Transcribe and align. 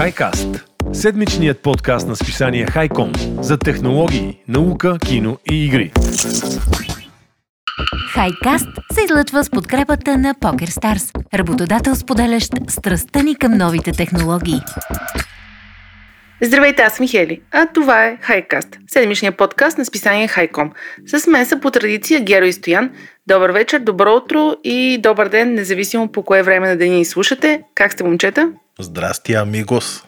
HiCast– 0.00 0.62
седмичният 0.92 1.62
подкаст 1.62 2.08
на 2.08 2.16
списание 2.16 2.66
Хайком 2.66 3.12
за 3.40 3.58
технологии, 3.58 4.42
наука, 4.48 4.98
кино 5.06 5.38
и 5.50 5.64
игри. 5.66 5.92
Хайкаст 8.12 8.68
се 8.92 9.04
излъчва 9.04 9.44
с 9.44 9.50
подкрепата 9.50 10.18
на 10.18 10.34
PokerStars, 10.34 11.34
работодател 11.34 11.94
споделящ 11.94 12.52
страстта 12.68 13.22
ни 13.22 13.34
към 13.34 13.52
новите 13.52 13.92
технологии. 13.92 14.60
Здравейте, 16.42 16.82
аз 16.82 16.92
съм 16.92 17.08
Хели, 17.08 17.40
а 17.52 17.66
това 17.66 18.04
е 18.04 18.18
Хайкаст, 18.20 18.78
седмичният 18.86 19.36
подкаст 19.36 19.78
на 19.78 19.84
списание 19.84 20.28
Хайком. 20.28 20.70
С 21.06 21.26
мен 21.26 21.46
са 21.46 21.60
по 21.60 21.70
традиция 21.70 22.20
Геро 22.20 22.44
и 22.44 22.52
Стоян. 22.52 22.90
Добър 23.30 23.50
вечер, 23.50 23.80
добро 23.80 24.16
утро 24.16 24.56
и 24.64 24.98
добър 25.02 25.28
ден, 25.28 25.54
независимо 25.54 26.12
по 26.12 26.22
кое 26.22 26.42
време 26.42 26.68
на 26.68 26.76
деня 26.76 26.96
ни 26.96 27.04
слушате. 27.04 27.62
Как 27.74 27.92
сте, 27.92 28.04
момчета? 28.04 28.52
Здрасти, 28.80 29.34
амигос. 29.34 30.04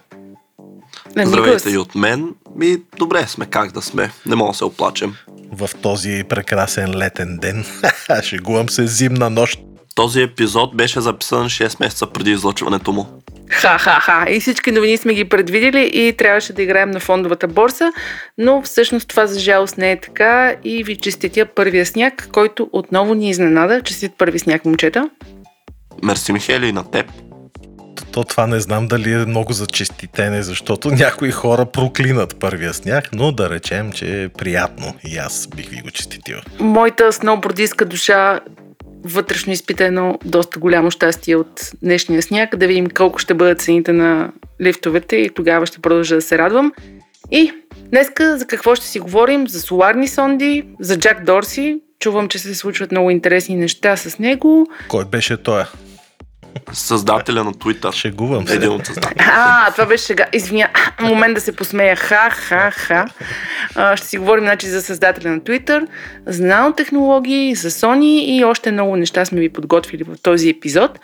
Амигос. 1.17 1.29
Здравейте 1.29 1.71
и 1.71 1.79
от 1.79 1.95
мен. 1.95 2.35
Ми, 2.57 2.77
добре 2.99 3.27
сме, 3.27 3.47
как 3.47 3.73
да 3.73 3.83
сме. 3.83 4.11
Не 4.27 4.37
мога 4.37 4.53
да 4.53 4.59
се 4.59 4.65
оплачем. 4.65 5.15
В 5.53 5.71
този 5.83 6.25
прекрасен 6.29 6.97
летен 6.97 7.39
ден. 7.41 7.65
Шегувам 8.23 8.69
се 8.69 8.87
зимна 8.87 9.31
нощ. 9.31 9.61
Този 9.95 10.23
епизод 10.23 10.77
беше 10.77 11.01
записан 11.01 11.47
6 11.47 11.81
месеца 11.81 12.07
преди 12.07 12.31
излъчването 12.31 12.93
му. 12.93 13.07
Ха-ха-ха. 13.53 14.31
И 14.31 14.41
всички 14.41 14.73
новини 14.73 14.97
сме 14.97 15.15
ги 15.15 15.25
предвидели 15.25 15.91
и 15.95 16.13
трябваше 16.13 16.53
да 16.53 16.63
играем 16.63 16.91
на 16.91 17.01
фондовата 17.01 17.49
борса, 17.49 17.93
но 18.39 18.63
всъщност 18.63 19.09
това 19.09 19.27
за 19.27 19.41
жалост 19.41 19.79
не 19.79 19.93
е 19.93 20.01
така 20.01 20.55
и 20.65 20.85
ви 20.85 20.97
честитя 20.97 21.47
първия 21.47 21.87
сняг, 21.87 22.29
който 22.33 22.71
отново 22.73 23.15
ни 23.15 23.31
изненада. 23.31 23.83
Честит 23.83 24.13
първи 24.19 24.39
сняг, 24.39 24.65
момчета. 24.65 25.11
Мерси, 26.03 26.33
Михели, 26.33 26.67
и 26.67 26.73
на 26.73 26.91
теб. 26.91 27.07
То 28.13 28.25
това 28.25 28.47
не 28.47 28.61
знам 28.61 28.89
дали 28.89 29.13
е 29.13 29.17
много 29.17 29.53
за 29.53 29.67
честитене, 29.67 30.43
защото 30.43 30.91
някои 30.91 31.31
хора 31.31 31.67
проклинат 31.67 32.41
първия 32.41 32.75
сняг, 32.75 33.09
но 33.13 33.33
да 33.33 33.51
речем, 33.51 33.93
че 33.93 34.23
е 34.23 34.29
приятно 34.29 34.95
и 35.09 35.19
аз 35.19 35.49
бих 35.57 35.69
ви 35.69 35.81
го 35.81 35.91
честитил. 35.91 36.39
Моята 36.61 37.13
сноубордистка 37.13 37.85
душа 37.85 38.41
вътрешно 39.05 39.53
изпита 39.53 39.85
едно 39.85 40.19
доста 40.25 40.59
голямо 40.59 40.91
щастие 40.91 41.37
от 41.37 41.73
днешния 41.83 42.23
сняг, 42.23 42.57
да 42.57 42.67
видим 42.67 42.87
колко 42.87 43.19
ще 43.19 43.35
бъдат 43.35 43.61
цените 43.61 43.93
на 43.93 44.33
лифтовете 44.61 45.17
и 45.17 45.31
тогава 45.31 45.67
ще 45.67 45.79
продължа 45.79 46.15
да 46.15 46.23
се 46.23 46.39
радвам. 46.39 46.73
И 47.31 47.53
днеска 47.91 48.39
за 48.39 48.47
какво 48.47 48.75
ще 48.75 48.87
си 48.87 49.01
говорим? 49.01 49.49
За 49.49 49.61
соларни 49.61 50.09
сонди, 50.09 50.65
за 50.81 50.99
Джак 50.99 51.25
Дорси. 51.25 51.81
Чувам, 52.01 52.29
че 52.29 52.39
се 52.39 52.55
случват 52.55 52.93
много 52.93 53.11
интересни 53.11 53.57
неща 53.57 53.97
с 53.97 54.19
него. 54.19 54.67
Кой 54.89 55.05
беше 55.05 55.37
той? 55.37 55.65
Създателя 56.73 57.45
на 57.45 57.53
Twitter. 57.53 57.93
Шегувам 57.93 58.49
се. 58.49 58.55
Един 58.55 58.71
от 58.71 58.87
създателите. 58.87 59.25
А, 59.29 59.71
това 59.71 59.87
беше 59.87 60.05
сега. 60.05 60.27
Извиня, 60.33 60.69
момент 61.01 61.35
да 61.35 61.41
се 61.41 61.57
посмея. 61.57 61.97
Ха, 61.97 62.31
ха, 62.31 62.71
ха. 62.71 63.05
А, 63.75 63.97
ще 63.97 64.07
си 64.07 64.19
говорим 64.19 64.45
значи, 64.45 64.67
за 64.67 64.83
създателя 64.83 65.31
на 65.31 65.41
Twitter, 65.41 65.87
за 66.27 66.47
нанотехнологии, 66.47 67.55
за 67.55 67.71
Sony 67.71 68.25
и 68.25 68.45
още 68.45 68.73
много 68.73 68.97
неща 68.97 69.25
сме 69.25 69.41
ви 69.41 69.49
подготвили 69.49 70.03
в 70.03 70.17
този 70.23 70.49
епизод. 70.49 70.99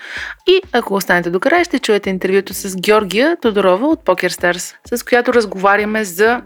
И 0.47 0.61
ако 0.73 0.95
останете 0.95 1.31
до 1.31 1.41
края, 1.41 1.65
ще 1.65 1.79
чуете 1.79 2.11
интервюто 2.11 2.55
с 2.55 2.77
Георгия 2.77 3.37
Тодорова 3.43 3.87
от 3.87 4.05
PokerStars, 4.05 4.75
с 4.95 5.03
която 5.03 5.33
разговаряме 5.33 6.05
за 6.05 6.43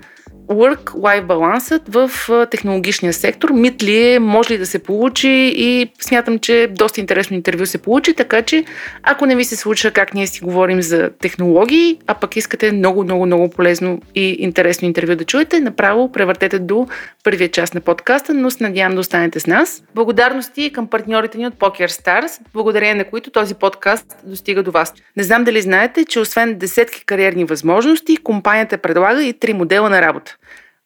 work-life 0.53 1.23
балансът 1.23 1.83
в 1.89 2.11
технологичния 2.51 3.13
сектор. 3.13 3.51
Мит 3.51 3.83
ли 3.83 4.13
е, 4.13 4.19
може 4.19 4.55
ли 4.55 4.59
да 4.59 4.67
се 4.67 4.79
получи 4.79 5.53
и 5.57 5.87
смятам, 6.01 6.39
че 6.39 6.69
доста 6.71 7.01
интересно 7.01 7.37
интервю 7.37 7.67
се 7.67 7.79
получи, 7.79 8.15
така 8.15 8.43
че 8.43 8.65
ако 9.03 9.27
не 9.27 9.37
ви 9.37 9.45
се 9.45 9.57
случва 9.57 9.91
как 9.91 10.15
ние 10.15 10.27
си 10.27 10.41
говорим 10.41 10.83
за 10.83 11.11
технологии, 11.21 11.99
а 12.07 12.15
пък 12.15 12.37
искате 12.37 12.73
много, 12.73 13.05
много, 13.05 13.27
много 13.27 13.51
полезно 13.51 14.01
и 14.15 14.37
интересно 14.39 14.87
интервю 14.87 15.17
да 15.17 15.25
чуете, 15.25 15.61
направо 15.61 16.13
превъртете 16.13 16.59
до 16.59 16.89
първия 17.25 17.49
част 17.49 17.75
на 17.75 17.81
подкаста, 17.81 18.35
но 18.35 18.51
се 18.51 18.63
надявам 18.63 18.95
да 18.95 19.01
останете 19.01 19.41
с 19.41 19.47
нас. 19.47 19.83
Благодарности 19.95 20.71
към 20.73 20.87
партньорите 20.87 21.39
ни 21.39 21.47
от 21.47 21.55
PokerStars, 21.55 22.41
благодарение 22.53 22.95
на 22.95 23.05
които 23.05 23.31
този 23.31 23.55
подкаст 23.55 24.07
достига 24.25 24.63
до 24.63 24.71
вас. 24.71 24.95
Не 25.17 25.23
знам 25.23 25.45
дали 25.45 25.63
знаете, 25.63 26.05
че 26.05 26.21
освен 26.21 26.59
десетки 26.59 27.05
кариерни 27.05 27.45
възможности, 27.45 28.17
компанията 28.17 28.79
предлага 28.79 29.25
и 29.25 29.33
три 29.33 29.53
модела 29.53 29.91
на 29.91 30.03
работа. 30.03 30.37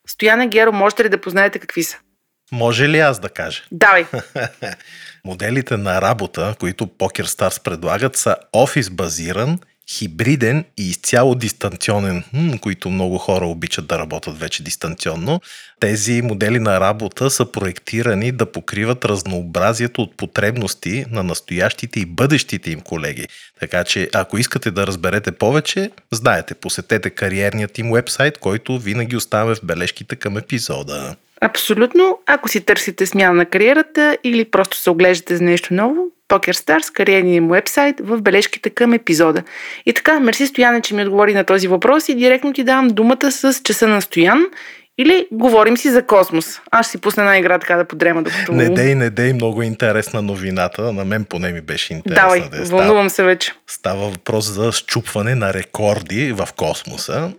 Стояна 0.07 0.47
Геро, 0.47 0.71
можете 0.71 1.03
ли 1.03 1.09
да 1.09 1.21
познаете 1.21 1.59
какви 1.59 1.83
са? 1.83 1.97
Може 2.51 2.89
ли 2.89 2.99
аз 2.99 3.19
да 3.19 3.29
кажа? 3.29 3.63
Давай! 3.71 4.05
Моделите 5.25 5.77
на 5.77 6.01
работа, 6.01 6.55
които 6.59 6.87
PokerStars 6.87 7.63
предлагат 7.63 8.15
са 8.15 8.35
офис 8.53 8.89
базиран, 8.89 9.59
хибриден 9.89 10.65
и 10.77 10.89
изцяло 10.89 11.35
дистанционен, 11.35 12.23
които 12.61 12.89
много 12.89 13.17
хора 13.17 13.45
обичат 13.45 13.87
да 13.87 13.99
работят 13.99 14.39
вече 14.39 14.63
дистанционно. 14.63 15.41
Тези 15.79 16.21
модели 16.21 16.59
на 16.59 16.79
работа 16.79 17.29
са 17.29 17.51
проектирани 17.51 18.31
да 18.31 18.51
покриват 18.51 19.05
разнообразието 19.05 20.01
от 20.01 20.17
потребности 20.17 21.05
на 21.11 21.23
настоящите 21.23 21.99
и 21.99 22.05
бъдещите 22.05 22.71
им 22.71 22.81
колеги. 22.81 23.27
Така 23.59 23.83
че, 23.83 24.09
ако 24.13 24.37
искате 24.37 24.71
да 24.71 24.87
разберете 24.87 25.31
повече, 25.31 25.91
знаете, 26.11 26.53
посетете 26.53 27.09
кариерният 27.09 27.77
им 27.77 27.91
вебсайт, 27.91 28.37
който 28.37 28.79
винаги 28.79 29.15
оставяме 29.15 29.55
в 29.55 29.59
бележките 29.63 30.15
към 30.15 30.37
епизода. 30.37 31.15
Абсолютно. 31.41 32.19
Ако 32.25 32.49
си 32.49 32.61
търсите 32.61 33.05
смяна 33.05 33.33
на 33.33 33.45
кариерата 33.45 34.17
или 34.23 34.45
просто 34.45 34.77
се 34.77 34.89
оглеждате 34.89 35.37
за 35.37 35.43
нещо 35.43 35.73
ново, 35.73 36.03
PokerStars, 36.29 36.93
кариерния 36.93 37.35
им 37.35 37.47
вебсайт, 37.47 37.95
в 37.99 38.21
бележките 38.21 38.69
към 38.69 38.93
епизода. 38.93 39.43
И 39.85 39.93
така, 39.93 40.19
мерси 40.19 40.47
Стояне, 40.47 40.81
че 40.81 40.95
ми 40.95 41.01
отговори 41.01 41.33
на 41.33 41.43
този 41.43 41.67
въпрос 41.67 42.09
и 42.09 42.15
директно 42.15 42.53
ти 42.53 42.63
давам 42.63 42.87
думата 42.87 43.31
с 43.31 43.61
часа 43.63 43.87
на 43.87 44.01
Стоян 44.01 44.45
или 44.97 45.27
говорим 45.31 45.77
си 45.77 45.89
за 45.89 46.03
космос. 46.03 46.61
Аз 46.71 46.85
ще 46.85 46.91
си 46.91 46.97
пусна 47.01 47.23
една 47.23 47.37
игра 47.37 47.59
така 47.59 47.75
да 47.75 47.85
подрема 47.85 48.23
докато... 48.23 48.51
Не 48.51 48.69
дей, 48.69 48.95
не 48.95 49.09
дей, 49.09 49.33
много 49.33 49.61
интересна 49.61 50.21
новината. 50.21 50.93
На 50.93 51.05
мен 51.05 51.25
поне 51.25 51.51
ми 51.51 51.61
беше 51.61 51.93
интересна. 51.93 52.23
Давай, 52.23 52.49
да 52.49 52.61
е. 52.61 52.65
Става- 52.65 52.81
вълнувам 52.81 53.09
се 53.09 53.23
вече. 53.23 53.53
Става 53.67 54.09
въпрос 54.09 54.45
за 54.45 54.71
щупване 54.71 55.35
на 55.35 55.53
рекорди 55.53 56.31
в 56.31 56.47
космоса. 56.55 57.31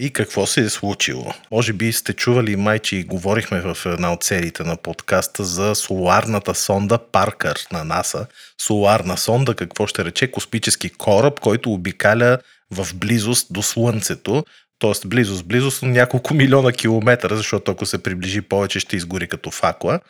И 0.00 0.10
какво 0.10 0.46
се 0.46 0.60
е 0.60 0.68
случило? 0.68 1.34
Може 1.50 1.72
би 1.72 1.92
сте 1.92 2.12
чували, 2.12 2.56
майче, 2.56 2.96
и 2.96 3.04
говорихме 3.04 3.60
в 3.60 3.78
една 3.86 4.12
от 4.12 4.24
сериите 4.24 4.64
на 4.64 4.76
подкаста 4.76 5.44
за 5.44 5.74
соларната 5.74 6.54
сонда 6.54 6.98
Паркър 7.12 7.66
на 7.72 7.84
НАСА. 7.84 8.26
Соларна 8.62 9.16
сонда, 9.16 9.54
какво 9.54 9.86
ще 9.86 10.04
рече? 10.04 10.30
Космически 10.30 10.90
кораб, 10.90 11.40
който 11.40 11.72
обикаля 11.72 12.38
в 12.70 12.94
близост 12.94 13.46
до 13.50 13.62
Слънцето. 13.62 14.44
Т.е. 14.78 15.06
близост, 15.06 15.46
близост 15.46 15.82
на 15.82 15.88
няколко 15.88 16.34
милиона 16.34 16.72
километра, 16.72 17.36
защото 17.36 17.70
ако 17.70 17.86
се 17.86 18.02
приближи 18.02 18.40
повече, 18.40 18.80
ще 18.80 18.96
изгори 18.96 19.28
като 19.28 19.50
факла. 19.50 20.00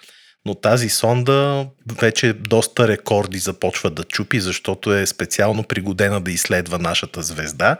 Но 0.46 0.54
тази 0.54 0.88
сонда 0.88 1.66
вече 2.00 2.32
доста 2.32 2.88
рекорди 2.88 3.38
започва 3.38 3.90
да 3.90 4.04
чупи, 4.04 4.40
защото 4.40 4.94
е 4.94 5.06
специално 5.06 5.62
пригодена 5.62 6.20
да 6.20 6.30
изследва 6.30 6.78
нашата 6.78 7.22
звезда. 7.22 7.76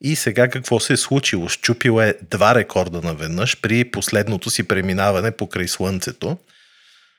И 0.00 0.16
сега 0.16 0.48
какво 0.48 0.80
се 0.80 0.92
е 0.92 0.96
случило? 0.96 1.48
Щупил 1.48 2.00
е 2.00 2.14
два 2.30 2.54
рекорда 2.54 3.00
наведнъж 3.02 3.60
при 3.60 3.84
последното 3.84 4.50
си 4.50 4.62
преминаване 4.62 5.30
покрай 5.30 5.68
Слънцето. 5.68 6.38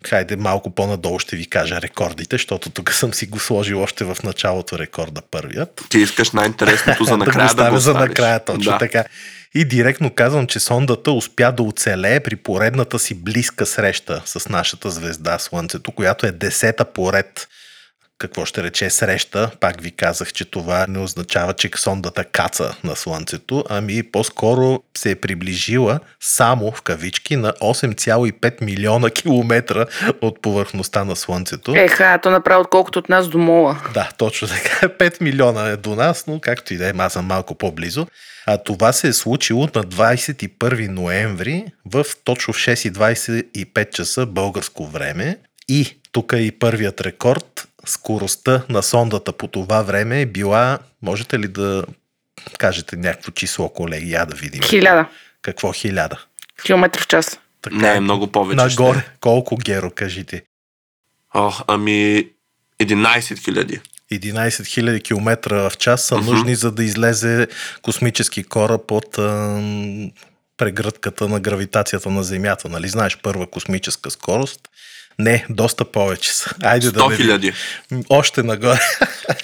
Хайде 0.06 0.36
малко 0.36 0.70
по-надолу 0.70 1.20
ще 1.20 1.36
ви 1.36 1.50
кажа 1.50 1.82
рекордите, 1.82 2.36
защото 2.36 2.70
тук 2.70 2.92
съм 2.92 3.14
си 3.14 3.26
го 3.26 3.40
сложил 3.40 3.82
още 3.82 4.04
в 4.04 4.18
началото 4.24 4.80
рекорда 4.80 5.22
първият. 5.32 5.84
Ти 5.90 6.00
искаш 6.00 6.32
най-интересното 6.32 7.04
за 7.04 7.18
накрая 7.18 7.48
да 7.48 7.56
да, 7.56 7.64
го 7.64 7.70
го 7.70 7.76
оставя 7.78 7.80
за 7.80 7.94
накрая, 7.94 8.46
точно 8.46 8.72
да. 8.72 8.78
така. 8.78 9.04
И 9.56 9.66
директно 9.66 10.14
казвам, 10.14 10.48
че 10.48 10.60
сондата 10.60 11.12
успя 11.12 11.52
да 11.52 11.64
оцелее 11.64 12.20
при 12.20 12.36
поредната 12.36 13.00
си 13.00 13.14
близка 13.14 13.66
среща 13.66 14.22
с 14.26 14.50
нашата 14.50 14.90
звезда 14.90 15.40
Слънцето, 15.40 15.92
която 15.92 16.26
е 16.26 16.32
десета 16.32 16.86
поред. 16.86 17.48
Какво 18.20 18.46
ще 18.46 18.64
рече 18.64 18.90
среща? 18.90 19.52
Пак 19.60 19.82
ви 19.82 19.92
казах, 19.92 20.34
че 20.34 20.46
това 20.46 20.86
не 20.90 21.00
означава, 21.00 21.54
че 21.54 21.70
сондата 21.76 22.24
каца 22.24 22.76
на 22.84 22.96
Слънцето, 22.96 23.64
ами 23.69 24.04
по-скоро 24.04 24.84
се 24.98 25.12
е 25.12 25.16
приближила 25.16 26.00
само 26.19 26.72
в 26.72 26.81
кавички 26.81 27.36
на 27.36 27.54
8,5 27.54 28.62
милиона 28.62 29.10
километра 29.10 29.86
от 30.22 30.42
повърхността 30.42 31.04
на 31.04 31.16
Слънцето. 31.16 31.75
Еха, 31.75 32.19
то 32.24 32.30
направо 32.30 32.62
отколкото 32.62 33.00
от 33.00 33.10
нас 33.10 33.28
до 33.28 33.38
мола. 33.38 33.81
Да, 33.94 34.10
точно 34.18 34.48
така. 34.48 34.88
5 34.98 35.22
милиона 35.22 35.70
е 35.70 35.78
до 35.78 35.96
нас, 35.96 36.28
но 36.28 36.40
както 36.40 36.74
и 36.74 36.78
да 36.78 36.90
е, 36.90 36.94
аз 36.98 37.13
съм 37.13 37.25
малко 37.25 37.56
по-близо. 37.56 38.08
А 38.46 38.58
това 38.58 38.94
се 38.94 39.08
е 39.08 39.13
случило 39.13 39.62
на 39.62 39.84
21 39.84 40.88
ноември 40.88 41.66
в 41.86 42.06
точно 42.24 42.54
в 42.54 42.58
6.25 42.58 43.92
часа 43.92 44.25
българско 44.25 44.88
време. 44.88 45.38
И 45.68 45.98
тук 46.12 46.34
е 46.34 46.38
и 46.38 46.52
първият 46.52 47.02
рекорд. 47.02 47.68
Скоростта 47.88 48.63
на 48.69 48.84
сондата 48.84 49.34
по 49.34 49.48
това 49.48 49.81
време 49.81 50.22
е 50.22 50.25
била, 50.25 50.80
можете 51.01 51.39
ли 51.39 51.48
да 51.48 51.84
кажете 52.57 52.95
някакво 52.95 53.31
число, 53.31 53.69
колеги, 53.69 54.12
я 54.12 54.25
да 54.25 54.36
видим. 54.36 54.62
Хиляда 54.62 55.06
Какво 55.42 55.72
хиляда? 55.72 56.19
километра 56.66 57.01
в 57.01 57.07
час. 57.07 57.39
Така, 57.62 57.75
Не, 57.75 57.95
е 57.95 58.00
много 58.00 58.28
повече. 58.31 58.56
Нагоре. 58.56 59.00
ще. 59.00 59.12
Колко, 59.19 59.56
Геро, 59.57 59.92
кажите? 59.92 60.44
О, 61.34 61.51
ами 61.68 62.28
11 62.81 63.44
хиляди. 63.44 63.80
11 64.12 64.50
000 64.50 65.04
км 65.04 65.69
в 65.69 65.78
час 65.78 66.04
са 66.04 66.18
нужни, 66.18 66.56
за 66.56 66.72
да 66.72 66.84
излезе 66.84 67.48
космически 67.81 68.44
кораб 68.44 68.92
от 68.92 69.18
а, 69.18 69.62
прегръдката 70.57 71.28
на 71.28 71.39
гравитацията 71.39 72.10
на 72.10 72.24
Земята. 72.24 72.69
Нали 72.69 72.88
знаеш, 72.88 73.18
първа 73.24 73.48
космическа 73.48 74.12
скорост. 74.12 74.69
Не, 75.19 75.46
доста 75.50 75.86
повече 75.86 76.34
са. 76.34 76.50
Айде 76.64 76.92
да 76.92 77.00
100 77.00 77.10
не... 77.10 77.16
хиляди, 77.16 77.54
Още 78.10 78.44
нагоре. 78.44 78.80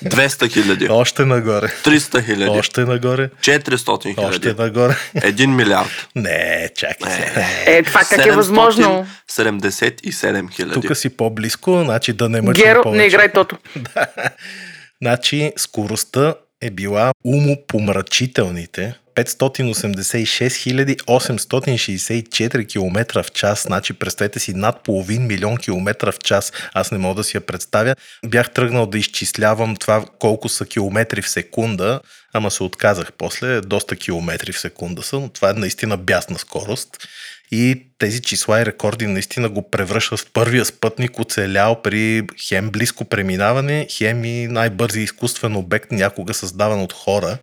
200 0.04 0.54
хиляди, 0.54 0.88
Още 0.90 1.26
нагоре. 1.26 1.68
300 1.68 2.26
хиляди, 2.26 2.50
Още 2.50 2.82
нагоре. 2.82 3.30
400 3.42 3.92
Още 3.92 4.14
хиляди, 4.14 4.62
нагоре. 4.62 4.96
1 5.16 5.46
милиард. 5.46 6.08
Не, 6.16 6.70
чакай 6.76 7.12
се. 7.12 7.48
Е, 7.66 7.84
това 7.84 8.02
как 8.10 8.26
е 8.26 8.32
възможно? 8.32 9.08
77 9.32 10.52
хиляди. 10.52 10.74
Тук 10.74 10.98
си 10.98 11.10
по-близко, 11.10 11.82
значи 11.84 12.14
да 12.14 12.30
не 12.30 12.42
мъчим 12.42 12.64
Геро, 12.64 12.82
повече. 12.84 12.98
не 13.02 13.08
играй 13.08 13.32
тото. 13.32 13.58
Значи 15.02 15.52
скоростта 15.58 16.36
е 16.62 16.72
била 16.72 17.12
умопомрачителните 17.26 18.94
586 19.16 21.04
864 21.08 22.68
км 22.68 23.24
в 23.24 23.32
час. 23.32 23.64
Значи 23.64 23.94
представете 23.94 24.40
си 24.40 24.54
над 24.54 24.84
половин 24.84 25.28
милион 25.28 25.58
километра 25.58 26.12
в 26.12 26.20
час. 26.20 26.54
Аз 26.74 26.92
не 26.92 26.98
мога 26.98 27.16
да 27.16 27.24
си 27.24 27.38
я 27.38 27.42
представя. 27.42 27.96
Бях 28.26 28.54
тръгнал 28.54 28.86
да 28.86 28.98
изчислявам 28.98 29.76
това 29.76 30.06
колко 30.20 30.50
са 30.50 30.66
километри 30.66 31.22
в 31.22 31.30
секунда, 31.30 32.00
ама 32.34 32.52
се 32.52 32.64
отказах 32.64 33.14
после. 33.18 33.62
Доста 33.62 33.96
километри 33.96 34.52
в 34.52 34.60
секунда 34.60 35.04
са, 35.04 35.20
но 35.20 35.30
това 35.30 35.50
е 35.50 35.54
наистина 35.54 35.98
бясна 35.98 36.40
скорост. 36.40 37.08
И 37.52 37.84
тези 37.98 38.22
числа 38.22 38.62
и 38.62 38.66
рекорди 38.66 39.08
наистина 39.08 39.50
го 39.50 39.70
превръщат 39.70 40.20
в 40.20 40.32
първия 40.34 40.66
спътник, 40.66 41.20
оцелял 41.20 41.82
при 41.82 42.28
хем 42.48 42.70
близко 42.70 43.06
преминаване, 43.06 43.88
хем 43.90 44.26
и 44.26 44.48
най-бързи 44.48 45.00
изкуствен 45.00 45.56
обект, 45.56 45.92
някога 45.92 46.34
създаван 46.34 46.82
от 46.82 46.94
хора. 46.94 47.38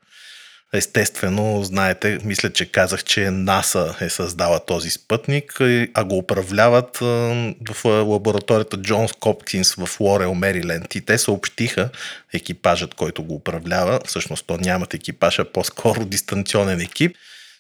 Естествено, 0.73 1.65
знаете, 1.65 2.19
мисля, 2.25 2.53
че 2.53 2.73
казах, 2.73 3.05
че 3.05 3.31
НАСА 3.31 3.97
е 4.01 4.09
създала 4.09 4.61
този 4.67 4.91
спътник, 4.91 5.61
а 5.95 6.05
го 6.05 6.19
управляват 6.19 6.97
в 7.71 7.85
лабораторията 7.85 8.77
Джонс 8.77 9.13
Копкинс 9.13 9.75
в 9.75 10.01
Лорел, 10.01 10.35
Мериленд. 10.35 10.95
И 10.95 11.01
те 11.01 11.19
съобщиха, 11.19 11.91
екипажът, 12.33 12.95
който 12.95 13.23
го 13.23 13.35
управлява, 13.35 14.01
всъщност 14.07 14.47
то 14.47 14.57
нямат 14.57 14.95
екипаж, 14.95 15.39
а 15.39 15.45
по-скоро 15.45 16.05
дистанционен 16.05 16.81
екип, 16.81 17.17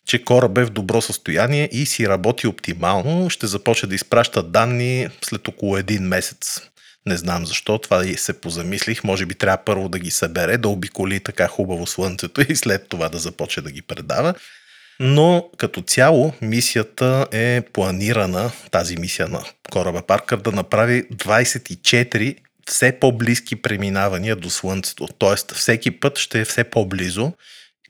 че 0.06 0.24
кораб 0.24 0.58
е 0.58 0.64
в 0.64 0.70
добро 0.70 1.00
състояние 1.00 1.68
и 1.72 1.86
си 1.86 2.08
работи 2.08 2.46
оптимално. 2.46 3.30
Ще 3.30 3.46
започне 3.46 3.88
да 3.88 3.94
изпраща 3.94 4.42
данни 4.42 5.08
след 5.22 5.48
около 5.48 5.76
един 5.76 6.02
месец. 6.02 6.60
Не 7.06 7.16
знам 7.16 7.46
защо, 7.46 7.78
това 7.78 8.06
и 8.06 8.14
се 8.16 8.40
позамислих. 8.40 9.04
Може 9.04 9.26
би 9.26 9.34
трябва 9.34 9.64
първо 9.64 9.88
да 9.88 9.98
ги 9.98 10.10
събере, 10.10 10.58
да 10.58 10.68
обиколи 10.68 11.20
така 11.20 11.48
хубаво 11.48 11.86
слънцето 11.86 12.52
и 12.52 12.56
след 12.56 12.88
това 12.88 13.08
да 13.08 13.18
започне 13.18 13.62
да 13.62 13.70
ги 13.70 13.82
предава. 13.82 14.34
Но 15.00 15.50
като 15.56 15.82
цяло 15.82 16.32
мисията 16.42 17.26
е 17.32 17.60
планирана, 17.72 18.50
тази 18.70 18.96
мисия 18.96 19.28
на 19.28 19.44
кораба 19.72 20.02
Паркър, 20.02 20.36
да 20.36 20.52
направи 20.52 21.04
24 21.08 22.36
все 22.66 22.92
по-близки 22.92 23.56
преминавания 23.56 24.36
до 24.36 24.50
Слънцето. 24.50 25.08
Тоест 25.18 25.52
всеки 25.52 25.90
път 25.90 26.18
ще 26.18 26.40
е 26.40 26.44
все 26.44 26.64
по-близо 26.64 27.32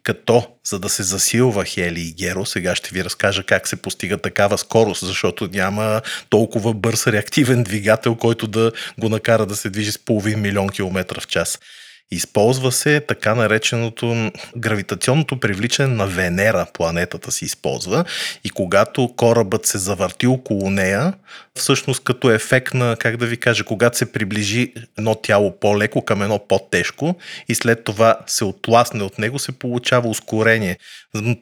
като 0.02 0.46
за 0.64 0.78
да 0.78 0.88
се 0.88 1.02
засилва 1.02 1.64
Хели 1.64 2.00
и 2.00 2.12
Геро, 2.12 2.46
сега 2.46 2.74
ще 2.74 2.94
ви 2.94 3.04
разкажа 3.04 3.42
как 3.42 3.68
се 3.68 3.76
постига 3.76 4.18
такава 4.18 4.58
скорост, 4.58 5.06
защото 5.06 5.48
няма 5.52 6.00
толкова 6.28 6.74
бърз 6.74 7.06
реактивен 7.06 7.62
двигател, 7.62 8.14
който 8.14 8.46
да 8.46 8.72
го 8.98 9.08
накара 9.08 9.46
да 9.46 9.56
се 9.56 9.70
движи 9.70 9.92
с 9.92 9.98
половин 9.98 10.40
милион 10.40 10.68
километра 10.68 11.20
в 11.20 11.26
час. 11.26 11.58
Използва 12.12 12.72
се 12.72 13.00
така 13.00 13.34
нареченото 13.34 14.32
гравитационното 14.56 15.40
привличане 15.40 15.94
на 15.94 16.06
Венера, 16.06 16.66
планетата 16.72 17.30
се 17.30 17.44
използва 17.44 18.04
и 18.44 18.50
когато 18.50 19.14
корабът 19.16 19.66
се 19.66 19.78
завърти 19.78 20.26
около 20.26 20.70
нея, 20.70 21.12
всъщност 21.54 22.04
като 22.04 22.30
ефект 22.30 22.74
на, 22.74 22.96
как 22.96 23.16
да 23.16 23.26
ви 23.26 23.36
кажа, 23.36 23.64
когато 23.64 23.98
се 23.98 24.12
приближи 24.12 24.72
едно 24.98 25.14
тяло 25.14 25.58
по-леко 25.60 26.04
към 26.04 26.22
едно 26.22 26.38
по-тежко 26.48 27.14
и 27.48 27.54
след 27.54 27.84
това 27.84 28.18
се 28.26 28.44
отласне 28.44 29.02
от 29.02 29.18
него, 29.18 29.38
се 29.38 29.52
получава 29.52 30.08
ускорение. 30.08 30.78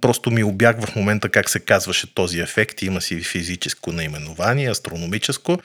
Просто 0.01 0.31
ми 0.31 0.45
обягва 0.45 0.87
в 0.87 0.97
момента 0.97 1.29
как 1.29 1.51
се 1.51 1.61
казваше 1.61 2.15
този 2.15 2.41
ефект, 2.41 2.83
има 2.83 3.01
си 3.01 3.23
физическо 3.23 3.93
наименование, 3.93 4.71
астрономическо, 4.71 5.59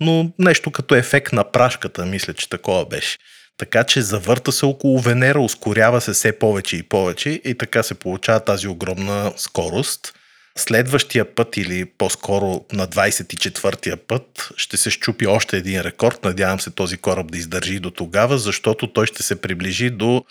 но 0.00 0.30
нещо 0.38 0.70
като 0.70 0.94
ефект 0.94 1.32
на 1.32 1.52
прашката, 1.52 2.06
мисля, 2.06 2.34
че 2.34 2.48
такова 2.48 2.86
беше. 2.86 3.18
Така 3.58 3.84
че 3.84 4.02
завърта 4.02 4.52
се 4.52 4.66
около 4.66 5.00
Венера, 5.00 5.40
ускорява 5.40 6.00
се 6.00 6.12
все 6.12 6.38
повече 6.38 6.76
и 6.76 6.82
повече 6.82 7.30
и 7.44 7.54
така 7.54 7.82
се 7.82 7.94
получава 7.94 8.40
тази 8.40 8.68
огромна 8.68 9.32
скорост. 9.36 10.14
Следващия 10.58 11.34
път 11.34 11.56
или 11.56 11.84
по-скоро 11.84 12.64
на 12.72 12.88
24-я 12.88 13.96
път 13.96 14.48
ще 14.56 14.76
се 14.76 14.90
щупи 14.90 15.26
още 15.26 15.56
един 15.56 15.80
рекорд. 15.80 16.24
Надявам 16.24 16.60
се 16.60 16.70
този 16.70 16.96
кораб 16.96 17.32
да 17.32 17.38
издържи 17.38 17.78
до 17.78 17.90
тогава, 17.90 18.38
защото 18.38 18.92
той 18.92 19.06
ще 19.06 19.22
се 19.22 19.40
приближи 19.40 19.90
до 19.90 20.24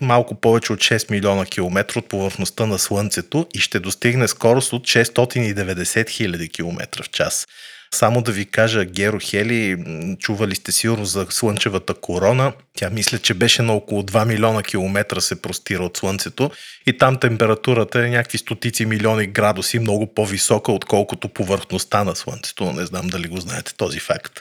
малко 0.00 0.40
повече 0.40 0.72
от 0.72 0.78
6 0.78 1.10
милиона 1.10 1.46
километра 1.46 1.98
от 1.98 2.08
повърхността 2.08 2.66
на 2.66 2.78
Слънцето 2.78 3.46
и 3.54 3.60
ще 3.60 3.80
достигне 3.80 4.28
скорост 4.28 4.72
от 4.72 4.82
690 4.82 6.10
хиляди 6.10 6.48
километра 6.48 7.02
в 7.02 7.10
час. 7.10 7.46
Само 7.94 8.22
да 8.22 8.32
ви 8.32 8.44
кажа, 8.46 8.84
Геро 8.84 9.18
Хели, 9.22 9.76
чували 10.18 10.54
сте 10.54 10.72
сигурно 10.72 11.04
за 11.04 11.26
Слънчевата 11.30 11.94
корона. 11.94 12.52
Тя 12.76 12.90
мисля, 12.90 13.18
че 13.18 13.34
беше 13.34 13.62
на 13.62 13.72
около 13.72 14.02
2 14.02 14.24
милиона 14.24 14.62
километра 14.62 15.20
се 15.20 15.42
простира 15.42 15.84
от 15.84 15.96
Слънцето 15.96 16.50
и 16.86 16.98
там 16.98 17.16
температурата 17.16 18.06
е 18.06 18.10
някакви 18.10 18.38
стотици 18.38 18.86
милиони 18.86 19.26
градуси, 19.26 19.78
много 19.78 20.14
по-висока, 20.14 20.72
отколкото 20.72 21.28
повърхността 21.28 22.04
на 22.04 22.16
Слънцето. 22.16 22.72
Не 22.72 22.86
знам 22.86 23.06
дали 23.06 23.28
го 23.28 23.40
знаете 23.40 23.74
този 23.74 24.00
факт. 24.00 24.40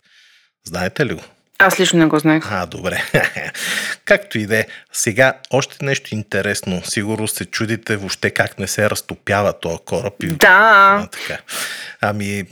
Знаете 0.68 1.06
ли 1.06 1.13
го? 1.13 1.22
Аз 1.62 1.80
лично 1.80 2.00
не 2.00 2.06
го 2.06 2.19
знаех. 2.19 2.44
А, 2.52 2.66
добре. 2.66 3.04
Както 4.06 4.40
и 4.40 4.45
да 4.45 4.57
е. 4.57 4.66
Сега, 4.94 5.34
още 5.52 5.86
нещо 5.86 6.16
интересно. 6.16 6.81
Сигурно 6.86 7.28
се 7.28 7.45
чудите 7.45 7.98
въобще 7.98 8.31
как 8.31 8.60
не 8.60 8.68
се 8.68 8.90
разтопява 8.90 9.60
този 9.60 9.78
кораб. 9.86 10.13
И- 10.24 10.28
Да. 10.28 10.48
А, 10.48 11.07
така. 11.07 11.42
Ами, 12.02 12.44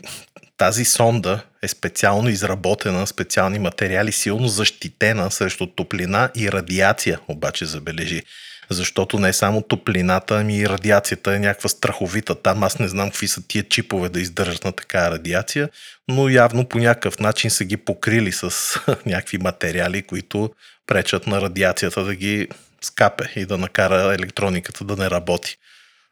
тази 0.57 0.85
сонда 0.85 1.41
е 1.61 1.67
специално 1.67 2.29
изработена, 2.29 3.07
специални 3.07 3.59
материали, 3.59 4.11
силно 4.11 4.47
защитена 4.47 5.31
срещу 5.31 5.67
топлина 5.67 6.29
и 6.35 6.51
радиация, 6.51 7.19
обаче 7.27 7.65
забележи. 7.65 8.23
Защото 8.69 9.19
не 9.19 9.33
само 9.33 9.61
топлината, 9.61 10.35
ами 10.35 10.57
и 10.57 10.69
радиацията 10.69 11.35
е 11.35 11.39
някаква 11.39 11.69
страховита. 11.69 12.35
Там 12.35 12.63
аз 12.63 12.79
не 12.79 12.87
знам 12.87 13.09
какви 13.09 13.27
са 13.27 13.47
тия 13.47 13.63
чипове 13.63 14.09
да 14.09 14.19
издържат 14.19 14.65
на 14.65 14.71
такава 14.71 15.11
радиация, 15.11 15.69
но 16.07 16.29
явно 16.29 16.65
по 16.65 16.77
някакъв 16.77 17.19
начин 17.19 17.49
са 17.49 17.65
ги 17.65 17.77
покрили 17.77 18.31
с 18.31 18.51
някакви 19.05 19.37
материали, 19.37 20.01
които 20.01 20.49
пречат 20.87 21.27
на 21.27 21.41
радиацията 21.41 22.03
да 22.03 22.15
ги 22.15 22.47
скапе 22.81 23.31
и 23.35 23.45
да 23.45 23.57
накара 23.57 24.13
електрониката 24.13 24.83
да 24.83 24.95
не 24.95 25.09
работи. 25.09 25.57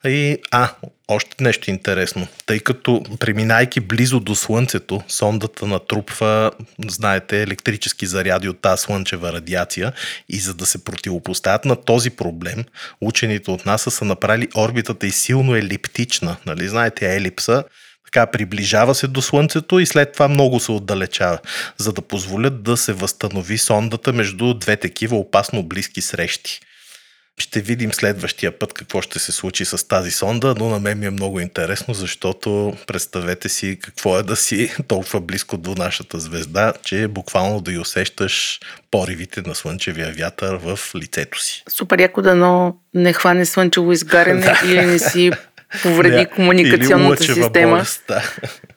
И, 0.05 0.37
а, 0.51 0.69
още 1.07 1.43
нещо 1.43 1.69
интересно. 1.69 2.27
Тъй 2.45 2.59
като 2.59 3.03
преминайки 3.19 3.79
близо 3.79 4.19
до 4.19 4.35
Слънцето, 4.35 5.01
сондата 5.07 5.65
натрупва, 5.67 6.51
знаете, 6.87 7.41
електрически 7.41 8.05
заряди 8.05 8.49
от 8.49 8.61
тази 8.61 8.81
слънчева 8.81 9.33
радиация 9.33 9.93
и 10.29 10.39
за 10.39 10.53
да 10.53 10.65
се 10.65 10.83
противопоставят 10.83 11.65
на 11.65 11.75
този 11.75 12.09
проблем, 12.09 12.63
учените 13.01 13.51
от 13.51 13.65
НАСА 13.65 13.91
са 13.91 14.05
направили 14.05 14.47
орбитата 14.55 15.07
и 15.07 15.11
силно 15.11 15.55
елиптична. 15.55 16.37
Нали? 16.45 16.67
Знаете, 16.67 17.15
елипса 17.15 17.63
така 18.05 18.31
приближава 18.31 18.95
се 18.95 19.07
до 19.07 19.21
Слънцето 19.21 19.79
и 19.79 19.85
след 19.85 20.13
това 20.13 20.27
много 20.27 20.59
се 20.59 20.71
отдалечава, 20.71 21.39
за 21.77 21.93
да 21.93 22.01
позволят 22.01 22.63
да 22.63 22.77
се 22.77 22.93
възстанови 22.93 23.57
сондата 23.57 24.13
между 24.13 24.53
две 24.53 24.77
такива 24.77 25.17
опасно 25.17 25.63
близки 25.63 26.01
срещи. 26.01 26.59
Ще 27.37 27.61
видим 27.61 27.93
следващия 27.93 28.59
път 28.59 28.73
какво 28.73 29.01
ще 29.01 29.19
се 29.19 29.31
случи 29.31 29.65
с 29.65 29.87
тази 29.87 30.11
сонда, 30.11 30.55
но 30.57 30.69
на 30.69 30.79
мен 30.79 30.99
ми 30.99 31.05
е 31.05 31.09
много 31.09 31.39
интересно, 31.39 31.93
защото 31.93 32.73
представете 32.87 33.49
си 33.49 33.79
какво 33.81 34.19
е 34.19 34.23
да 34.23 34.35
си 34.35 34.71
толкова 34.87 35.21
близко 35.21 35.57
до 35.57 35.75
нашата 35.75 36.19
звезда, 36.19 36.73
че 36.83 37.07
буквално 37.07 37.61
да 37.61 37.71
й 37.71 37.77
усещаш 37.77 38.59
поривите 38.91 39.41
на 39.41 39.55
слънчевия 39.55 40.13
вятър 40.17 40.55
в 40.55 40.79
лицето 40.95 41.41
си. 41.41 41.63
Супер 41.69 41.99
яко 41.99 42.21
дано 42.21 42.77
не 42.93 43.13
хване 43.13 43.45
слънчево 43.45 43.91
изгаряне 43.91 44.53
или 44.65 44.85
не 44.85 44.99
си 44.99 45.31
повреди 45.83 46.15
Да, 46.15 46.29
комуникационната 46.29 47.23
система. 47.23 47.71
болест, 47.71 48.03
да. 48.07 48.23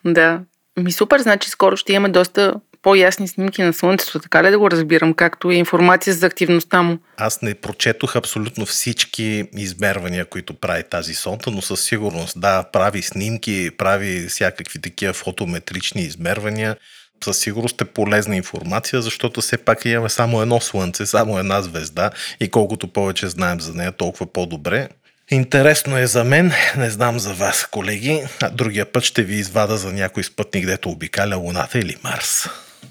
Да. 0.05 0.41
Ми 0.79 0.93
супер, 0.93 1.21
значи 1.21 1.51
скоро 1.51 1.77
ще 1.77 1.93
имаме 1.93 2.09
доста 2.09 2.55
по-ясни 2.83 3.29
снимки 3.29 3.63
на 3.63 3.73
Слънцето, 3.73 4.19
така 4.19 4.45
ли 4.45 4.51
да 4.51 4.59
го 4.59 4.71
разбирам, 4.71 5.15
както 5.15 5.51
и 5.51 5.57
информация 5.57 6.15
за 6.15 6.27
активността 6.27 6.83
му. 6.83 6.99
Аз 7.17 7.43
не 7.43 7.55
прочетох 7.55 8.17
абсолютно 8.17 8.67
всички 8.67 9.45
измервания, 9.57 10.25
които 10.25 10.55
прави 10.55 10.83
тази 10.91 11.15
сонда, 11.15 11.51
но 11.51 11.63
със 11.63 11.85
сигурност, 11.85 12.41
да, 12.41 12.65
прави 12.73 13.03
снимки, 13.03 13.71
прави 13.79 14.27
всякакви 14.29 14.81
такива 14.81 15.13
фотометрични 15.13 16.03
измервания. 16.03 16.77
със 17.25 17.39
сигурност 17.39 17.81
е 17.81 17.85
полезна 17.85 18.37
информация, 18.37 19.03
защото 19.03 19.41
все 19.41 19.57
пак 19.57 19.85
имаме 19.85 20.09
само 20.09 20.43
едно 20.43 20.61
слънце, 20.61 21.07
само 21.07 21.39
една 21.39 21.63
звезда 21.63 22.11
и 22.41 22.49
колкото 22.49 22.93
повече 22.93 23.29
знаем 23.29 23.61
за 23.61 23.75
нея, 23.75 23.93
толкова 23.93 24.33
по-добре. 24.33 24.89
Интересно 25.31 25.99
е 25.99 26.07
за 26.07 26.25
мен, 26.25 26.53
не 26.77 26.91
знам 26.91 27.19
за 27.19 27.35
вас, 27.35 27.67
колеги, 27.71 28.23
а 28.43 28.51
другия 28.51 28.93
път 28.93 29.05
ще 29.05 29.23
ви 29.23 29.35
извада 29.35 29.77
за 29.77 29.93
някой 29.93 30.25
спътник, 30.25 30.67
дето 30.67 30.91
обикаля 30.91 31.37
Луната 31.37 31.79
или 31.79 31.97
Марс. 32.05 32.49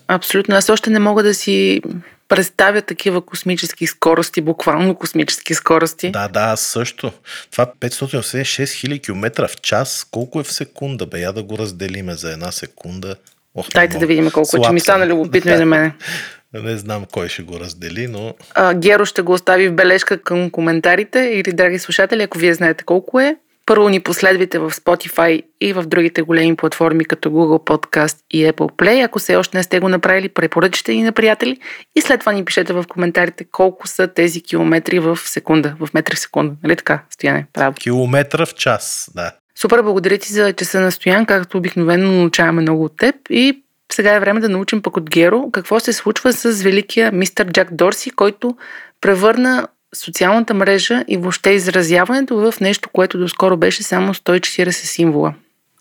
Абсолютно. 0.07 0.55
Аз 0.55 0.69
още 0.69 0.89
не 0.89 0.99
мога 0.99 1.23
да 1.23 1.33
си 1.33 1.81
представя 2.27 2.81
такива 2.81 3.21
космически 3.21 3.87
скорости, 3.87 4.41
буквално 4.41 4.95
космически 4.95 5.53
скорости. 5.53 6.11
Да, 6.11 6.27
да, 6.27 6.55
също. 6.55 7.11
Това 7.51 7.71
586 7.79 8.63
000 8.63 9.03
км 9.03 9.47
в 9.47 9.61
час, 9.61 10.07
колко 10.11 10.39
е 10.39 10.43
в 10.43 10.51
секунда? 10.51 11.05
Бе, 11.05 11.19
я 11.19 11.33
да 11.33 11.43
го 11.43 11.57
разделиме 11.57 12.13
за 12.13 12.31
една 12.31 12.51
секунда. 12.51 13.15
Ох, 13.55 13.67
Дайте 13.69 13.97
да 13.97 14.05
видим 14.05 14.31
колко 14.31 14.57
е, 14.57 14.59
че 14.59 14.63
Слаб 14.63 14.73
ми 14.73 14.79
стана 14.79 15.07
любопитно 15.07 15.51
и 15.51 15.57
на 15.57 15.65
мене. 15.65 15.93
Не 16.53 16.77
знам 16.77 17.05
кой 17.11 17.29
ще 17.29 17.43
го 17.43 17.59
раздели, 17.59 18.07
но 18.07 18.33
А, 18.53 18.73
Геро 18.73 19.05
ще 19.05 19.21
го 19.21 19.33
остави 19.33 19.69
в 19.69 19.75
бележка 19.75 20.21
към 20.21 20.49
коментарите 20.49 21.19
или, 21.19 21.53
драги 21.53 21.79
слушатели, 21.79 22.23
ако 22.23 22.37
вие 22.37 22.53
знаете 22.53 22.83
колко 22.83 23.19
е. 23.19 23.35
Първо 23.67 23.89
ни 23.89 23.99
последвайте 23.99 24.59
в 24.59 24.71
Spotify 24.71 25.43
и 25.61 25.73
в 25.73 25.83
другите 25.83 26.21
големи 26.21 26.55
платформи 26.55 27.05
като 27.05 27.29
Google 27.29 27.65
Podcast 27.65 28.17
и 28.31 28.45
Apple 28.45 28.75
Play. 28.75 29.05
Ако 29.05 29.19
все 29.19 29.35
още 29.35 29.57
не 29.57 29.63
сте 29.63 29.79
го 29.79 29.89
направили, 29.89 30.29
препоръчайте 30.29 30.93
ни 30.93 31.03
на 31.03 31.11
приятели 31.11 31.57
и 31.95 32.01
след 32.01 32.19
това 32.19 32.31
ни 32.31 32.45
пишете 32.45 32.73
в 32.73 32.85
коментарите 32.89 33.43
колко 33.43 33.87
са 33.87 34.07
тези 34.07 34.41
километри 34.41 34.99
в 34.99 35.17
секунда, 35.17 35.75
в 35.79 35.89
метри 35.93 36.15
в 36.15 36.19
секунда. 36.19 36.55
Нали 36.63 36.75
така, 36.75 37.03
Стояне? 37.09 37.47
Право. 37.53 37.73
километра 37.73 38.45
в 38.45 38.53
час, 38.53 39.09
да. 39.15 39.31
Супер, 39.55 39.81
благодаря 39.81 40.17
ти 40.17 40.33
за 40.33 40.53
часа 40.53 40.79
на 40.79 40.91
Стоян, 40.91 41.25
както 41.25 41.57
обикновено 41.57 42.11
научаваме 42.11 42.61
много 42.61 42.83
от 42.83 42.97
теб 42.97 43.15
и 43.29 43.63
сега 43.91 44.13
е 44.13 44.19
време 44.19 44.39
да 44.39 44.49
научим 44.49 44.81
пък 44.81 44.97
от 44.97 45.09
Геро 45.09 45.51
какво 45.51 45.79
се 45.79 45.93
случва 45.93 46.33
с 46.33 46.61
великия 46.63 47.11
мистер 47.11 47.51
Джак 47.51 47.75
Дорси, 47.75 48.09
който 48.09 48.57
превърна 49.01 49.67
социалната 49.95 50.53
мрежа 50.53 51.03
и 51.07 51.17
въобще 51.17 51.49
изразяването 51.49 52.37
в 52.37 52.53
нещо, 52.61 52.89
което 52.93 53.17
доскоро 53.17 53.57
беше 53.57 53.83
само 53.83 54.13
140 54.13 54.71
символа. 54.71 55.33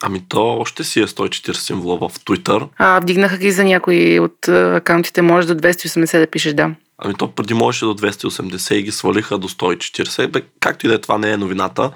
Ами 0.02 0.22
то 0.28 0.58
още 0.58 0.84
си 0.84 1.00
е 1.00 1.06
140 1.06 1.52
символа 1.52 1.96
в 1.96 2.18
Twitter. 2.18 2.68
А, 2.78 3.00
вдигнаха 3.00 3.36
ги 3.36 3.50
за 3.50 3.64
някои 3.64 4.20
от 4.20 4.48
акаунтите, 4.48 5.22
може 5.22 5.46
до 5.46 5.54
280 5.54 6.18
да 6.18 6.26
пишеш, 6.26 6.54
да. 6.54 6.70
Ами 6.98 7.14
то 7.14 7.30
преди 7.30 7.54
можеше 7.54 7.84
до 7.84 7.94
280 7.94 8.74
и 8.74 8.82
ги 8.82 8.92
свалиха 8.92 9.38
до 9.38 9.48
140. 9.48 10.26
Бе, 10.26 10.42
както 10.60 10.86
и 10.86 10.88
да 10.88 10.94
е, 10.94 10.98
това 10.98 11.18
не 11.18 11.30
е 11.30 11.36
новината. 11.36 11.90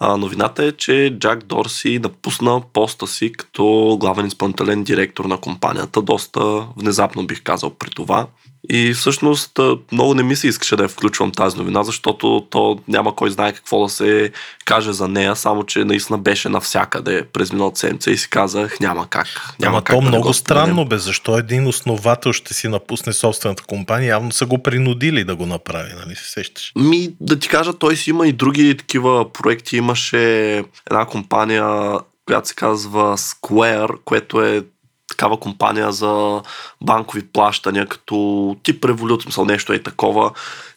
А, 0.00 0.16
новината 0.16 0.64
е, 0.64 0.72
че 0.72 1.16
Джак 1.18 1.44
Дорси 1.44 1.98
напусна 1.98 2.62
поста 2.72 3.06
си 3.06 3.32
като 3.32 3.96
главен 4.00 4.26
изпълнителен 4.26 4.84
директор 4.84 5.24
на 5.24 5.36
компанията. 5.38 6.02
Доста 6.02 6.66
внезапно 6.76 7.26
бих 7.26 7.42
казал 7.42 7.70
при 7.70 7.90
това. 7.90 8.26
И 8.70 8.92
всъщност 8.92 9.58
много 9.92 10.14
не 10.14 10.22
ми 10.22 10.36
се 10.36 10.48
искаше 10.48 10.76
да 10.76 10.82
я 10.82 10.88
включвам 10.88 11.32
тази 11.32 11.56
новина, 11.56 11.84
защото 11.84 12.46
то 12.50 12.78
няма 12.88 13.16
кой 13.16 13.30
знае 13.30 13.52
какво 13.52 13.82
да 13.82 13.88
се 13.88 14.32
каже 14.64 14.92
за 14.92 15.08
нея, 15.08 15.36
само 15.36 15.64
че 15.64 15.84
наистина 15.84 16.18
беше 16.18 16.48
навсякъде 16.48 17.24
през 17.32 17.52
миналата 17.52 17.78
седмица 17.78 18.10
и 18.10 18.16
си 18.16 18.30
казах 18.30 18.80
няма 18.80 19.06
как. 19.10 19.26
Няма 19.60 19.76
Ама 19.76 19.84
как 19.84 19.96
то 19.96 20.02
да 20.02 20.08
много 20.08 20.32
странно 20.32 20.84
бе, 20.84 20.98
защо 20.98 21.38
един 21.38 21.66
основател 21.66 22.32
ще 22.32 22.54
си 22.54 22.68
напусне 22.68 23.12
собствената 23.12 23.62
компания, 23.62 24.08
явно 24.08 24.32
са 24.32 24.46
го 24.46 24.62
принудили 24.62 25.24
да 25.24 25.36
го 25.36 25.46
направи, 25.46 25.92
нали 26.04 26.16
се 26.16 26.30
сещаш? 26.30 26.72
Ми, 26.76 27.10
да 27.20 27.38
ти 27.38 27.48
кажа, 27.48 27.72
той 27.72 27.96
си 27.96 28.10
има 28.10 28.28
и 28.28 28.32
други 28.32 28.76
такива 28.76 29.32
проекти. 29.32 29.80
Имаше 29.88 30.64
една 30.90 31.06
компания, 31.06 31.98
която 32.26 32.48
се 32.48 32.54
казва 32.54 33.16
Square, 33.16 33.98
което 34.04 34.42
е 34.42 34.64
такава 35.08 35.40
компания 35.40 35.92
за 35.92 36.42
банкови 36.84 37.26
плащания, 37.32 37.86
като 37.86 38.56
тип 38.62 38.84
револют, 38.84 39.22
смисъл 39.22 39.44
нещо 39.44 39.72
е 39.72 39.82
такова. 39.82 40.30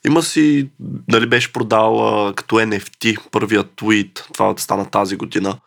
Има 0.05 0.21
си, 0.21 0.69
нали 1.07 1.25
беше 1.25 1.53
продал 1.53 1.93
като 2.35 2.55
NFT 2.55 3.19
първият 3.31 3.75
твит, 3.75 4.27
това 4.33 4.53
да 4.53 4.61
стана 4.61 4.89
тази 4.89 5.15
година. 5.15 5.57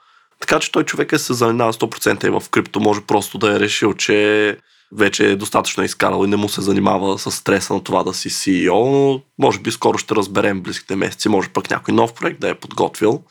Така 0.40 0.60
че 0.60 0.72
той 0.72 0.84
човек 0.84 1.12
е 1.12 1.18
се 1.18 1.34
занимава 1.34 1.72
100% 1.72 2.26
и 2.26 2.30
в 2.30 2.42
крипто, 2.50 2.80
може 2.80 3.00
просто 3.00 3.38
да 3.38 3.56
е 3.56 3.60
решил, 3.60 3.94
че 3.94 4.56
вече 4.96 5.30
е 5.30 5.36
достатъчно 5.36 5.84
изкарал 5.84 6.24
и 6.24 6.28
не 6.28 6.36
му 6.36 6.48
се 6.48 6.60
занимава 6.60 7.18
с 7.18 7.30
стреса 7.30 7.74
на 7.74 7.84
това 7.84 8.02
да 8.02 8.14
си 8.14 8.30
CEO, 8.30 8.90
но 8.90 9.20
може 9.38 9.58
би 9.58 9.70
скоро 9.70 9.98
ще 9.98 10.14
разберем 10.14 10.60
близките 10.60 10.96
месеци, 10.96 11.28
може 11.28 11.48
пък 11.48 11.70
някой 11.70 11.94
нов 11.94 12.14
проект 12.14 12.40
да 12.40 12.48
е 12.48 12.54
подготвил. 12.54 13.22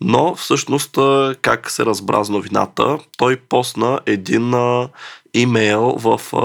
Но 0.00 0.34
всъщност 0.34 0.98
как 1.42 1.70
се 1.70 1.86
разбра 1.86 2.24
с 2.24 2.28
новината, 2.28 2.98
той 3.18 3.36
посна 3.36 4.00
един 4.06 4.54
а, 4.54 4.88
имейл 5.34 5.94
в 5.98 6.20
а, 6.32 6.36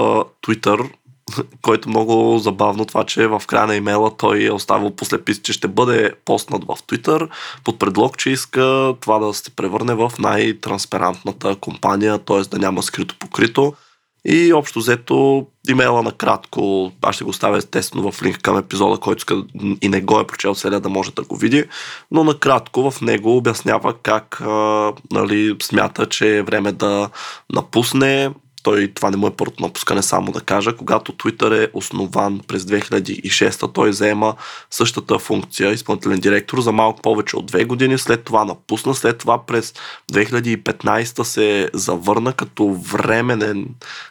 Twitter, 0.46 0.90
който 1.62 1.88
много 1.88 2.38
забавно 2.38 2.84
това, 2.84 3.04
че 3.04 3.26
в 3.26 3.42
края 3.46 3.66
на 3.66 3.76
имейла 3.76 4.16
той 4.16 4.44
е 4.44 4.52
оставил 4.52 4.90
послепис, 4.90 5.40
че 5.42 5.52
ще 5.52 5.68
бъде 5.68 6.12
постнат 6.24 6.64
в 6.64 6.66
Twitter 6.66 7.28
под 7.64 7.78
предлог, 7.78 8.18
че 8.18 8.30
иска 8.30 8.94
това 9.00 9.18
да 9.18 9.34
се 9.34 9.50
превърне 9.50 9.94
в 9.94 10.12
най-транспарантната 10.18 11.56
компания, 11.56 12.18
т.е. 12.18 12.40
да 12.40 12.58
няма 12.58 12.82
скрито 12.82 13.18
покрито. 13.18 13.74
И 14.24 14.52
общо 14.52 14.78
взето 14.78 15.46
имейла 15.68 16.02
накратко, 16.02 16.92
аз 17.02 17.14
ще 17.14 17.24
го 17.24 17.30
оставя 17.30 17.56
естествено 17.56 18.12
в 18.12 18.22
линк 18.22 18.38
към 18.42 18.58
епизода, 18.58 19.00
който 19.00 19.46
и 19.82 19.88
не 19.88 20.00
го 20.00 20.20
е 20.20 20.26
прочел 20.26 20.54
целия 20.54 20.80
да 20.80 20.88
може 20.88 21.12
да 21.12 21.22
го 21.22 21.36
види, 21.36 21.64
но 22.10 22.24
накратко 22.24 22.90
в 22.90 23.00
него 23.00 23.36
обяснява 23.36 23.94
как 24.02 24.40
а, 24.40 24.92
нали, 25.12 25.56
смята, 25.62 26.06
че 26.06 26.36
е 26.36 26.42
време 26.42 26.72
да 26.72 27.10
напусне. 27.52 28.30
Той, 28.62 28.92
това 28.94 29.10
не 29.10 29.16
му 29.16 29.26
е 29.26 29.36
първото 29.36 29.62
напускане, 29.62 30.02
само 30.02 30.32
да 30.32 30.40
кажа. 30.40 30.76
Когато 30.76 31.12
Twitter 31.12 31.64
е 31.64 31.70
основан 31.72 32.40
през 32.48 32.62
2006, 32.62 33.72
той 33.72 33.92
заема 33.92 34.34
същата 34.70 35.18
функция, 35.18 35.72
изпълнителен 35.72 36.20
директор, 36.20 36.60
за 36.60 36.72
малко 36.72 37.02
повече 37.02 37.36
от 37.36 37.46
две 37.46 37.64
години. 37.64 37.98
След 37.98 38.24
това 38.24 38.44
напусна, 38.44 38.94
след 38.94 39.18
това 39.18 39.46
през 39.46 39.74
2015 40.12 41.22
се 41.22 41.70
завърна 41.74 42.32
като 42.32 42.72
временен 42.72 43.66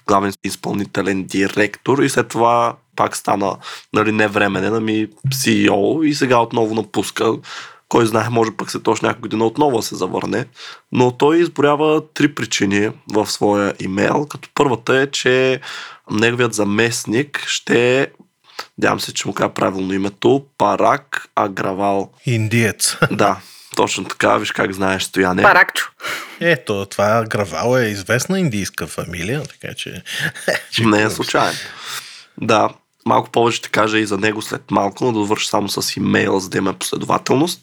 главен 0.08 0.34
изпълнителен 0.44 1.24
директор 1.24 2.00
и 2.00 2.10
след 2.10 2.28
това 2.28 2.76
пак 2.96 3.18
стана 3.18 3.58
нали, 3.94 4.12
не 4.12 4.28
временен, 4.28 4.76
ами 4.76 5.08
CEO 5.28 6.04
и 6.04 6.14
сега 6.14 6.40
отново 6.40 6.76
напуска. 6.76 7.34
Кой 7.92 8.06
знае, 8.06 8.30
може 8.30 8.52
пък 8.52 8.72
се 8.72 8.80
точно 8.80 9.08
някой 9.08 9.22
година 9.22 9.46
отново 9.46 9.78
да 9.78 9.84
се 9.84 9.96
завърне. 9.96 10.46
Но 10.92 11.12
той 11.12 11.38
изборява 11.38 12.02
три 12.14 12.36
причини 12.36 12.90
в 13.14 13.28
своя 13.28 13.74
имейл, 13.80 14.26
като 14.30 14.50
първата 14.56 14.98
е, 14.98 15.08
че 15.08 15.62
неговият 16.12 16.54
заместник 16.54 17.44
ще 17.48 18.08
Надявам 18.78 19.00
се, 19.00 19.14
че 19.14 19.28
му 19.28 19.34
кажа 19.34 19.54
правилно 19.54 19.94
името. 19.94 20.46
Парак 20.58 21.28
Агравал. 21.36 22.12
Индиец. 22.26 22.98
Да, 23.12 23.38
точно 23.76 24.04
така. 24.04 24.38
Виж 24.38 24.52
как 24.52 24.74
знаеш, 24.74 25.04
Стояне. 25.04 25.42
Паракчо. 25.42 25.92
Ето, 26.40 26.86
това 26.86 27.24
Гравал 27.24 27.78
е 27.78 27.86
известна 27.86 28.40
индийска 28.40 28.88
фамилия, 28.88 29.44
така 29.44 29.74
че... 29.74 30.04
Не 30.86 31.04
е 31.04 31.10
случайно. 31.10 31.58
Да, 32.42 32.70
малко 33.06 33.30
повече 33.30 33.58
ще 33.58 33.70
кажа 33.70 34.00
и 34.00 34.06
за 34.06 34.18
него 34.18 34.42
след 34.42 34.72
малко, 34.72 35.06
но 35.06 35.12
да 35.12 35.20
довърша 35.20 35.50
само 35.50 35.70
с 35.70 35.98
имейла, 35.98 36.40
за 36.40 36.50
да 36.50 36.58
има 36.58 36.74
последователност. 36.74 37.62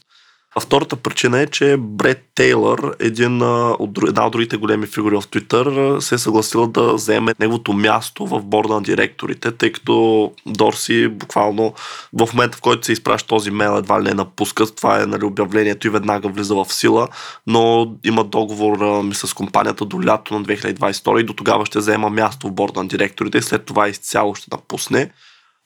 А 0.58 0.60
втората 0.60 0.96
причина 0.96 1.40
е, 1.40 1.46
че 1.46 1.76
Бред 1.78 2.22
Тейлър, 2.34 2.96
един 2.98 3.42
от, 3.42 3.98
една 4.08 4.26
от 4.26 4.32
другите 4.32 4.56
големи 4.56 4.86
фигури 4.86 5.16
в 5.16 5.28
а, 5.30 6.00
се 6.00 6.14
е 6.14 6.18
съгласила 6.18 6.68
да 6.68 6.92
вземе 6.92 7.34
неговото 7.40 7.72
място 7.72 8.26
в 8.26 8.42
борда 8.42 8.74
на 8.74 8.82
директорите, 8.82 9.52
тъй 9.52 9.72
като 9.72 10.32
Дорси 10.46 11.08
буквално 11.08 11.74
в 12.12 12.28
момента, 12.34 12.58
в 12.58 12.60
който 12.60 12.86
се 12.86 12.92
изпраща 12.92 13.28
този 13.28 13.50
мейл, 13.50 13.76
едва 13.78 14.00
ли 14.00 14.04
не 14.04 14.14
напуска. 14.14 14.66
Това 14.66 15.02
е 15.02 15.06
нали, 15.06 15.24
обявлението 15.24 15.86
и 15.86 15.90
веднага 15.90 16.28
влиза 16.28 16.54
в 16.54 16.66
сила, 16.72 17.08
но 17.46 17.94
има 18.04 18.24
договор 18.24 19.02
ми 19.02 19.14
с 19.14 19.34
компанията 19.34 19.84
до 19.84 20.04
лято 20.04 20.38
на 20.38 20.44
2022 20.44 21.20
и 21.20 21.24
до 21.24 21.32
тогава 21.32 21.66
ще 21.66 21.78
взема 21.78 22.10
място 22.10 22.48
в 22.48 22.52
борда 22.52 22.82
на 22.82 22.88
директорите 22.88 23.38
и 23.38 23.42
след 23.42 23.64
това 23.64 23.88
изцяло 23.88 24.34
ще 24.34 24.48
напусне. 24.52 25.10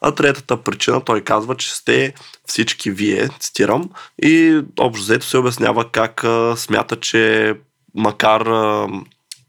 А 0.03 0.13
третата 0.13 0.63
причина, 0.63 1.01
той 1.01 1.21
казва, 1.21 1.55
че 1.57 1.75
сте 1.75 2.15
всички 2.47 2.91
вие, 2.91 3.29
цитирам, 3.41 3.91
и 4.23 4.61
общо 4.81 5.03
взето 5.03 5.27
се 5.27 5.39
обяснява 5.39 5.91
как 5.91 6.25
а, 6.25 6.57
смята, 6.57 6.97
че 6.97 7.55
макар 7.95 8.41
а, 8.41 8.89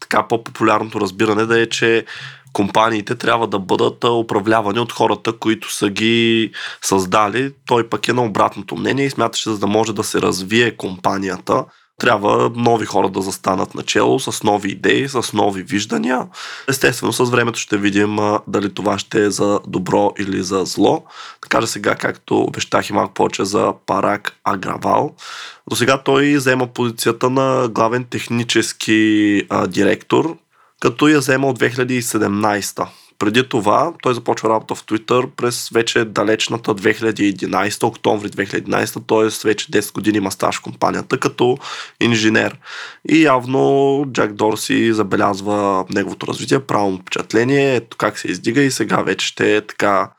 така 0.00 0.28
по-популярното 0.28 1.00
разбиране 1.00 1.46
да 1.46 1.60
е, 1.60 1.68
че 1.68 2.04
компаниите 2.52 3.14
трябва 3.14 3.46
да 3.46 3.58
бъдат 3.58 4.04
управлявани 4.04 4.78
от 4.78 4.92
хората, 4.92 5.32
които 5.32 5.72
са 5.72 5.90
ги 5.90 6.50
създали. 6.82 7.52
Той 7.66 7.88
пък 7.88 8.08
е 8.08 8.12
на 8.12 8.24
обратното 8.24 8.76
мнение 8.76 9.06
и 9.06 9.10
смята, 9.10 9.38
че 9.38 9.50
за 9.50 9.58
да 9.58 9.66
може 9.66 9.94
да 9.94 10.04
се 10.04 10.22
развие 10.22 10.76
компанията, 10.76 11.64
трябва 11.98 12.52
нови 12.56 12.86
хора 12.86 13.08
да 13.08 13.22
застанат 13.22 13.74
начало 13.74 14.20
с 14.20 14.42
нови 14.42 14.70
идеи, 14.70 15.08
с 15.08 15.32
нови 15.32 15.62
виждания. 15.62 16.26
Естествено, 16.68 17.12
с 17.12 17.30
времето 17.30 17.58
ще 17.58 17.76
видим 17.76 18.18
дали 18.46 18.74
това 18.74 18.98
ще 18.98 19.24
е 19.24 19.30
за 19.30 19.60
добро 19.66 20.12
или 20.18 20.42
за 20.42 20.64
зло. 20.64 21.04
Да 21.42 21.48
кажа 21.48 21.66
сега, 21.66 21.94
както 21.94 22.40
обещах 22.40 22.90
и 22.90 22.92
малко 22.92 23.14
повече 23.14 23.44
за 23.44 23.72
Парак 23.86 24.36
Агравал. 24.44 25.14
До 25.70 25.76
сега 25.76 25.98
той 25.98 26.36
взема 26.36 26.66
позицията 26.66 27.30
на 27.30 27.68
главен 27.68 28.04
технически 28.04 29.42
а, 29.48 29.66
директор, 29.66 30.36
като 30.80 31.08
я 31.08 31.18
взема 31.18 31.46
от 31.46 31.58
2017. 31.58 32.86
Преди 33.18 33.48
това 33.48 33.92
той 34.02 34.14
започва 34.14 34.48
работа 34.48 34.74
в 34.74 34.84
Twitter 34.84 35.30
през 35.36 35.68
вече 35.68 36.04
далечната 36.04 36.74
2011, 36.74 37.82
октомври 37.82 38.28
2011, 38.28 39.06
т.е. 39.08 39.48
вече 39.48 39.66
10 39.66 39.94
години 39.94 40.18
има 40.18 40.30
стаж 40.30 40.58
в 40.58 40.62
компанията 40.62 41.20
като 41.20 41.58
инженер. 42.00 42.58
И 43.08 43.22
явно 43.22 44.04
Джак 44.12 44.32
Дорси 44.32 44.92
забелязва 44.92 45.84
неговото 45.90 46.26
развитие, 46.26 46.60
правилно 46.60 46.98
впечатление, 46.98 47.74
ето 47.74 47.96
как 47.96 48.18
се 48.18 48.28
издига 48.28 48.60
и 48.60 48.70
сега 48.70 49.02
вече 49.02 49.26
ще 49.26 49.56
е 49.56 49.60
така 49.60 50.10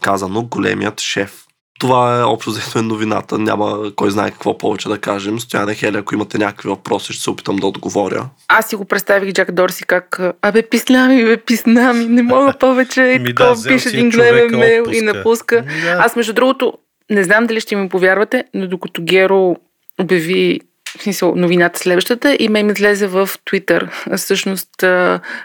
казано 0.00 0.42
големият 0.42 1.00
шеф. 1.00 1.46
Това 1.80 2.20
е 2.20 2.22
общо 2.22 2.50
взето 2.50 2.78
е 2.78 2.82
новината. 2.82 3.38
Няма 3.38 3.92
кой 3.96 4.10
знае 4.10 4.30
какво 4.30 4.58
повече 4.58 4.88
да 4.88 4.98
кажем. 4.98 5.40
Стояне 5.40 5.74
Хели, 5.74 5.96
ако 5.96 6.14
имате 6.14 6.38
някакви 6.38 6.68
въпроси, 6.68 7.12
ще 7.12 7.22
се 7.22 7.30
опитам 7.30 7.56
да 7.56 7.66
отговоря. 7.66 8.28
Аз 8.48 8.68
си 8.68 8.76
го 8.76 8.84
представих 8.84 9.32
Джак 9.32 9.52
Дорси 9.52 9.84
как 9.84 10.20
Абе, 10.42 10.62
писна 10.62 11.08
ми, 11.08 11.24
бе, 11.24 11.36
писна 11.36 11.92
ми, 11.92 12.04
не 12.04 12.22
мога 12.22 12.52
повече. 12.60 13.02
И 13.20 13.24
такова 13.24 13.54
да, 13.54 13.68
пише 13.68 13.88
един 13.88 14.10
гневен 14.10 14.58
мейл 14.58 14.84
и 14.92 15.00
напуска. 15.00 15.62
Да. 15.62 15.96
Аз, 15.98 16.16
между 16.16 16.32
другото, 16.32 16.72
не 17.10 17.24
знам 17.24 17.46
дали 17.46 17.60
ще 17.60 17.76
ми 17.76 17.88
повярвате, 17.88 18.44
но 18.54 18.68
докато 18.68 19.02
Геро 19.02 19.56
обяви 20.00 20.60
в 20.98 21.02
смисъл, 21.02 21.34
новината 21.36 21.78
следващата 21.78 22.36
и 22.40 22.48
ме 22.48 22.62
ми 22.62 22.72
излезе 22.72 23.06
в 23.06 23.30
Twitter. 23.50 23.88
Всъщност 24.16 24.82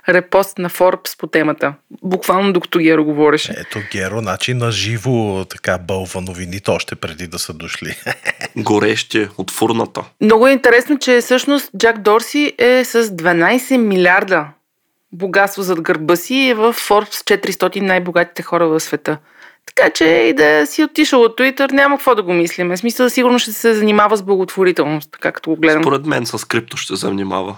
репост 0.10 0.58
на 0.58 0.70
Forbes 0.70 1.20
по 1.20 1.28
темата. 1.28 1.74
Буквално 2.04 2.54
докато 2.54 2.80
Геро 2.80 3.06
говореше. 3.06 3.56
Ето 3.58 3.80
Геро, 3.92 4.20
значи 4.20 4.54
на 4.54 4.72
живо 4.72 5.46
така 5.46 5.78
бълва 5.78 6.22
новините 6.22 6.72
още 6.72 6.96
преди 6.96 7.28
да 7.28 7.40
са 7.40 7.54
дошли. 7.54 7.96
Горещи 8.58 9.28
от 9.38 9.52
фурната. 9.52 10.04
Много 10.22 10.48
е 10.48 10.52
интересно, 10.52 11.00
че 11.00 11.22
всъщност 11.22 11.70
Джак 11.78 11.98
Дорси 12.02 12.54
е 12.58 12.84
с 12.86 13.04
12 13.04 13.78
милиарда 13.78 14.48
богатство 15.16 15.62
зад 15.62 15.82
гърба 15.82 16.16
си 16.16 16.36
и 16.36 16.50
е 16.50 16.54
в 16.54 16.74
Forbes 16.74 17.38
400 17.38 17.82
най-богатите 17.82 18.44
хора 18.44 18.68
в 18.68 18.80
света. 18.80 19.18
Така 19.66 19.90
че 19.90 20.06
и 20.06 20.34
да 20.34 20.66
си 20.66 20.84
отишъл 20.84 21.22
от 21.22 21.40
Twitter, 21.40 21.72
няма 21.72 21.98
какво 21.98 22.16
да 22.16 22.24
го 22.24 22.34
мислим. 22.34 22.70
В 22.70 22.78
смисъл, 22.78 23.10
сигурно 23.10 23.40
ще 23.40 23.54
се 23.54 23.74
занимава 23.74 24.18
с 24.18 24.24
благотворителност, 24.24 25.12
така 25.12 25.32
като 25.32 25.50
го 25.50 25.56
гледам. 25.56 25.84
Според 25.84 26.06
мен 26.06 26.26
с 26.26 26.48
крипто 26.48 26.78
ще 26.78 26.96
се 26.96 27.08
занимава. 27.08 27.56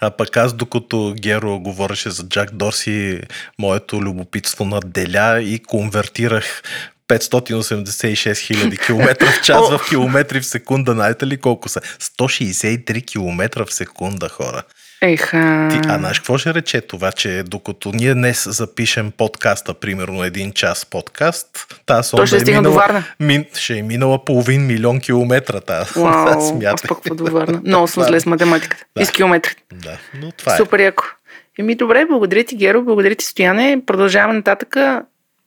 А 0.00 0.10
пък 0.10 0.36
аз, 0.36 0.52
докато 0.52 1.14
Геро 1.20 1.58
говореше 1.58 2.10
за 2.10 2.28
Джак 2.28 2.50
Дорси, 2.54 3.20
моето 3.58 4.02
любопитство 4.02 4.64
наделя 4.64 5.42
и 5.42 5.62
конвертирах 5.62 6.62
586 7.08 8.38
хиляди 8.38 8.76
км 8.76 9.26
в 9.26 9.42
час 9.42 9.70
в 9.70 9.80
километри 9.88 10.40
в 10.40 10.46
секунда. 10.46 10.92
Знаете 10.92 11.26
ли 11.26 11.36
колко 11.36 11.68
са? 11.68 11.80
163 11.80 13.06
км 13.06 13.64
в 13.66 13.74
секунда, 13.74 14.28
хора. 14.28 14.62
Еха. 15.04 15.68
Ти, 15.72 15.88
а 15.88 15.98
знаеш 15.98 16.18
какво 16.18 16.38
ще 16.38 16.54
рече 16.54 16.80
това, 16.80 17.12
че 17.12 17.42
докато 17.46 17.92
ние 17.94 18.14
днес 18.14 18.48
запишем 18.50 19.12
подкаста, 19.16 19.74
примерно 19.74 20.24
един 20.24 20.52
час 20.52 20.86
подкаст, 20.86 21.66
тази 21.86 22.08
сонда 22.08 22.26
ще 22.26 22.52
е 22.52 22.54
минала. 22.54 23.04
Мин, 23.20 23.44
ще 23.54 23.78
е 23.78 23.82
минала 23.82 24.24
половин 24.24 24.66
милион 24.66 25.00
километра. 25.00 25.60
Тази. 25.60 25.90
Вау, 26.00 26.40
Смятай. 26.40 26.72
аз 26.72 26.82
пък 26.82 27.14
до 27.14 27.24
Варна. 27.24 27.60
Много 27.64 27.88
съм 27.88 28.02
зле 28.02 28.20
с 28.20 28.26
математиката. 28.26 28.84
Да. 28.96 29.02
И 29.02 29.06
с 29.06 29.10
километрите. 29.10 29.62
Да, 29.72 29.98
но 30.20 30.32
това 30.32 30.54
е. 30.54 30.56
Супер 30.56 30.80
яко. 30.80 31.04
Еми 31.58 31.74
добре, 31.74 32.06
благодаря 32.08 32.44
ти, 32.44 32.56
Геро, 32.56 32.82
благодаря 32.82 33.14
ти, 33.14 33.24
Стояне. 33.24 33.82
Продължаваме 33.86 34.34
нататъка. 34.34 35.02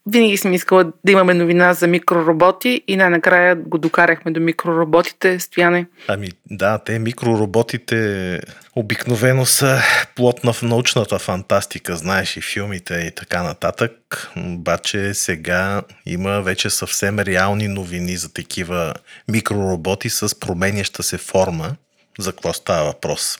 Винаги 0.08 0.36
съм 0.36 0.52
искала 0.52 0.92
да 1.04 1.12
имаме 1.12 1.34
новина 1.34 1.74
за 1.74 1.86
микророботи 1.86 2.82
и 2.88 2.96
най-накрая 2.96 3.56
го 3.56 3.78
докарахме 3.78 4.32
до 4.32 4.40
микророботите, 4.40 5.38
Стояне. 5.38 5.86
Ами 6.08 6.28
да, 6.50 6.78
те 6.78 6.98
микророботите 6.98 8.40
обикновено 8.76 9.46
са 9.46 9.78
плотна 10.16 10.52
в 10.52 10.62
научната 10.62 11.18
фантастика, 11.18 11.96
знаеш 11.96 12.36
и 12.36 12.40
филмите 12.40 12.94
и 12.94 13.14
така 13.14 13.42
нататък. 13.42 13.92
Обаче 14.36 15.14
сега 15.14 15.82
има 16.06 16.42
вече 16.42 16.70
съвсем 16.70 17.18
реални 17.18 17.68
новини 17.68 18.16
за 18.16 18.32
такива 18.32 18.94
микророботи 19.28 20.10
с 20.10 20.40
променяща 20.40 21.02
се 21.02 21.18
форма. 21.18 21.76
За 22.18 22.32
какво 22.32 22.52
става 22.52 22.84
въпрос? 22.84 23.38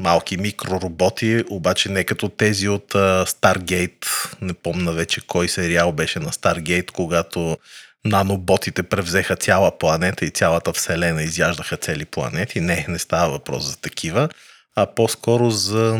Малки 0.00 0.36
микророботи, 0.36 1.44
обаче 1.50 1.88
не 1.88 2.04
като 2.04 2.28
тези 2.28 2.68
от 2.68 2.92
Stargate. 3.24 4.06
Не 4.40 4.52
помна 4.52 4.92
вече 4.92 5.20
кой 5.26 5.48
сериал 5.48 5.92
беше 5.92 6.18
на 6.18 6.30
Stargate, 6.30 6.90
когато 6.90 7.56
наноботите 8.04 8.82
превзеха 8.82 9.36
цяла 9.36 9.78
планета 9.78 10.24
и 10.24 10.30
цялата 10.30 10.72
Вселена 10.72 11.22
изяждаха 11.22 11.76
цели 11.76 12.04
планети. 12.04 12.60
Не, 12.60 12.86
не 12.88 12.98
става 12.98 13.30
въпрос 13.30 13.64
за 13.64 13.76
такива, 13.76 14.28
а 14.76 14.86
по-скоро 14.86 15.50
за 15.50 15.98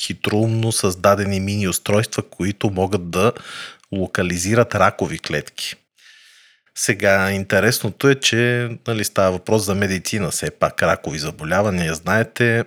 хитроумно 0.00 0.72
създадени 0.72 1.40
мини 1.40 1.68
устройства, 1.68 2.22
които 2.22 2.70
могат 2.70 3.10
да 3.10 3.32
локализират 3.92 4.74
ракови 4.74 5.18
клетки. 5.18 5.74
Сега, 6.82 7.30
интересното 7.30 8.08
е, 8.08 8.14
че 8.14 8.70
нали, 8.88 9.04
става 9.04 9.30
въпрос 9.32 9.64
за 9.64 9.74
медицина, 9.74 10.30
все 10.30 10.50
пак 10.50 10.82
ракови 10.82 11.18
заболявания. 11.18 11.94
Знаете, 11.94 12.64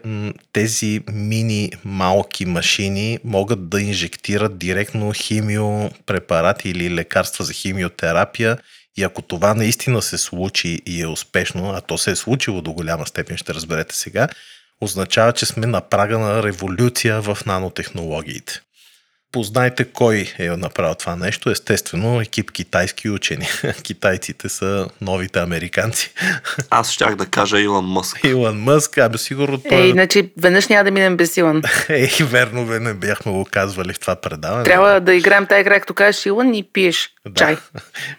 тези 0.51 1.01
мини 1.11 1.71
малки 1.85 2.45
машини 2.45 3.19
могат 3.23 3.69
да 3.69 3.81
инжектират 3.81 4.57
директно 4.57 5.11
химиопрепарати 5.15 6.69
или 6.69 6.95
лекарства 6.95 7.45
за 7.45 7.53
химиотерапия 7.53 8.57
и 8.97 9.03
ако 9.03 9.21
това 9.21 9.53
наистина 9.53 10.01
се 10.01 10.17
случи 10.17 10.81
и 10.85 11.01
е 11.01 11.07
успешно, 11.07 11.71
а 11.71 11.81
то 11.81 11.97
се 11.97 12.11
е 12.11 12.15
случило 12.15 12.61
до 12.61 12.73
голяма 12.73 13.07
степен, 13.07 13.37
ще 13.37 13.53
разберете 13.53 13.95
сега, 13.95 14.27
означава, 14.81 15.33
че 15.33 15.45
сме 15.45 15.67
на 15.67 15.81
прага 15.81 16.19
на 16.19 16.43
революция 16.43 17.21
в 17.21 17.37
нанотехнологиите. 17.45 18.61
Познайте 19.33 19.85
кой 19.85 20.33
е 20.39 20.49
направил 20.49 20.95
това 20.95 21.15
нещо. 21.15 21.49
Естествено, 21.49 22.21
екип 22.21 22.51
китайски 22.51 23.09
учени. 23.09 23.47
Китайците 23.83 24.49
са 24.49 24.87
новите 25.01 25.39
американци. 25.39 26.13
Аз 26.69 26.91
щях 26.91 27.15
да 27.15 27.25
кажа 27.25 27.59
Илон 27.59 27.85
Мъск. 27.85 28.23
Илон 28.23 28.59
Мъск, 28.59 28.97
абе 28.97 29.17
сигурно 29.17 29.61
той... 29.69 29.77
Ей, 29.77 29.91
значи 29.91 30.31
веднъж 30.41 30.67
няма 30.67 30.83
да 30.83 30.91
минем 30.91 31.17
без 31.17 31.37
Илон. 31.37 31.61
Ей, 31.89 32.09
верно, 32.21 32.65
бе, 32.65 32.79
не 32.79 32.93
бяхме 32.93 33.31
го 33.31 33.45
казвали 33.51 33.93
в 33.93 33.99
това 33.99 34.15
предаване. 34.15 34.63
Трябва 34.63 34.99
да 34.99 35.13
играем 35.13 35.45
тази 35.45 35.61
игра, 35.61 35.79
като 35.79 35.93
кажеш 35.93 36.25
Илон 36.25 36.53
и 36.53 36.63
пиеш 36.73 37.09
да. 37.25 37.33
чай. 37.33 37.57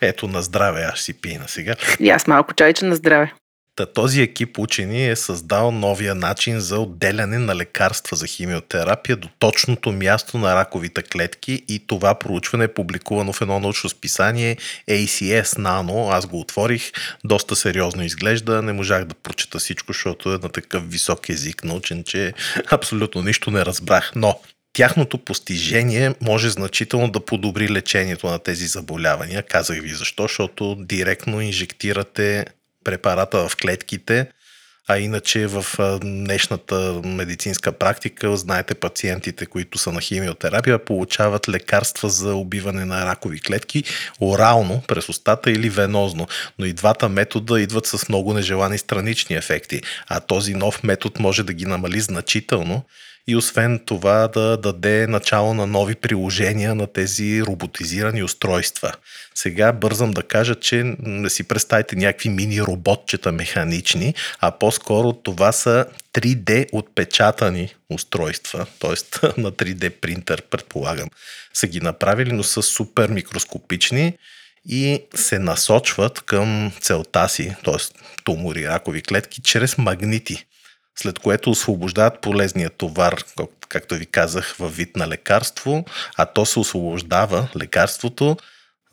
Ето 0.00 0.28
на 0.28 0.42
здраве, 0.42 0.82
аз 0.92 1.00
си 1.00 1.20
пина 1.20 1.44
сега. 1.46 1.74
И 2.00 2.10
аз 2.10 2.26
малко 2.26 2.54
чайче 2.54 2.84
на 2.84 2.94
здраве. 2.96 3.32
Та, 3.76 3.86
този 3.86 4.22
екип 4.22 4.58
учени 4.58 5.08
е 5.08 5.16
създал 5.16 5.70
новия 5.70 6.14
начин 6.14 6.60
за 6.60 6.78
отделяне 6.78 7.38
на 7.38 7.56
лекарства 7.56 8.16
за 8.16 8.26
химиотерапия 8.26 9.16
до 9.16 9.28
точното 9.38 9.92
място 9.92 10.38
на 10.38 10.54
раковите 10.54 11.02
клетки 11.02 11.64
и 11.68 11.86
това 11.86 12.14
проучване 12.14 12.64
е 12.64 12.74
публикувано 12.74 13.32
в 13.32 13.40
едно 13.40 13.60
научно 13.60 13.90
списание 13.90 14.56
ACS 14.90 15.44
Nano. 15.44 16.12
Аз 16.12 16.26
го 16.26 16.40
отворих, 16.40 16.92
доста 17.24 17.56
сериозно 17.56 18.04
изглежда, 18.04 18.62
не 18.62 18.72
можах 18.72 19.04
да 19.04 19.14
прочета 19.14 19.58
всичко, 19.58 19.92
защото 19.92 20.34
е 20.34 20.38
на 20.38 20.48
такъв 20.48 20.90
висок 20.90 21.28
език 21.28 21.64
научен, 21.64 22.04
че 22.04 22.32
абсолютно 22.70 23.22
нищо 23.22 23.50
не 23.50 23.64
разбрах. 23.64 24.12
Но 24.14 24.40
Тяхното 24.76 25.18
постижение 25.18 26.14
може 26.20 26.50
значително 26.50 27.10
да 27.10 27.24
подобри 27.24 27.68
лечението 27.68 28.26
на 28.26 28.38
тези 28.38 28.66
заболявания. 28.66 29.42
Казах 29.42 29.80
ви 29.80 29.88
защо, 29.88 30.22
защото 30.22 30.76
директно 30.78 31.40
инжектирате 31.40 32.46
препарата 32.84 33.48
в 33.48 33.56
клетките, 33.56 34.26
а 34.88 34.98
иначе 34.98 35.46
в 35.46 35.64
днешната 36.00 37.00
медицинска 37.04 37.72
практика, 37.72 38.36
знаете, 38.36 38.74
пациентите, 38.74 39.46
които 39.46 39.78
са 39.78 39.92
на 39.92 40.00
химиотерапия, 40.00 40.84
получават 40.84 41.48
лекарства 41.48 42.08
за 42.08 42.34
убиване 42.34 42.84
на 42.84 43.06
ракови 43.06 43.40
клетки 43.40 43.84
орално, 44.20 44.82
през 44.88 45.08
устата 45.08 45.50
или 45.50 45.70
венозно. 45.70 46.26
Но 46.58 46.66
и 46.66 46.72
двата 46.72 47.08
метода 47.08 47.60
идват 47.60 47.86
с 47.86 48.08
много 48.08 48.34
нежелани 48.34 48.78
странични 48.78 49.36
ефекти, 49.36 49.82
а 50.08 50.20
този 50.20 50.54
нов 50.54 50.82
метод 50.82 51.14
може 51.18 51.42
да 51.42 51.52
ги 51.52 51.66
намали 51.66 52.00
значително 52.00 52.84
и 53.26 53.36
освен 53.36 53.80
това 53.86 54.28
да 54.28 54.56
даде 54.56 55.06
начало 55.06 55.54
на 55.54 55.66
нови 55.66 55.94
приложения 55.94 56.74
на 56.74 56.86
тези 56.86 57.42
роботизирани 57.42 58.22
устройства. 58.22 58.92
Сега 59.34 59.72
бързам 59.72 60.10
да 60.10 60.22
кажа, 60.22 60.54
че 60.54 60.96
не 60.98 61.30
си 61.30 61.44
представите 61.44 61.96
някакви 61.96 62.28
мини 62.28 62.62
роботчета 62.62 63.32
механични, 63.32 64.14
а 64.40 64.50
по-скоро 64.50 65.12
това 65.12 65.52
са 65.52 65.86
3D 66.12 66.66
отпечатани 66.72 67.74
устройства, 67.90 68.66
т.е. 68.80 68.90
на 69.40 69.52
3D 69.52 69.90
принтер, 69.90 70.42
предполагам, 70.42 71.08
са 71.54 71.66
ги 71.66 71.80
направили, 71.80 72.32
но 72.32 72.42
са 72.42 72.62
супер 72.62 73.08
микроскопични 73.08 74.18
и 74.68 75.02
се 75.14 75.38
насочват 75.38 76.20
към 76.20 76.72
целта 76.80 77.28
си, 77.28 77.56
т.е. 77.64 78.00
тумори, 78.24 78.68
ракови 78.68 79.02
клетки, 79.02 79.40
чрез 79.42 79.78
магнити 79.78 80.46
след 80.98 81.18
което 81.18 81.50
освобождават 81.50 82.20
полезния 82.20 82.70
товар, 82.70 83.24
както 83.68 83.94
ви 83.94 84.06
казах, 84.06 84.56
във 84.58 84.76
вид 84.76 84.96
на 84.96 85.08
лекарство, 85.08 85.84
а 86.16 86.26
то 86.26 86.46
се 86.46 86.58
освобождава 86.58 87.48
лекарството 87.56 88.36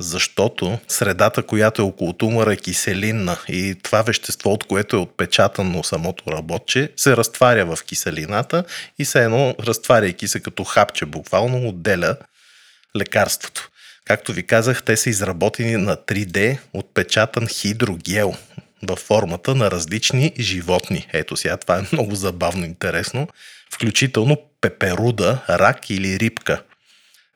защото 0.02 0.80
средата, 0.88 1.44
която 1.44 1.82
е 1.82 1.86
около 1.86 2.14
тумора 2.14 2.54
е 2.54 2.58
киселинна 2.58 3.38
и 3.48 3.76
това 3.84 4.02
вещество, 4.02 4.52
от 4.52 4.64
което 4.64 4.96
е 4.96 5.00
отпечатано 5.00 5.84
самото 5.84 6.32
работче, 6.32 6.92
се 6.98 7.18
разтваря 7.18 7.66
в 7.66 7.84
киселината 7.84 8.64
и 9.00 9.06
се 9.06 9.24
едно, 9.24 9.56
разтваряйки 9.60 10.28
се 10.28 10.40
като 10.40 10.64
хапче, 10.64 11.06
буквално 11.06 11.68
отделя 11.68 12.16
лекарството. 12.96 13.70
Както 14.06 14.34
ви 14.34 14.48
казах, 14.48 14.84
те 14.84 14.98
са 14.98 15.10
изработени 15.10 15.78
на 15.78 15.98
3D 15.98 16.58
отпечатан 16.74 17.48
хидрогел 17.48 18.36
във 18.84 19.00
формата 19.00 19.56
на 19.56 19.72
различни 19.72 20.34
животни. 20.40 21.08
Ето 21.14 21.38
сега, 21.38 21.58
това 21.58 21.78
е 21.78 21.86
много 21.92 22.16
забавно 22.16 22.66
интересно. 22.66 23.28
Включително 23.74 24.38
пеперуда, 24.62 25.38
рак 25.50 25.90
или 25.90 26.20
рибка. 26.20 26.64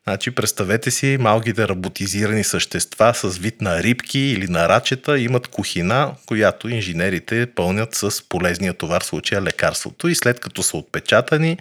Значи, 0.08 0.32
представете 0.32 0.92
си 0.92 1.18
малките 1.20 1.68
роботизирани 1.68 2.44
същества 2.44 3.14
с 3.14 3.38
вид 3.38 3.62
на 3.62 3.84
рибки 3.84 4.20
или 4.20 4.48
на 4.48 4.70
рачета 4.70 5.20
имат 5.20 5.48
кухина, 5.48 6.16
която 6.26 6.70
инженерите 6.70 7.46
пълнят 7.56 7.96
с 7.96 8.30
полезния 8.30 8.74
товар, 8.74 9.02
в 9.02 9.06
случая 9.06 9.42
лекарството. 9.42 10.08
И 10.08 10.16
след 10.16 10.40
като 10.40 10.64
са 10.64 10.78
отпечатани, 10.78 11.58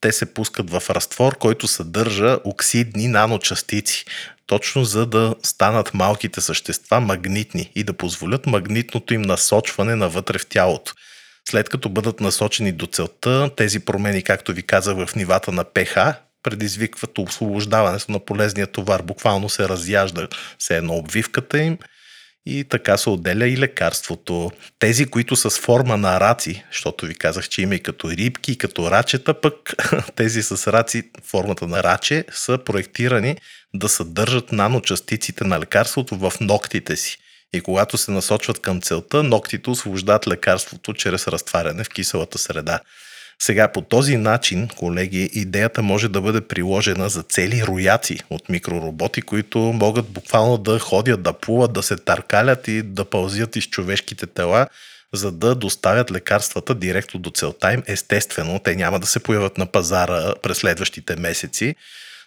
те 0.00 0.12
се 0.12 0.34
пускат 0.34 0.70
в 0.70 0.82
разтвор, 0.90 1.38
който 1.38 1.68
съдържа 1.68 2.38
оксидни 2.44 3.08
наночастици, 3.08 4.04
точно 4.46 4.84
за 4.84 5.06
да 5.06 5.34
станат 5.42 5.94
малките 5.94 6.40
същества 6.40 7.00
магнитни 7.00 7.70
и 7.74 7.84
да 7.84 7.92
позволят 7.92 8.46
магнитното 8.46 9.14
им 9.14 9.22
насочване 9.22 9.94
навътре 9.94 10.38
в 10.38 10.46
тялото. 10.46 10.92
След 11.48 11.68
като 11.68 11.88
бъдат 11.88 12.20
насочени 12.20 12.72
до 12.72 12.86
целта, 12.86 13.50
тези 13.56 13.80
промени, 13.80 14.22
както 14.22 14.52
ви 14.52 14.62
казах, 14.62 15.06
в 15.06 15.16
нивата 15.16 15.52
на 15.52 15.64
pH, 15.64 16.16
предизвикват 16.42 17.18
освобождаването 17.18 18.12
на 18.12 18.18
полезния 18.18 18.66
товар. 18.66 19.02
Буквално 19.02 19.48
се 19.48 19.68
разяжда 19.68 20.28
се 20.58 20.76
едно 20.76 20.94
обвивката 20.94 21.58
им 21.58 21.78
и 22.46 22.64
така 22.64 22.96
се 22.96 23.10
отделя 23.10 23.46
и 23.46 23.58
лекарството. 23.58 24.50
Тези, 24.78 25.06
които 25.06 25.36
са 25.36 25.50
с 25.50 25.58
форма 25.58 25.96
на 25.96 26.20
раци, 26.20 26.64
защото 26.72 27.06
ви 27.06 27.14
казах, 27.14 27.48
че 27.48 27.62
има 27.62 27.74
и 27.74 27.82
като 27.82 28.10
рибки, 28.10 28.52
и 28.52 28.58
като 28.58 28.90
рачета, 28.90 29.40
пък 29.40 29.74
тези 30.16 30.42
с 30.42 30.72
раци, 30.72 31.10
формата 31.24 31.66
на 31.66 31.82
раче, 31.82 32.24
са 32.32 32.58
проектирани 32.58 33.36
да 33.74 33.88
съдържат 33.88 34.52
наночастиците 34.52 35.44
на 35.44 35.60
лекарството 35.60 36.16
в 36.16 36.32
ногтите 36.40 36.96
си. 36.96 37.18
И 37.52 37.60
когато 37.60 37.98
се 37.98 38.10
насочват 38.10 38.58
към 38.58 38.80
целта, 38.80 39.22
ногтите 39.22 39.70
освобождават 39.70 40.28
лекарството 40.28 40.94
чрез 40.94 41.28
разтваряне 41.28 41.84
в 41.84 41.88
киселата 41.88 42.38
среда. 42.38 42.80
Сега 43.42 43.72
по 43.72 43.82
този 43.82 44.16
начин, 44.16 44.68
колеги, 44.76 45.30
идеята 45.32 45.82
може 45.82 46.08
да 46.08 46.20
бъде 46.20 46.40
приложена 46.40 47.08
за 47.08 47.22
цели 47.22 47.62
рояци 47.66 48.18
от 48.30 48.48
микророботи, 48.48 49.22
които 49.22 49.58
могат 49.58 50.06
буквално 50.06 50.58
да 50.58 50.78
ходят, 50.78 51.22
да 51.22 51.32
плуват, 51.32 51.72
да 51.72 51.82
се 51.82 51.96
търкалят 51.96 52.68
и 52.68 52.82
да 52.82 53.04
пълзят 53.04 53.56
из 53.56 53.64
човешките 53.64 54.26
тела, 54.26 54.66
за 55.12 55.32
да 55.32 55.54
доставят 55.54 56.10
лекарствата 56.10 56.74
директно 56.74 57.20
до 57.20 57.30
целта 57.30 57.72
им. 57.72 57.82
Естествено, 57.86 58.58
те 58.58 58.76
няма 58.76 59.00
да 59.00 59.06
се 59.06 59.20
появят 59.20 59.58
на 59.58 59.66
пазара 59.66 60.34
през 60.42 60.58
следващите 60.58 61.16
месеци, 61.16 61.74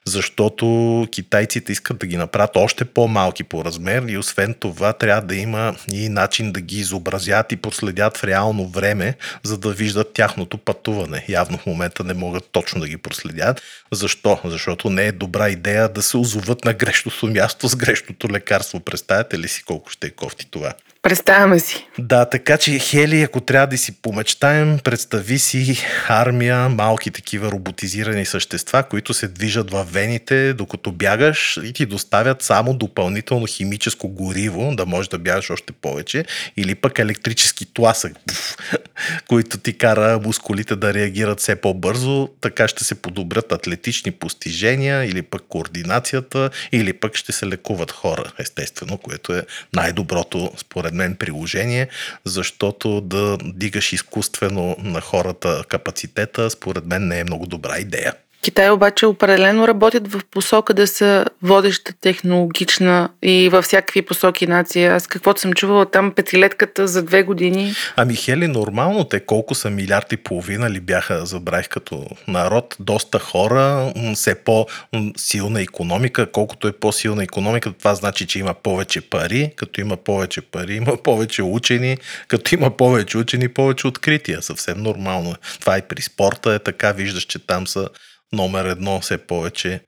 защото 0.06 1.08
китайците 1.12 1.72
искат 1.72 1.98
да 1.98 2.08
ги 2.08 2.18
направят 2.18 2.56
още 2.56 2.86
по-малки 2.86 3.44
по 3.44 3.66
размер 3.66 4.04
и 4.08 4.18
освен 4.18 4.56
това 4.60 4.94
трябва 4.94 5.22
да 5.22 5.36
има 5.36 5.76
и 5.94 6.10
начин 6.10 6.52
да 6.52 6.62
ги 6.62 6.80
изобразят 6.80 7.52
и 7.52 7.56
проследят 7.56 8.18
в 8.18 8.24
реално 8.24 8.68
време, 8.68 9.16
за 9.44 9.58
да 9.58 9.72
виждат 9.72 10.14
тяхното 10.14 10.58
пътуване. 10.58 11.26
Явно 11.30 11.58
в 11.58 11.66
момента 11.66 12.04
не 12.04 12.14
могат 12.14 12.50
точно 12.52 12.82
да 12.82 12.88
ги 12.88 12.98
проследят. 12.98 13.62
Защо? 13.92 14.40
Защото 14.46 14.90
не 14.90 15.06
е 15.06 15.12
добра 15.12 15.50
идея 15.50 15.90
да 15.90 16.02
се 16.02 16.18
озоват 16.18 16.66
на 16.66 16.74
грешното 16.74 17.28
място 17.28 17.68
с 17.68 17.76
грешното 17.76 18.30
лекарство. 18.30 18.80
Представяте 18.80 19.40
ли 19.40 19.48
си 19.48 19.64
колко 19.64 19.90
ще 19.90 20.08
е 20.08 20.10
кофти 20.10 20.48
това? 20.52 20.74
Представяме 21.02 21.60
си. 21.60 21.88
Да, 22.00 22.26
така 22.26 22.58
че 22.58 22.80
Хели, 22.80 23.22
ако 23.22 23.42
трябва 23.42 23.68
да 23.68 23.78
си 23.78 24.02
помечтаем, 24.02 24.80
представи 24.84 25.40
си 25.40 25.78
армия, 26.08 26.70
малки 26.70 27.12
такива 27.12 27.52
роботизирани 27.52 28.26
същества, 28.26 28.84
които 28.84 29.14
се 29.14 29.28
движат 29.28 29.72
в 29.72 29.88
вените, 29.92 30.54
докато 30.54 30.92
бягаш 30.92 31.60
и 31.64 31.74
ти 31.74 31.86
доставят 31.86 32.42
само 32.42 32.74
допълнително 32.74 33.46
химическо 33.46 34.10
гориво, 34.10 34.76
да 34.76 34.86
можеш 34.86 35.10
да 35.10 35.20
бягаш 35.20 35.50
още 35.50 35.74
повече, 35.74 36.26
или 36.58 36.76
пък 36.76 37.00
електрически 37.00 37.74
тласък, 37.74 38.14
пф, 38.28 38.58
който 39.28 39.58
ти 39.58 39.78
кара 39.78 40.20
мускулите 40.26 40.76
да 40.76 40.94
реагират 40.94 41.40
все 41.40 41.56
по-бързо, 41.56 42.30
така 42.42 42.68
ще 42.68 42.84
се 42.84 42.96
подобрят 42.96 43.52
атлетични 43.52 44.12
постижения, 44.12 45.06
или 45.06 45.22
пък 45.22 45.42
координацията, 45.50 46.50
или 46.72 46.94
пък 46.94 47.16
ще 47.16 47.32
се 47.32 47.48
лекуват 47.48 47.92
хора, 47.92 48.32
естествено, 48.40 48.98
което 48.98 49.34
е 49.34 49.44
най-доброто 49.74 50.52
според 50.58 50.89
мен 50.94 51.16
приложение, 51.16 51.88
защото 52.26 53.02
да 53.02 53.38
дигаш 53.44 53.94
изкуствено 53.94 54.76
на 54.80 55.02
хората 55.02 55.64
капацитета, 55.68 56.50
според 56.50 56.86
мен 56.86 57.08
не 57.08 57.20
е 57.20 57.24
много 57.24 57.46
добра 57.46 57.80
идея. 57.80 58.14
Китай 58.42 58.70
обаче 58.70 59.06
определено 59.06 59.68
работят 59.68 60.12
в 60.12 60.22
посока 60.32 60.74
да 60.74 60.88
са 60.88 61.26
водеща 61.44 61.94
технологична 62.02 63.10
и 63.22 63.50
във 63.50 63.66
всякакви 63.66 64.02
посоки 64.02 64.48
нация. 64.48 64.94
Аз 64.94 65.08
каквото 65.08 65.42
съм 65.42 65.54
чувала 65.54 65.86
там 65.86 66.12
петилетката 66.12 66.88
за 66.88 67.04
две 67.04 67.24
години. 67.24 67.74
Ами 67.96 68.16
Хели, 68.16 68.48
нормално 68.48 69.04
те 69.04 69.20
колко 69.20 69.56
са 69.56 69.70
милиард 69.70 70.12
и 70.12 70.18
половина 70.18 70.70
ли 70.70 70.80
бяха, 70.80 71.26
забравих 71.26 71.68
като 71.68 72.06
народ, 72.28 72.76
доста 72.80 73.20
хора, 73.20 73.94
все 74.14 74.36
по-силна 74.36 75.62
економика. 75.62 76.32
Колкото 76.32 76.68
е 76.68 76.72
по-силна 76.72 77.24
економика, 77.24 77.74
това 77.80 77.96
значи, 77.96 78.28
че 78.28 78.40
има 78.40 78.54
повече 78.54 79.02
пари. 79.02 79.52
Като 79.56 79.82
има 79.82 79.98
повече 79.98 80.42
пари, 80.42 80.76
има 80.76 80.98
повече 81.04 81.44
учени. 81.44 81.98
Като 82.28 82.56
има 82.56 82.78
повече 82.78 83.18
учени, 83.18 83.48
повече 83.48 83.88
открития. 83.88 84.42
Съвсем 84.42 84.78
нормално. 84.78 85.36
Това 85.60 85.78
и 85.78 85.82
при 85.82 86.02
спорта 86.02 86.54
е 86.54 86.60
така. 86.60 86.92
Виждаш, 86.92 87.24
че 87.24 87.40
там 87.40 87.68
са 87.68 87.90
номер 88.34 88.66
едно 88.66 89.02
все 89.02 89.18
повече. 89.18 89.82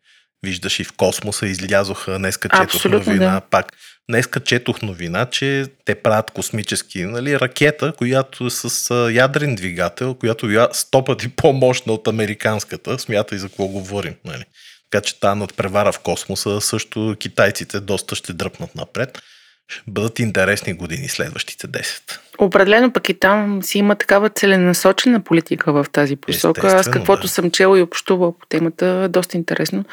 Виждаш 0.43 0.79
и 0.79 0.83
в 0.83 0.93
космоса 0.93 1.47
излязоха, 1.47 2.17
днеска 2.17 2.49
четох 2.49 2.63
Абсолютно, 2.63 3.13
новина, 3.13 3.33
да. 3.33 3.41
пак 3.41 3.73
Днеска 4.09 4.39
четох 4.39 4.81
новина, 4.81 5.25
че 5.25 5.65
те 5.85 5.95
правят 5.95 6.31
космически 6.31 7.03
нали, 7.03 7.39
ракета, 7.39 7.93
която 7.97 8.45
е 8.45 8.49
с 8.49 9.11
ядрен 9.13 9.55
двигател, 9.55 10.13
която 10.13 10.49
е 10.49 10.67
сто 10.71 11.05
пъти 11.05 11.29
по-мощна 11.29 11.93
от 11.93 12.07
американската. 12.07 12.99
Смятай 12.99 13.37
за 13.37 13.47
какво 13.47 13.67
говорим. 13.67 14.15
Нали. 14.25 14.43
Така 14.91 15.03
че 15.03 15.19
тази 15.19 15.39
надпревара 15.39 15.91
в 15.91 15.99
космоса 15.99 16.61
също 16.61 17.15
китайците 17.19 17.79
доста 17.79 18.15
ще 18.15 18.33
дръпнат 18.33 18.75
напред. 18.75 19.21
Бъдат 19.87 20.19
интересни 20.19 20.73
години 20.73 21.09
следващите 21.09 21.67
10. 21.67 22.19
Определено 22.37 22.91
пък 22.91 23.09
и 23.09 23.13
там 23.13 23.63
си 23.63 23.77
има 23.77 23.95
такава 23.95 24.29
целенасочена 24.29 25.19
политика 25.19 25.73
в 25.73 25.85
тази 25.91 26.15
посока. 26.15 26.67
Аз 26.67 26.91
каквото 26.91 27.21
да. 27.21 27.27
съм 27.27 27.51
чела 27.51 27.79
и 27.79 27.81
общувала 27.81 28.39
по 28.39 28.45
темата, 28.45 28.85
е 28.85 29.07
доста 29.07 29.37
интересно. 29.37 29.85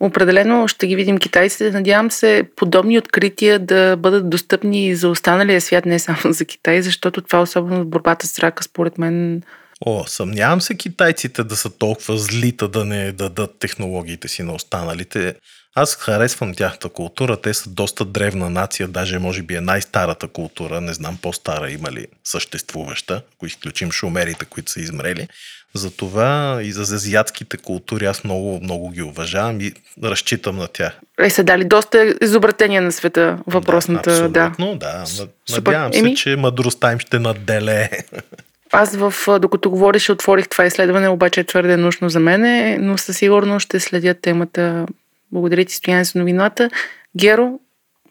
Определено 0.00 0.68
ще 0.68 0.86
ги 0.86 0.96
видим 0.96 1.18
китайците. 1.18 1.70
Надявам 1.70 2.10
се 2.10 2.44
подобни 2.56 2.98
открития 2.98 3.58
да 3.58 3.96
бъдат 3.96 4.30
достъпни 4.30 4.86
и 4.86 4.94
за 4.94 5.08
останалия 5.08 5.60
свят, 5.60 5.86
не 5.86 5.98
само 5.98 6.32
за 6.32 6.44
Китай, 6.44 6.82
защото 6.82 7.22
това 7.22 7.40
особено 7.40 7.82
в 7.82 7.86
борбата 7.86 8.26
с 8.26 8.38
рака, 8.38 8.62
според 8.62 8.98
мен, 8.98 9.42
О, 9.80 10.04
съмнявам 10.06 10.60
се 10.60 10.74
китайците 10.74 11.44
да 11.44 11.56
са 11.56 11.70
толкова 11.70 12.18
злита 12.18 12.68
да 12.68 12.84
не 12.84 13.12
дадат 13.12 13.58
технологиите 13.58 14.28
си 14.28 14.42
на 14.42 14.54
останалите. 14.54 15.34
Аз 15.74 15.94
харесвам 15.94 16.54
тяхната 16.54 16.88
култура. 16.88 17.36
Те 17.36 17.54
са 17.54 17.70
доста 17.70 18.04
древна 18.04 18.50
нация, 18.50 18.88
даже 18.88 19.18
може 19.18 19.42
би 19.42 19.54
е 19.54 19.60
най-старата 19.60 20.28
култура. 20.28 20.80
Не 20.80 20.94
знам 20.94 21.18
по-стара 21.22 21.70
има 21.70 21.92
ли 21.92 22.06
съществуваща, 22.24 23.22
ако 23.34 23.46
изключим 23.46 23.92
шумерите, 23.92 24.44
които 24.44 24.72
са 24.72 24.80
измрели. 24.80 25.28
Затова 25.74 26.58
и 26.62 26.72
за 26.72 26.94
азиатските 26.94 27.56
култури 27.56 28.06
аз 28.06 28.24
много, 28.24 28.60
много 28.62 28.90
ги 28.90 29.02
уважавам 29.02 29.60
и 29.60 29.72
разчитам 30.02 30.56
на 30.56 30.68
тях. 30.68 31.00
е 31.20 31.30
са 31.30 31.44
дали 31.44 31.64
доста 31.64 32.14
изобретения 32.22 32.82
на 32.82 32.92
света 32.92 33.38
въпросната. 33.46 34.28
Да, 34.28 34.40
абсолютно, 34.40 34.78
да. 34.78 34.98
да. 34.98 35.06
Супер. 35.06 35.72
Надявам 35.72 35.92
се, 35.92 35.98
Еми? 35.98 36.16
че 36.16 36.36
мъдростта 36.36 36.92
им 36.92 36.98
ще 36.98 37.18
наделее. 37.18 37.90
Аз 38.78 38.96
в, 38.96 39.38
докато 39.38 39.70
говориш, 39.70 40.10
отворих 40.10 40.48
това 40.48 40.64
изследване, 40.64 41.08
обаче 41.08 41.40
е 41.40 41.44
твърде 41.44 41.76
нужно 41.76 42.08
за 42.08 42.20
мене, 42.20 42.78
но 42.80 42.98
със 42.98 43.16
сигурност 43.16 43.64
ще 43.64 43.80
следя 43.80 44.14
темата. 44.14 44.86
Благодаря 45.32 45.64
ти, 45.64 45.74
Стоян, 45.74 46.04
за 46.04 46.18
новината. 46.18 46.70
Геро, 47.16 47.58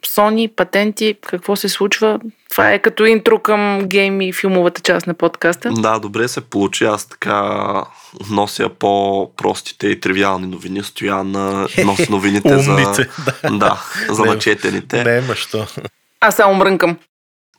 Sony, 0.07 0.55
патенти, 0.55 1.15
какво 1.21 1.55
се 1.55 1.69
случва? 1.69 2.19
Това 2.49 2.71
е 2.71 2.79
като 2.79 3.05
интро 3.05 3.39
към 3.39 3.79
гейм 3.87 4.21
и 4.21 4.33
филмовата 4.33 4.81
част 4.81 5.07
на 5.07 5.13
подкаста. 5.13 5.69
Да, 5.69 5.99
добре 5.99 6.27
се 6.27 6.41
получи. 6.41 6.85
Аз 6.85 7.09
така 7.09 7.63
нося 8.29 8.69
по-простите 8.69 9.87
и 9.87 9.99
тривиални 9.99 10.47
новини. 10.47 10.83
Стоян 10.83 11.35
а, 11.35 11.67
носи 11.85 12.07
новините 12.11 12.57
за, 12.57 12.71
Умните, 12.71 13.09
да. 13.43 13.49
да, 13.57 13.83
за 14.09 14.21
Не, 14.21 14.29
начетените. 14.29 15.03
Не, 15.03 15.21
ма 15.21 15.35
що. 15.35 15.65
Аз 16.21 16.35
само 16.35 16.53
мрънкам. 16.53 16.97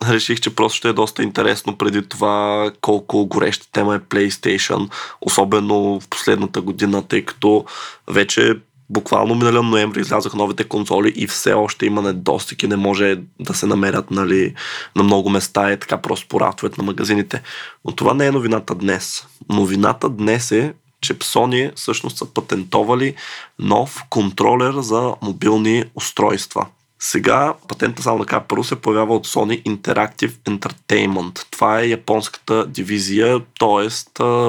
Реших, 0.04 0.40
че 0.40 0.54
просто 0.54 0.76
ще 0.76 0.88
е 0.88 0.92
доста 0.92 1.22
интересно 1.22 1.78
преди 1.78 2.08
това 2.08 2.70
колко 2.80 3.26
гореща 3.26 3.66
тема 3.72 3.94
е 3.94 3.98
PlayStation, 3.98 4.90
особено 5.20 6.00
в 6.00 6.08
последната 6.08 6.60
година, 6.60 7.02
тъй 7.02 7.24
като 7.24 7.64
вече 8.08 8.54
буквално 8.90 9.34
миналия 9.34 9.62
ноември 9.62 10.00
излязоха 10.00 10.36
новите 10.36 10.64
конзоли 10.64 11.12
и 11.16 11.26
все 11.26 11.52
още 11.52 11.86
има 11.86 12.02
недостиг 12.02 12.62
и 12.62 12.68
не 12.68 12.76
може 12.76 13.18
да 13.40 13.54
се 13.54 13.66
намерят 13.66 14.10
нали, 14.10 14.54
на 14.96 15.02
много 15.02 15.30
места 15.30 15.72
и 15.72 15.78
така 15.78 15.98
просто 15.98 16.28
по 16.28 16.40
рафтовете 16.40 16.80
на 16.80 16.84
магазините. 16.84 17.42
Но 17.84 17.92
това 17.92 18.14
не 18.14 18.26
е 18.26 18.32
новината 18.32 18.74
днес. 18.74 19.26
Новината 19.48 20.08
днес 20.08 20.52
е, 20.52 20.74
че 21.00 21.14
Sony 21.14 21.76
всъщност 21.76 22.16
са 22.16 22.26
патентовали 22.26 23.14
нов 23.58 24.04
контролер 24.10 24.74
за 24.80 25.14
мобилни 25.22 25.84
устройства. 25.94 26.66
Сега 26.98 27.54
патента, 27.68 28.02
само 28.02 28.24
да 28.24 28.40
първо 28.40 28.64
се 28.64 28.76
появява 28.76 29.14
от 29.14 29.26
Sony 29.26 29.62
Interactive 29.64 30.30
Entertainment. 30.30 31.46
Това 31.50 31.80
е 31.80 31.88
японската 31.88 32.66
дивизия, 32.66 33.40
т.е. 33.58 33.88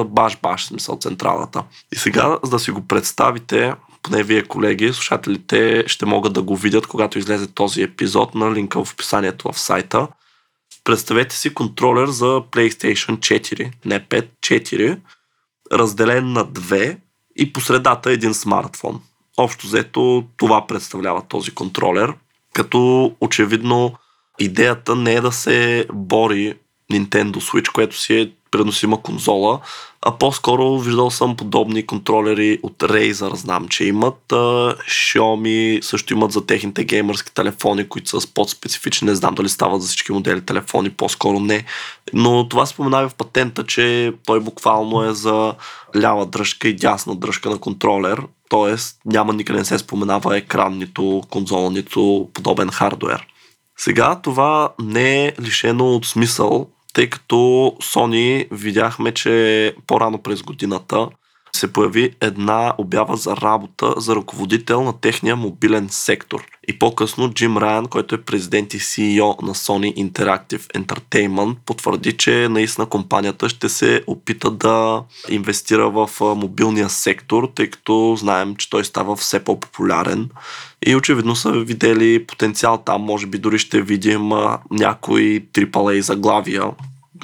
баш-баш 0.04 0.66
смисъл 0.66 0.98
централата. 0.98 1.64
И 1.92 1.96
сега, 1.96 2.38
за 2.42 2.50
да 2.50 2.58
си 2.58 2.70
го 2.70 2.86
представите, 2.86 3.74
поне 4.02 4.22
вие 4.22 4.42
колеги, 4.42 4.92
слушателите 4.92 5.84
ще 5.86 6.06
могат 6.06 6.32
да 6.32 6.42
го 6.42 6.56
видят, 6.56 6.86
когато 6.86 7.18
излезе 7.18 7.46
този 7.46 7.82
епизод 7.82 8.34
на 8.34 8.54
линка 8.54 8.84
в 8.84 8.92
описанието 8.92 9.52
в 9.52 9.60
сайта. 9.60 10.08
Представете 10.84 11.36
си 11.36 11.54
контролер 11.54 12.06
за 12.06 12.26
PlayStation 12.26 13.18
4, 13.18 13.70
не 13.84 14.00
5, 14.00 14.28
4, 14.40 14.98
разделен 15.72 16.32
на 16.32 16.44
две 16.44 16.98
и 17.36 17.52
по 17.52 17.60
средата 17.60 18.10
един 18.10 18.34
смартфон. 18.34 19.00
Общо 19.36 19.66
взето 19.66 20.24
това 20.36 20.66
представлява 20.66 21.22
този 21.28 21.50
контролер, 21.50 22.14
като 22.58 23.12
очевидно 23.20 23.94
идеята 24.38 24.96
не 24.96 25.14
е 25.14 25.20
да 25.20 25.32
се 25.32 25.86
бори 25.92 26.54
Nintendo 26.92 27.36
Switch, 27.36 27.72
което 27.72 27.96
си 27.96 28.20
е 28.20 28.32
преносима 28.50 29.02
конзола, 29.02 29.60
а 30.02 30.18
по-скоро 30.18 30.78
виждал 30.78 31.10
съм 31.10 31.36
подобни 31.36 31.86
контролери 31.86 32.58
от 32.62 32.78
Razer, 32.78 33.34
знам, 33.34 33.68
че 33.68 33.84
имат. 33.84 34.32
А, 34.32 34.36
Xiaomi 34.88 35.80
също 35.80 36.12
имат 36.12 36.32
за 36.32 36.46
техните 36.46 36.84
геймърски 36.84 37.34
телефони, 37.34 37.88
които 37.88 38.20
са 38.20 38.32
по-специфични. 38.34 39.06
Не 39.08 39.14
знам 39.14 39.34
дали 39.34 39.48
стават 39.48 39.82
за 39.82 39.88
всички 39.88 40.12
модели 40.12 40.40
телефони, 40.40 40.90
по-скоро 40.90 41.40
не. 41.40 41.64
Но 42.12 42.48
това 42.48 42.66
споменава 42.66 43.08
в 43.08 43.14
патента, 43.14 43.66
че 43.66 44.12
той 44.26 44.40
буквално 44.40 45.04
е 45.04 45.14
за 45.14 45.54
лява 45.96 46.26
дръжка 46.26 46.68
и 46.68 46.76
дясна 46.76 47.16
дръжка 47.16 47.50
на 47.50 47.58
контролер. 47.58 48.22
Тоест 48.48 49.00
няма 49.04 49.32
никъде 49.32 49.58
не 49.58 49.64
се 49.64 49.78
споменава 49.78 50.36
екран, 50.36 50.78
нито 50.78 51.22
конзола, 51.30 51.70
нито 51.70 52.28
подобен 52.34 52.68
хардвер. 52.68 53.26
Сега 53.78 54.20
това 54.22 54.74
не 54.82 55.26
е 55.26 55.32
лишено 55.40 55.94
от 55.94 56.06
смисъл, 56.06 56.68
тъй 56.94 57.10
като 57.10 57.36
Sony 57.82 58.48
видяхме, 58.52 59.12
че 59.12 59.74
по-рано 59.86 60.22
през 60.22 60.42
годината 60.42 61.08
се 61.56 61.72
появи 61.72 62.16
една 62.20 62.74
обява 62.78 63.16
за 63.16 63.36
работа 63.36 63.94
за 63.96 64.16
ръководител 64.16 64.82
на 64.82 65.00
техния 65.00 65.36
мобилен 65.36 65.88
сектор. 65.90 66.46
И 66.68 66.78
по-късно 66.78 67.30
Джим 67.30 67.56
Райан, 67.56 67.86
който 67.86 68.14
е 68.14 68.22
президент 68.22 68.74
и 68.74 68.78
CEO 68.78 69.42
на 69.42 69.54
Sony 69.54 70.10
Interactive 70.10 70.84
Entertainment, 70.84 71.56
потвърди, 71.66 72.16
че 72.16 72.48
наистина 72.48 72.86
компанията 72.86 73.48
ще 73.48 73.68
се 73.68 74.02
опита 74.06 74.50
да 74.50 75.02
инвестира 75.28 75.90
в 75.90 76.10
мобилния 76.20 76.88
сектор, 76.88 77.50
тъй 77.54 77.70
като 77.70 78.16
знаем, 78.18 78.56
че 78.56 78.70
той 78.70 78.84
става 78.84 79.16
все 79.16 79.44
по-популярен. 79.44 80.28
И 80.86 80.96
очевидно 80.96 81.36
са 81.36 81.50
видели 81.52 82.26
потенциал 82.26 82.82
там, 82.86 83.02
може 83.02 83.26
би 83.26 83.38
дори 83.38 83.58
ще 83.58 83.82
видим 83.82 84.30
някои 84.70 85.40
AAA 85.40 86.00
заглавия, 86.00 86.64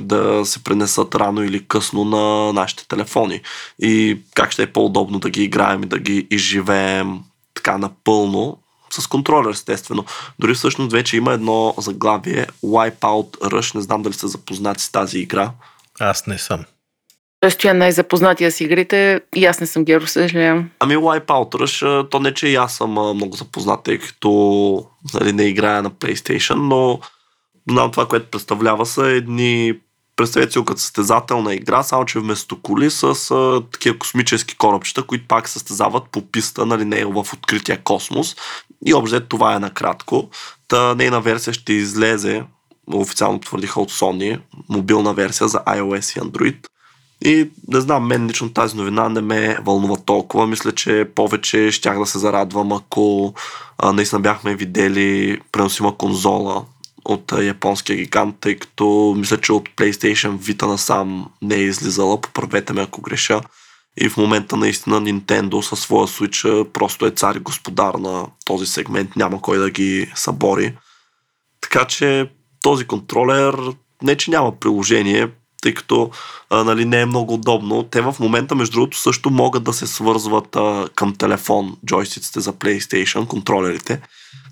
да 0.00 0.44
се 0.44 0.64
пренесат 0.64 1.14
рано 1.14 1.44
или 1.44 1.66
късно 1.66 2.04
на 2.04 2.52
нашите 2.52 2.88
телефони. 2.88 3.40
И 3.78 4.18
как 4.35 4.52
ще 4.52 4.62
е 4.62 4.72
по-удобно 4.72 5.18
да 5.18 5.30
ги 5.30 5.42
играем 5.42 5.83
и 5.83 5.87
да 5.87 5.98
ги 5.98 6.26
изживеем 6.30 7.20
така 7.54 7.78
напълно, 7.78 8.59
с 9.00 9.07
контролер, 9.07 9.50
естествено. 9.50 10.04
Дори 10.38 10.54
всъщност 10.54 10.92
вече 10.92 11.16
има 11.16 11.33
едно 11.33 11.74
заглавие 11.78 12.46
Wipeout 12.64 13.38
Rush. 13.38 13.74
Не 13.74 13.80
знам 13.80 14.02
дали 14.02 14.14
сте 14.14 14.26
запознати 14.26 14.83
с 14.83 14.92
тази 14.92 15.18
игра. 15.18 15.50
Аз 16.00 16.26
не 16.26 16.38
съм. 16.38 16.64
Той 17.40 17.50
стоя 17.50 17.74
най-запознатия 17.74 18.52
с 18.52 18.61
игрите 18.61 19.20
и 19.37 19.46
аз 19.46 19.61
не 19.61 19.66
съм 19.66 19.85
геро, 19.85 20.07
съжалявам. 20.07 20.70
Ами 20.80 20.96
Wipeout 20.96 21.54
Rush, 21.54 22.11
то 22.11 22.20
не 22.20 22.35
че 22.35 22.48
и 22.48 22.54
аз 22.54 22.76
съм 22.76 22.90
много 22.90 23.37
запознат, 23.37 23.83
тъй 23.85 23.98
като 23.98 24.87
нали, 25.14 25.33
не 25.33 25.42
играя 25.42 25.83
на 25.83 25.90
PlayStation, 25.90 26.54
но 26.54 27.00
знам 27.70 27.90
това, 27.90 28.09
което 28.09 28.30
представлява 28.30 28.87
са 28.87 29.07
едни 29.07 29.74
представете 30.16 30.53
си 30.53 30.64
като 30.64 30.81
състезателна 30.81 31.55
игра, 31.55 31.83
само 31.83 32.05
че 32.05 32.18
вместо 32.18 32.62
коли 32.62 32.90
с 32.90 33.31
а, 33.31 33.62
такива 33.72 33.98
космически 33.98 34.57
корабчета, 34.57 35.03
които 35.03 35.29
пак 35.29 35.48
състезават 35.48 36.05
по 36.12 36.22
писта, 36.22 36.66
нали, 36.66 36.85
не 36.85 37.05
в 37.05 37.27
открития 37.33 37.83
космос. 37.83 38.37
И 38.87 38.94
общо 38.94 39.20
това 39.20 39.55
е 39.55 39.59
накратко. 39.59 40.29
Та 40.68 40.94
нейна 40.94 41.20
версия 41.20 41.55
ще 41.55 41.72
излезе, 41.72 42.42
официално 42.92 43.38
твърдиха 43.38 43.81
от 43.81 43.92
Sony, 43.92 44.40
мобилна 44.68 45.14
версия 45.14 45.48
за 45.48 45.59
iOS 45.59 46.18
и 46.18 46.20
Android. 46.20 46.57
И 47.24 47.50
не 47.68 47.81
знам, 47.81 48.07
мен 48.07 48.27
лично 48.27 48.53
тази 48.53 48.77
новина 48.77 49.09
не 49.09 49.20
ме 49.20 49.59
вълнува 49.64 49.96
толкова. 49.96 50.46
Мисля, 50.46 50.72
че 50.72 51.09
повече 51.14 51.70
щях 51.70 51.98
да 51.98 52.07
се 52.07 52.18
зарадвам, 52.18 52.72
ако 52.72 53.35
а, 53.79 53.92
наистина 53.92 54.20
бяхме 54.20 54.55
видели 54.55 55.40
преносима 55.53 55.96
конзола 55.96 56.64
от 57.05 57.33
японския 57.43 57.97
гигант, 57.97 58.37
тъй 58.40 58.59
като 58.59 59.14
мисля, 59.19 59.40
че 59.40 59.53
от 59.53 59.69
PlayStation 59.69 60.38
Vita 60.38 60.67
насам 60.67 61.31
не 61.43 61.55
е 61.55 61.62
излизала, 61.62 62.21
поправете 62.21 62.73
ме 62.73 62.83
ако 62.83 63.01
греша. 63.01 63.40
И 63.97 64.09
в 64.09 64.17
момента 64.17 64.57
наистина 64.57 65.03
Nintendo 65.03 65.61
със 65.61 65.81
своя 65.81 66.07
Switch 66.07 66.71
просто 66.73 67.07
е 67.07 67.11
цар 67.11 67.35
и 67.35 67.38
господар 67.38 67.95
на 67.95 68.27
този 68.45 68.67
сегмент, 68.67 69.17
няма 69.17 69.40
кой 69.40 69.59
да 69.59 69.71
ги 69.71 70.12
събори. 70.14 70.77
Така 71.61 71.85
че 71.85 72.31
този 72.62 72.85
контролер 72.85 73.55
не 74.03 74.17
че 74.17 74.31
няма 74.31 74.59
приложение, 74.61 75.29
тъй 75.64 75.74
като 75.74 76.11
а, 76.50 76.64
нали, 76.64 76.85
не 76.85 77.00
е 77.00 77.07
много 77.07 77.35
удобно. 77.35 77.83
Те 77.83 78.00
в 78.00 78.16
момента, 78.20 78.55
между 78.55 78.72
другото, 78.72 78.98
също 78.98 79.31
могат 79.31 79.64
да 79.64 79.72
се 79.72 79.87
свързват 79.87 80.57
а, 80.57 80.88
към 80.94 81.14
телефон, 81.14 81.77
джойстиците 81.87 82.40
за 82.40 82.53
PlayStation, 82.53 83.27
контролерите. 83.27 84.00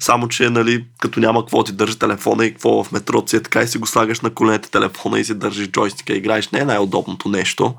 Само, 0.01 0.29
че 0.29 0.51
нали, 0.51 0.85
като 1.01 1.21
няма 1.21 1.43
какво 1.43 1.65
ти 1.65 1.73
държи 1.73 1.99
телефона 1.99 2.47
и 2.47 2.51
какво 2.51 2.85
в 2.85 2.93
метро 2.93 3.25
е 3.33 3.43
така 3.43 3.61
и 3.61 3.69
си 3.69 3.79
го 3.79 3.87
слагаш 3.87 4.21
на 4.21 4.31
коленете 4.31 4.71
телефона 4.71 5.21
и 5.21 5.25
си 5.25 5.35
държиш 5.35 5.69
джойстика 5.69 6.13
и 6.13 6.17
играеш, 6.17 6.51
не 6.51 6.59
е 6.59 6.65
най-удобното 6.65 7.29
нещо. 7.29 7.75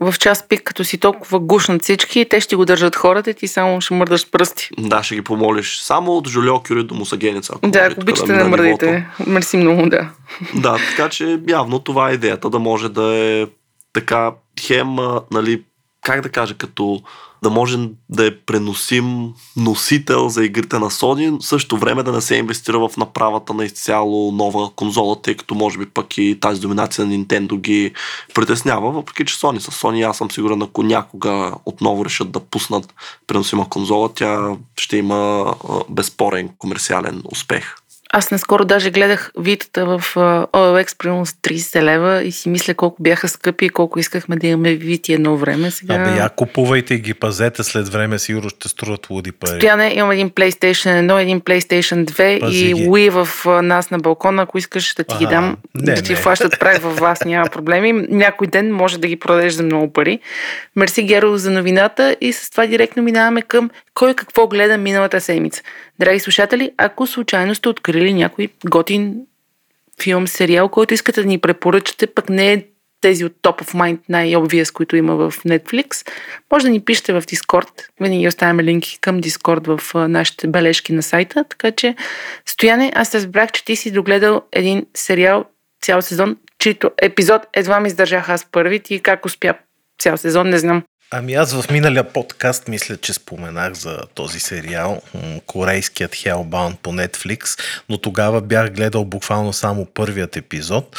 В 0.00 0.14
час 0.18 0.48
пик, 0.48 0.62
като 0.62 0.84
си 0.84 0.98
толкова 0.98 1.38
гушнат 1.38 1.82
всички, 1.82 2.26
те 2.30 2.40
ще 2.40 2.56
го 2.56 2.64
държат 2.64 2.96
хората 2.96 3.30
и 3.30 3.34
ти 3.34 3.48
само 3.48 3.80
ще 3.80 3.94
мърдаш 3.94 4.30
пръсти. 4.30 4.68
Да, 4.78 5.02
ще 5.02 5.14
ги 5.14 5.22
помолиш. 5.22 5.80
Само 5.80 6.12
от 6.12 6.28
Жолио 6.28 6.62
Кюри 6.62 6.84
до 6.84 6.94
Мусагеница. 6.94 7.52
Ако 7.56 7.70
Да, 7.70 7.78
ако 7.78 8.00
обичате 8.00 8.32
да 8.32 8.44
мърдите. 8.44 9.06
Мерси 9.26 9.56
много, 9.56 9.88
да. 9.88 10.10
Да, 10.54 10.76
така 10.90 11.08
че 11.08 11.40
явно 11.48 11.78
това 11.78 12.10
е 12.10 12.14
идеята, 12.14 12.50
да 12.50 12.58
може 12.58 12.88
да 12.88 13.14
е 13.16 13.46
така 13.92 14.32
хем, 14.60 14.96
нали, 15.30 15.62
как 16.08 16.20
да 16.20 16.28
кажа, 16.28 16.54
като 16.54 17.02
да 17.42 17.50
може 17.50 17.78
да 18.08 18.26
е 18.26 18.36
преносим 18.36 19.32
носител 19.56 20.28
за 20.28 20.44
игрите 20.44 20.78
на 20.78 20.90
Sony, 20.90 21.40
в 21.40 21.46
същото 21.46 21.78
време 21.78 22.02
да 22.02 22.12
не 22.12 22.20
се 22.20 22.36
инвестира 22.36 22.88
в 22.88 22.96
направата 22.96 23.54
на 23.54 23.64
изцяло 23.64 24.32
нова 24.32 24.70
конзола, 24.70 25.22
тъй 25.22 25.34
като 25.34 25.54
може 25.54 25.78
би 25.78 25.86
пък 25.86 26.18
и 26.18 26.38
тази 26.40 26.60
доминация 26.60 27.06
на 27.06 27.12
Nintendo 27.14 27.60
ги 27.60 27.92
притеснява, 28.34 28.90
въпреки 28.90 29.24
че 29.24 29.36
Sony 29.36 29.58
с 29.58 29.82
Sony 29.82 30.10
аз 30.10 30.16
съм 30.16 30.30
сигурен, 30.30 30.62
ако 30.62 30.82
някога 30.82 31.54
отново 31.66 32.04
решат 32.04 32.30
да 32.30 32.40
пуснат 32.40 32.94
преносима 33.26 33.68
конзола, 33.68 34.08
тя 34.14 34.56
ще 34.76 34.96
има 34.96 35.54
безспорен 35.88 36.48
комерциален 36.58 37.22
успех. 37.32 37.74
Аз 38.12 38.30
наскоро 38.30 38.64
даже 38.64 38.90
гледах 38.90 39.32
витата 39.38 39.86
в 39.86 40.16
а, 40.16 40.46
OLX, 40.46 40.98
примерно 40.98 41.26
с 41.26 41.32
30 41.32 41.82
лева 41.82 42.22
и 42.22 42.32
си 42.32 42.48
мисля 42.48 42.74
колко 42.74 43.02
бяха 43.02 43.28
скъпи 43.28 43.64
и 43.64 43.68
колко 43.68 43.98
искахме 43.98 44.36
да 44.36 44.46
имаме 44.46 44.74
вити 44.74 45.12
едно 45.12 45.36
време. 45.36 45.70
Сега... 45.70 45.94
Абе, 45.94 46.10
я 46.10 46.28
купувайте 46.28 46.94
и 46.94 46.98
ги 46.98 47.14
пазете 47.14 47.62
след 47.62 47.88
време, 47.88 48.18
сигурно 48.18 48.50
ще 48.50 48.68
струват 48.68 49.10
луди 49.10 49.32
пари. 49.32 49.56
Стояне, 49.56 49.92
имам 49.94 50.10
един 50.10 50.30
PlayStation 50.30 51.12
1, 51.12 51.22
един 51.22 51.40
PlayStation 51.40 52.04
2 52.04 52.40
Пази 52.40 52.64
и 52.66 52.74
ги. 52.74 52.86
Wii 52.88 53.24
в 53.24 53.46
а, 53.46 53.62
нас 53.62 53.90
на 53.90 53.98
балкона. 53.98 54.42
Ако 54.42 54.58
искаш 54.58 54.94
да 54.94 55.04
ти 55.04 55.14
ги 55.18 55.24
Аха, 55.24 55.34
дам, 55.34 55.56
не, 55.74 55.94
да 55.94 56.02
ти 56.02 56.12
не. 56.12 56.18
фащат 56.18 56.60
прах 56.60 56.78
във 56.78 56.98
вас, 56.98 57.24
няма 57.24 57.48
проблеми. 57.52 57.92
Някой 58.08 58.46
ден 58.46 58.72
може 58.72 58.98
да 58.98 59.08
ги 59.08 59.16
продадеш 59.16 59.52
за 59.52 59.62
много 59.62 59.92
пари. 59.92 60.18
Мерси 60.76 61.02
Геро 61.02 61.36
за 61.36 61.50
новината 61.50 62.16
и 62.20 62.32
с 62.32 62.50
това 62.50 62.66
директно 62.66 63.02
минаваме 63.02 63.42
към 63.42 63.70
кой 63.98 64.14
какво 64.14 64.46
гледа 64.46 64.78
миналата 64.78 65.20
седмица. 65.20 65.62
Драги 65.98 66.20
слушатели, 66.20 66.72
ако 66.76 67.06
случайно 67.06 67.54
сте 67.54 67.68
открили 67.68 68.12
някой 68.14 68.48
готин 68.66 69.16
филм, 70.02 70.28
сериал, 70.28 70.68
който 70.68 70.94
искате 70.94 71.22
да 71.22 71.28
ни 71.28 71.38
препоръчате, 71.38 72.06
пък 72.06 72.28
не 72.28 72.52
е 72.52 72.64
тези 73.00 73.24
от 73.24 73.32
Top 73.32 73.62
of 73.62 73.74
Mind, 73.74 73.98
най-обвиес, 74.08 74.70
които 74.70 74.96
има 74.96 75.16
в 75.16 75.32
Netflix, 75.32 76.08
може 76.52 76.64
да 76.64 76.70
ни 76.70 76.80
пишете 76.80 77.12
в 77.12 77.22
Discord. 77.22 77.86
Винаги 78.00 78.28
оставяме 78.28 78.64
линки 78.64 78.98
към 79.00 79.20
Discord 79.20 79.76
в 79.76 80.08
нашите 80.08 80.46
бележки 80.46 80.92
на 80.92 81.02
сайта. 81.02 81.44
Така 81.48 81.70
че, 81.70 81.96
Стояне, 82.46 82.92
аз 82.94 83.14
разбрах, 83.14 83.52
че 83.52 83.64
ти 83.64 83.76
си 83.76 83.90
догледал 83.90 84.42
един 84.52 84.86
сериал 84.94 85.44
цял 85.82 86.02
сезон, 86.02 86.36
чийто 86.58 86.90
епизод 87.02 87.42
едва 87.54 87.80
ми 87.80 87.88
издържах 87.88 88.28
аз 88.28 88.44
първи. 88.50 88.80
Ти 88.80 89.00
как 89.00 89.26
успя 89.26 89.54
цял 89.98 90.16
сезон, 90.16 90.48
не 90.48 90.58
знам. 90.58 90.82
Ами 91.10 91.34
аз 91.34 91.62
в 91.62 91.70
миналия 91.70 92.12
подкаст 92.12 92.68
мисля, 92.68 92.96
че 92.96 93.12
споменах 93.12 93.72
за 93.72 93.98
този 94.14 94.40
сериал, 94.40 95.02
корейският 95.46 96.14
Hellbound 96.14 96.76
по 96.76 96.90
Netflix, 96.92 97.60
но 97.88 97.98
тогава 97.98 98.40
бях 98.40 98.70
гледал 98.70 99.04
буквално 99.04 99.52
само 99.52 99.86
първият 99.86 100.36
епизод, 100.36 100.96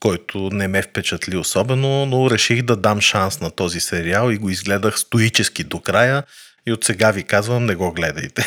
който 0.00 0.38
не 0.52 0.68
ме 0.68 0.82
впечатли 0.82 1.36
особено, 1.36 2.06
но 2.06 2.30
реших 2.30 2.62
да 2.62 2.76
дам 2.76 3.00
шанс 3.00 3.40
на 3.40 3.50
този 3.50 3.80
сериал 3.80 4.30
и 4.30 4.38
го 4.38 4.50
изгледах 4.50 4.98
стоически 4.98 5.64
до 5.64 5.80
края 5.80 6.22
и 6.66 6.72
от 6.72 6.84
сега 6.84 7.10
ви 7.10 7.22
казвам, 7.22 7.66
не 7.66 7.74
го 7.74 7.92
гледайте. 7.92 8.46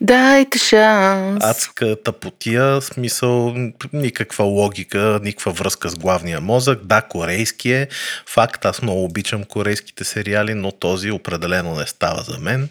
Дайте 0.00 0.58
шанс. 0.58 1.44
Адска 1.44 1.96
тъпотия, 2.04 2.80
смисъл, 2.80 3.54
никаква 3.92 4.44
логика, 4.44 5.20
никаква 5.22 5.52
връзка 5.52 5.88
с 5.88 5.94
главния 5.94 6.40
мозък. 6.40 6.84
Да, 6.84 7.02
корейски 7.02 7.72
е. 7.72 7.88
Факт, 8.26 8.64
аз 8.64 8.82
много 8.82 9.04
обичам 9.04 9.44
корейските 9.44 10.04
сериали, 10.04 10.54
но 10.54 10.72
този 10.72 11.10
определено 11.10 11.74
не 11.74 11.86
става 11.86 12.22
за 12.22 12.38
мен. 12.38 12.68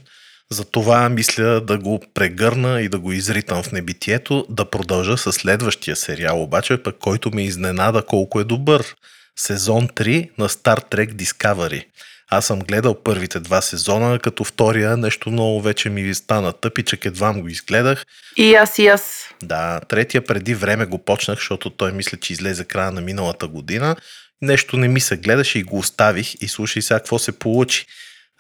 Затова 0.52 1.10
мисля 1.10 1.62
да 1.62 1.78
го 1.78 2.02
прегърна 2.14 2.82
и 2.82 2.90
да 2.90 3.00
го 3.00 3.12
изритам 3.12 3.64
в 3.64 3.72
небитието, 3.72 4.46
да 4.50 4.66
продължа 4.66 5.18
с 5.18 5.32
следващия 5.32 5.96
сериал, 5.96 6.44
обаче 6.44 6.84
пък 6.84 6.96
който 7.00 7.32
ме 7.34 7.44
изненада 7.44 8.06
колко 8.06 8.40
е 8.40 8.44
добър. 8.44 8.96
Сезон 9.36 9.88
3 9.88 10.30
на 10.38 10.50
Star 10.50 10.92
Trek 10.92 11.14
Discovery. 11.14 11.86
Аз 12.30 12.46
съм 12.46 12.60
гледал 12.60 13.04
първите 13.04 13.40
два 13.40 13.62
сезона, 13.62 14.20
като 14.20 14.44
втория 14.44 14.98
нещо 14.98 15.30
много 15.30 15.62
вече 15.62 15.90
ми 15.90 16.14
стана 16.14 16.54
тъпичък, 16.54 17.06
едва 17.06 17.34
го 17.34 17.48
изгледах. 17.48 18.06
И 18.38 18.56
аз, 18.56 18.80
и 18.80 18.88
аз. 18.88 19.30
Да, 19.44 19.80
третия 19.90 20.26
преди 20.26 20.56
време 20.56 20.86
го 20.86 20.98
почнах, 20.98 21.38
защото 21.38 21.70
той 21.70 21.92
мисля, 21.92 22.18
че 22.18 22.34
излезе 22.34 22.66
края 22.66 22.92
на 22.92 23.02
миналата 23.02 23.48
година. 23.48 23.96
Нещо 24.42 24.78
не 24.78 24.88
ми 24.88 25.00
се 25.00 25.18
гледаше 25.18 25.60
и 25.60 25.64
го 25.64 25.78
оставих 25.78 26.34
и 26.42 26.48
слушай 26.48 26.82
сега 26.82 27.00
какво 27.00 27.20
се 27.20 27.32
получи. 27.32 27.86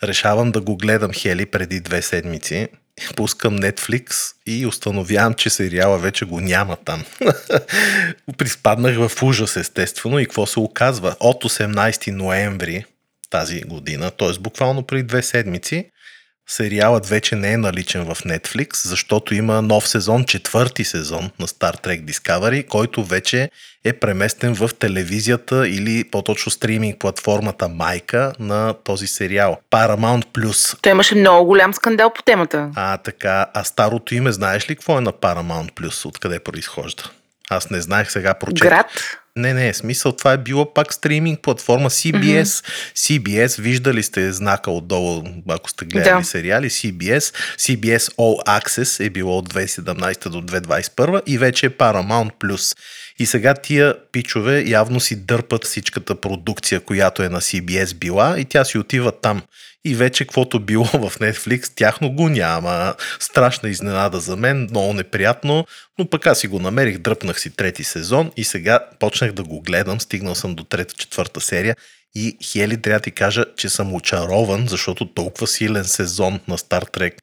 Решавам 0.04 0.52
да 0.52 0.62
го 0.62 0.78
гледам 0.78 1.13
Хели 1.13 1.46
преди 1.46 1.80
две 1.80 2.02
седмици. 2.02 2.67
Пускам 3.15 3.58
Netflix 3.58 4.34
и 4.48 4.65
установявам, 4.65 5.34
че 5.34 5.50
сериала 5.50 5.98
вече 5.98 6.26
го 6.26 6.39
няма 6.39 6.76
там. 6.76 7.04
Приспаднах 8.38 8.98
в 8.98 9.24
ужас, 9.24 9.58
естествено, 9.58 10.19
и 10.19 10.26
какво 10.26 10.46
се 10.46 10.60
оказва? 10.60 11.15
От 11.19 11.43
18 11.43 12.12
ноември 12.12 12.86
тази 13.34 13.62
година, 13.62 14.12
т.е. 14.12 14.39
буквално 14.39 14.84
преди 14.84 15.04
две 15.04 15.24
седмици, 15.24 15.86
сериалът 16.50 17.06
вече 17.06 17.36
не 17.36 17.54
е 17.54 17.58
наличен 17.58 18.04
в 18.04 18.15
Netflix, 18.15 18.88
защото 18.88 19.36
има 19.36 19.62
нов 19.62 19.88
сезон, 19.88 20.26
четвърти 20.26 20.84
сезон 20.84 21.32
на 21.39 21.48
Star 21.48 21.84
Trek 21.86 22.06
Discovery, 22.06 22.67
който 22.67 23.04
вече 23.04 23.50
е 23.84 23.93
преместен 23.93 24.56
в 24.56 24.69
телевизията 24.80 25.67
или 25.67 26.04
по-точно 26.04 26.52
стриминг 26.52 27.00
платформата 27.00 27.67
майка 27.67 28.34
на 28.39 28.74
този 28.84 29.08
сериал. 29.08 29.58
Paramount 29.72 30.26
Plus. 30.26 30.82
Той 30.82 30.91
имаше 30.91 31.15
много 31.15 31.46
голям 31.46 31.74
скандал 31.74 32.13
по 32.13 32.24
темата. 32.24 32.69
А 32.76 32.98
така, 32.98 33.46
а 33.54 33.63
старото 33.63 34.15
име 34.15 34.32
знаеш 34.32 34.69
ли 34.69 34.76
какво 34.76 34.98
е 34.98 35.02
на 35.02 35.12
Paramount 35.12 35.72
Plus? 35.72 36.06
Откъде 36.06 36.39
произхожда? 36.39 37.04
Аз 37.49 37.69
не 37.69 37.82
знаех 37.82 38.12
сега 38.12 38.34
прочетах. 38.34 38.69
Град. 38.69 38.86
Не, 39.36 39.53
не, 39.53 39.73
смисъл 39.73 40.12
това 40.12 40.32
е 40.32 40.38
било 40.38 40.73
пак 40.73 40.93
стриминг 40.93 41.39
платформа 41.41 41.89
CBS. 41.89 42.43
Mm-hmm. 42.43 42.95
CBS, 42.95 43.62
виждали 43.62 44.03
сте 44.03 44.32
знака 44.32 44.71
отдолу, 44.71 45.23
ако 45.49 45.69
сте 45.69 45.86
гледали 45.86 46.17
Да. 46.17 46.23
сериали, 46.23 46.69
CBS. 46.69 47.36
CBS 47.58 48.15
All 48.15 48.62
Access 48.62 49.06
е 49.06 49.10
било 49.10 49.38
от 49.38 49.53
2017 49.53 50.29
до 50.29 50.41
2021 50.41 51.21
и 51.25 51.38
вече 51.38 51.65
е 51.65 51.69
Paramount 51.69 52.32
Plus. 52.39 52.77
И 53.19 53.26
сега 53.26 53.54
тия 53.54 53.95
пичове 54.12 54.63
явно 54.67 54.99
си 54.99 55.15
дърпат 55.15 55.65
всичката 55.65 56.15
продукция, 56.15 56.80
която 56.80 57.23
е 57.23 57.30
на 57.30 57.41
CBS 57.41 57.95
била 57.95 58.39
и 58.39 58.45
тя 58.45 58.65
си 58.65 58.78
отива 58.78 59.12
там. 59.12 59.41
И 59.86 59.95
вече 59.95 60.26
каквото 60.26 60.60
било 60.60 60.86
в 60.93 61.19
Netflix, 61.19 61.76
тяхно 61.76 62.12
го 62.12 62.30
няма. 62.30 62.95
Страшна 63.19 63.69
изненада 63.69 64.19
за 64.19 64.36
мен, 64.36 64.67
много 64.69 64.93
неприятно, 64.93 65.65
но 65.99 66.10
пък 66.10 66.28
аз 66.28 66.39
си 66.39 66.47
го 66.47 66.60
намерих, 66.60 66.97
дръпнах 66.97 67.39
си 67.39 67.49
трети 67.49 67.84
сезон 67.84 68.32
и 68.38 68.43
сега 68.43 68.80
почнах 68.99 69.32
да 69.32 69.43
го 69.43 69.62
гледам, 69.62 70.02
стигнал 70.02 70.36
съм 70.36 70.56
до 70.56 70.63
трета-четвърта 70.63 71.41
серия 71.41 71.76
и 72.15 72.38
Хели 72.43 72.82
трябва 72.82 72.99
да 72.99 73.04
ти 73.04 73.12
кажа, 73.12 73.45
че 73.58 73.69
съм 73.69 73.93
очарован, 73.93 74.67
защото 74.67 75.06
толкова 75.06 75.47
силен 75.47 75.86
сезон 75.86 76.39
на 76.47 76.58
Star 76.58 76.97
Trek 76.97 77.13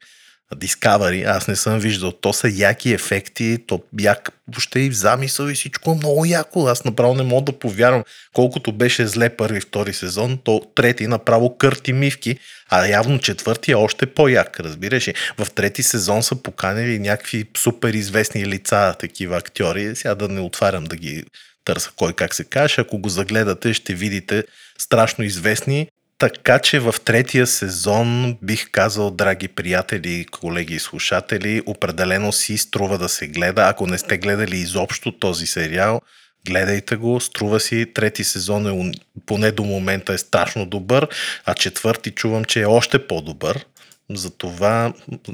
Discovery, 0.57 1.37
аз 1.37 1.49
не 1.49 1.57
съм 1.57 1.79
виждал. 1.79 2.13
То 2.13 2.33
са 2.33 2.49
яки 2.49 2.93
ефекти, 2.93 3.59
то 3.67 3.83
як 4.01 4.31
въобще 4.49 4.81
и 4.81 4.93
замисъл 4.93 5.49
и 5.49 5.55
всичко 5.55 5.91
е 5.91 5.95
много 5.95 6.25
яко. 6.25 6.67
Аз 6.67 6.85
направо 6.85 7.15
не 7.15 7.23
мога 7.23 7.53
да 7.53 7.59
повярвам. 7.59 8.05
Колкото 8.33 8.73
беше 8.73 9.07
зле 9.07 9.31
първи, 9.37 9.61
втори 9.61 9.93
сезон, 9.93 10.39
то 10.45 10.63
трети 10.75 11.07
направо 11.07 11.57
кърти 11.59 11.93
мивки, 11.93 12.39
а 12.71 12.87
явно 12.87 13.19
четвърти 13.19 13.71
е 13.71 13.75
още 13.75 14.07
по-як, 14.07 14.61
разбираш 14.61 15.09
ли. 15.09 15.15
В 15.39 15.51
трети 15.51 15.83
сезон 15.83 16.23
са 16.23 16.37
поканили 16.37 16.99
някакви 16.99 17.45
супер 17.57 17.95
известни 17.95 18.47
лица, 18.47 18.95
такива 18.99 19.37
актьори. 19.37 19.97
Сега 19.97 20.15
да 20.15 20.29
не 20.29 20.41
отварям 20.41 20.85
да 20.85 20.97
ги 20.97 21.25
търса 21.65 21.91
кой 21.97 22.13
как 22.13 22.35
се 22.35 22.45
каже. 22.45 22.81
Ако 22.81 22.99
го 22.99 23.09
загледате, 23.09 23.75
ще 23.75 23.95
видите 23.95 24.45
страшно 24.79 25.25
известни 25.25 25.89
така 26.21 26.59
че 26.59 26.81
в 26.81 26.95
третия 27.05 27.47
сезон 27.47 28.39
бих 28.43 28.71
казал, 28.71 29.11
драги 29.11 29.49
приятели, 29.49 30.27
колеги 30.31 30.75
и 30.75 30.79
слушатели, 30.79 31.63
определено 31.67 32.33
си 32.33 32.59
струва 32.59 32.99
да 32.99 33.09
се 33.09 33.27
гледа. 33.27 33.63
Ако 33.69 33.87
не 33.87 33.99
сте 33.99 34.19
гледали 34.19 34.57
изобщо 34.57 35.13
този 35.13 35.47
сериал, 35.47 36.01
гледайте 36.47 36.97
го, 36.97 37.21
струва 37.21 37.61
си. 37.61 37.87
Трети 37.95 38.25
сезон 38.25 38.67
е 38.67 38.93
поне 39.27 39.51
до 39.51 39.65
момента 39.65 40.13
е 40.13 40.19
страшно 40.19 40.67
добър, 40.67 41.09
а 41.45 41.55
четвърти 41.55 42.11
чувам, 42.11 42.45
че 42.45 42.61
е 42.61 42.67
още 42.67 43.07
по-добър. 43.07 43.67
Затова 44.11 44.93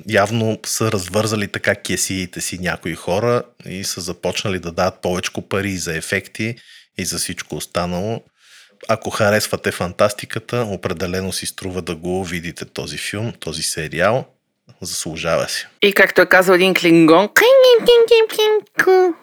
явно 0.09 0.59
са 0.67 0.93
развързали 0.93 1.49
така 1.49 1.75
кесиите 1.75 2.41
си 2.41 2.59
някои 2.59 2.95
хора 2.95 3.43
и 3.69 3.85
са 3.85 4.01
започнали 4.01 4.59
да 4.59 4.73
дадат 4.73 5.03
повече 5.03 5.31
пари 5.49 5.77
за 5.77 5.97
ефекти 5.97 6.55
и 6.99 7.05
за 7.05 7.19
всичко 7.19 7.57
останало 7.57 8.23
ако 8.89 9.11
харесвате 9.11 9.73
фантастиката, 9.73 10.67
определено 10.69 11.33
си 11.33 11.47
струва 11.47 11.83
да 11.83 11.97
го 11.97 12.25
видите 12.25 12.65
този 12.65 12.99
филм, 12.99 13.33
този 13.41 13.63
сериал. 13.63 14.25
Заслужава 14.81 15.49
си. 15.49 15.67
И 15.83 15.93
както 15.93 16.23
е 16.23 16.27
казал 16.27 16.55
един 16.55 16.75
клингон, 16.75 17.29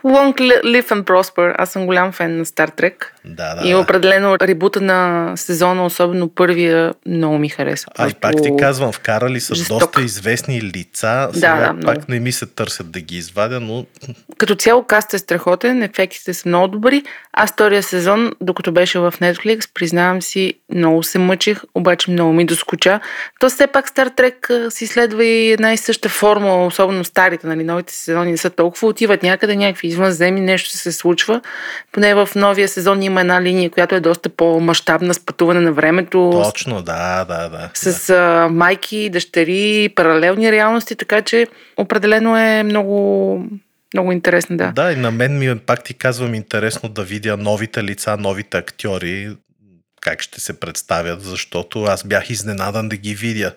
Long 0.05 0.33
live 0.63 0.87
and 0.87 1.03
prosper. 1.03 1.55
Аз 1.57 1.71
съм 1.71 1.85
голям 1.85 2.11
фен 2.11 2.37
на 2.37 2.45
Star 2.45 2.81
Trek. 2.81 2.93
Да, 3.25 3.55
да. 3.55 3.67
И 3.67 3.71
да. 3.71 3.79
определено 3.79 4.37
ребута 4.39 4.81
на 4.81 5.31
сезона, 5.37 5.85
особено 5.85 6.29
първия, 6.29 6.93
много 7.05 7.37
ми 7.37 7.49
хареса. 7.49 7.87
А 7.97 8.09
и 8.09 8.13
пак 8.13 8.35
ти 8.43 8.49
казвам, 8.59 8.91
вкарали 8.91 9.39
са 9.39 9.55
жесток. 9.55 9.79
доста 9.79 10.01
известни 10.01 10.61
лица. 10.61 11.29
Сега 11.33 11.55
да, 11.55 11.73
много. 11.73 11.85
пак 11.85 12.09
не 12.09 12.19
ми 12.19 12.31
се 12.31 12.45
търсят 12.45 12.91
да 12.91 12.99
ги 12.99 13.17
извадя, 13.17 13.59
но 13.59 13.85
Като 14.37 14.55
цяло 14.55 14.83
каст 14.83 15.13
е 15.13 15.17
страхотен, 15.17 15.83
ефектите 15.83 16.33
са 16.33 16.49
много 16.49 16.67
добри. 16.67 17.03
Аз 17.33 17.51
втория 17.51 17.83
сезон, 17.83 18.31
докато 18.41 18.71
беше 18.71 18.99
в 18.99 19.13
Netflix, 19.21 19.69
признавам 19.73 20.21
си, 20.21 20.53
много 20.73 21.03
се 21.03 21.19
мъчих, 21.19 21.61
обаче 21.75 22.11
много 22.11 22.33
ми 22.33 22.45
доскоча. 22.45 22.99
То 23.39 23.49
все 23.49 23.67
пак 23.67 23.89
Star 23.89 24.17
Trek 24.17 24.49
а, 24.49 24.71
си 24.71 24.87
следва 24.87 25.25
и 25.25 25.42
една 25.51 25.73
и 25.73 25.77
съща 25.77 26.09
форма, 26.09 26.65
особено 26.65 27.03
старите, 27.03 27.47
нали, 27.47 27.63
новите 27.63 27.93
сезони 27.93 28.31
не 28.31 28.37
са 28.37 28.49
толкова, 28.49 28.87
отиват 28.87 29.23
някъде, 29.23 29.55
някакви 29.55 29.87
извънземни, 29.87 30.41
нещо 30.41 30.69
се 30.69 30.91
случва. 30.91 31.41
Поне 31.91 32.15
в 32.15 32.29
новия 32.35 32.67
сезон 32.67 33.03
има 33.03 33.21
една 33.21 33.41
линия, 33.41 33.69
която 33.69 33.95
е 33.95 33.99
доста 33.99 34.29
по-масштабна 34.29 35.13
с 35.13 35.25
пътуване 35.25 35.59
на 35.59 35.71
времето, 35.71 36.41
точно, 36.43 36.81
да, 36.81 37.25
да, 37.25 37.49
да. 37.49 37.69
с 37.73 38.09
а, 38.09 38.47
майки, 38.51 39.09
дъщери, 39.09 39.89
паралелни 39.95 40.51
реалности, 40.51 40.95
така 40.95 41.21
че 41.21 41.47
определено 41.77 42.37
е 42.37 42.63
много, 42.63 43.39
много 43.93 44.11
интересно, 44.11 44.57
да. 44.57 44.71
Да, 44.75 44.91
и 44.91 44.95
на 44.95 45.11
мен 45.11 45.39
ми 45.39 45.47
е, 45.47 45.55
пак 45.55 45.83
ти 45.83 45.93
казвам 45.93 46.35
интересно 46.35 46.89
да 46.89 47.03
видя 47.03 47.37
новите 47.37 47.83
лица, 47.83 48.17
новите 48.17 48.57
актьори, 48.57 49.35
как 50.01 50.21
ще 50.21 50.41
се 50.41 50.59
представят, 50.59 51.21
защото 51.21 51.83
аз 51.83 52.03
бях 52.03 52.29
изненадан 52.29 52.89
да 52.89 52.97
ги 52.97 53.15
видя. 53.15 53.53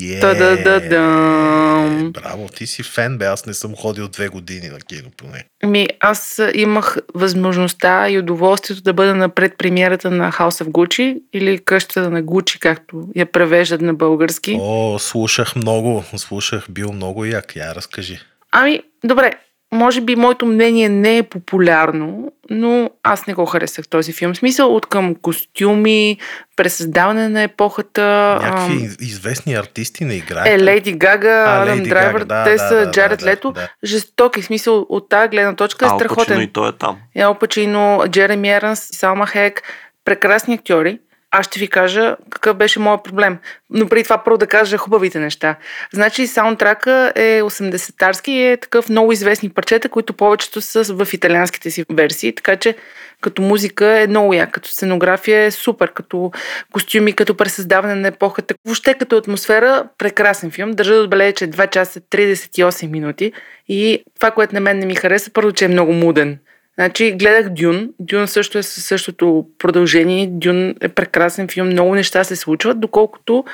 Е, 0.00 0.20
Та-да-да-дам. 0.20 2.12
Браво, 2.12 2.48
ти 2.48 2.66
си 2.66 2.82
фен, 2.82 3.18
бе. 3.18 3.24
Аз 3.24 3.46
не 3.46 3.54
съм 3.54 3.76
ходил 3.76 4.08
две 4.08 4.28
години 4.28 4.68
на 4.68 4.80
кино 4.80 5.08
поне. 5.16 5.44
Ми, 5.66 5.88
аз 6.00 6.40
имах 6.54 6.96
възможността 7.14 8.08
и 8.10 8.18
удоволствието 8.18 8.82
да 8.82 8.92
бъда 8.92 9.14
на 9.14 9.28
предпремиерата 9.28 10.10
на 10.10 10.32
House 10.32 10.64
of 10.64 10.68
Gucci 10.68 11.22
или 11.32 11.58
къщата 11.58 12.10
на 12.10 12.22
Гучи, 12.22 12.58
както 12.58 13.08
я 13.16 13.26
превеждат 13.26 13.80
на 13.80 13.94
български. 13.94 14.58
О, 14.60 14.98
слушах 14.98 15.56
много, 15.56 16.04
слушах, 16.16 16.66
бил 16.70 16.92
много 16.92 17.24
як. 17.24 17.56
Я 17.56 17.74
разкажи. 17.74 18.18
Ами, 18.52 18.82
добре, 19.04 19.32
може 19.72 20.00
би 20.00 20.16
моето 20.16 20.46
мнение 20.46 20.88
не 20.88 21.18
е 21.18 21.22
популярно, 21.22 22.32
но 22.50 22.90
аз 23.02 23.26
не 23.26 23.34
го 23.34 23.46
харесах 23.46 23.88
този 23.88 24.12
филм. 24.12 24.34
В 24.34 24.36
смисъл 24.36 24.76
от 24.76 24.86
към 24.86 25.14
костюми, 25.14 26.18
пресъздаване 26.56 27.28
на 27.28 27.42
епохата. 27.42 28.02
Някакви 28.42 28.72
ам, 28.72 28.96
известни 29.00 29.54
артисти 29.54 30.04
не 30.04 30.14
играят. 30.14 30.46
Е, 30.46 30.64
Лейди 30.64 30.92
Гага, 30.92 31.44
Адам 31.48 31.82
Драйвер, 31.82 32.24
да, 32.24 32.44
те 32.44 32.52
да, 32.52 32.58
са 32.58 32.74
да, 32.74 32.90
Джаред 32.90 33.20
да, 33.20 33.26
Лето. 33.26 33.52
да. 33.52 33.68
Жестоки, 33.84 34.42
в 34.42 34.44
смисъл 34.44 34.86
от 34.88 35.08
тази 35.08 35.28
гледна 35.28 35.54
точка 35.54 35.84
е 35.84 35.88
Ал 35.88 35.98
Пачино 35.98 36.14
страхотен. 36.14 36.40
и 36.40 36.52
той 36.52 36.68
е 36.68 36.72
там. 36.72 36.98
Ел 37.14 37.34
Пачино, 37.34 38.02
Джереми 38.08 38.50
Еранс, 38.50 38.88
Салма 38.92 39.26
Хек, 39.26 39.62
прекрасни 40.04 40.54
актьори. 40.54 40.98
Аз 41.34 41.46
ще 41.46 41.60
ви 41.60 41.68
кажа 41.68 42.16
какъв 42.30 42.56
беше 42.56 42.80
моят 42.80 43.04
проблем. 43.04 43.38
Но 43.70 43.88
преди 43.88 44.04
това 44.04 44.24
първо 44.24 44.38
да 44.38 44.46
кажа 44.46 44.76
хубавите 44.76 45.18
неща. 45.18 45.56
Значи 45.92 46.26
саундтрака 46.26 47.12
е 47.14 47.42
80-тарски 47.42 48.28
и 48.28 48.46
е 48.46 48.56
такъв 48.56 48.88
много 48.88 49.12
известни 49.12 49.48
парчета, 49.48 49.88
които 49.88 50.12
повечето 50.12 50.60
са 50.60 50.94
в 50.94 51.12
италианските 51.12 51.70
си 51.70 51.84
версии, 51.92 52.34
така 52.34 52.56
че 52.56 52.76
като 53.20 53.42
музика 53.42 54.00
е 54.00 54.06
много 54.06 54.34
як, 54.34 54.50
като 54.50 54.68
сценография 54.68 55.44
е 55.44 55.50
супер, 55.50 55.92
като 55.92 56.32
костюми, 56.72 57.12
като 57.12 57.36
пресъздаване 57.36 57.94
на 57.94 58.08
епохата. 58.08 58.54
Въобще 58.64 58.94
като 58.94 59.16
атмосфера, 59.16 59.84
прекрасен 59.98 60.50
филм. 60.50 60.70
Държа 60.70 60.94
да 60.94 61.00
отбележа, 61.00 61.32
че 61.32 61.48
2 61.48 61.70
часа 61.70 62.00
38 62.00 62.90
минути 62.90 63.32
и 63.68 64.04
това, 64.18 64.30
което 64.30 64.54
на 64.54 64.60
мен 64.60 64.78
не 64.78 64.86
ми 64.86 64.94
хареса, 64.94 65.30
първо, 65.32 65.52
че 65.52 65.64
е 65.64 65.68
много 65.68 65.92
муден. 65.92 66.38
Значи, 66.74 67.12
гледах 67.12 67.48
Дюн. 67.48 67.90
Дюн 68.00 68.28
също 68.28 68.58
е 68.58 68.62
със 68.62 68.84
същото 68.84 69.46
продължение. 69.58 70.28
Дюн 70.30 70.74
е 70.80 70.88
прекрасен 70.88 71.48
филм. 71.48 71.66
Много 71.66 71.94
неща 71.94 72.24
се 72.24 72.36
случват, 72.36 72.80
доколкото 72.80 73.44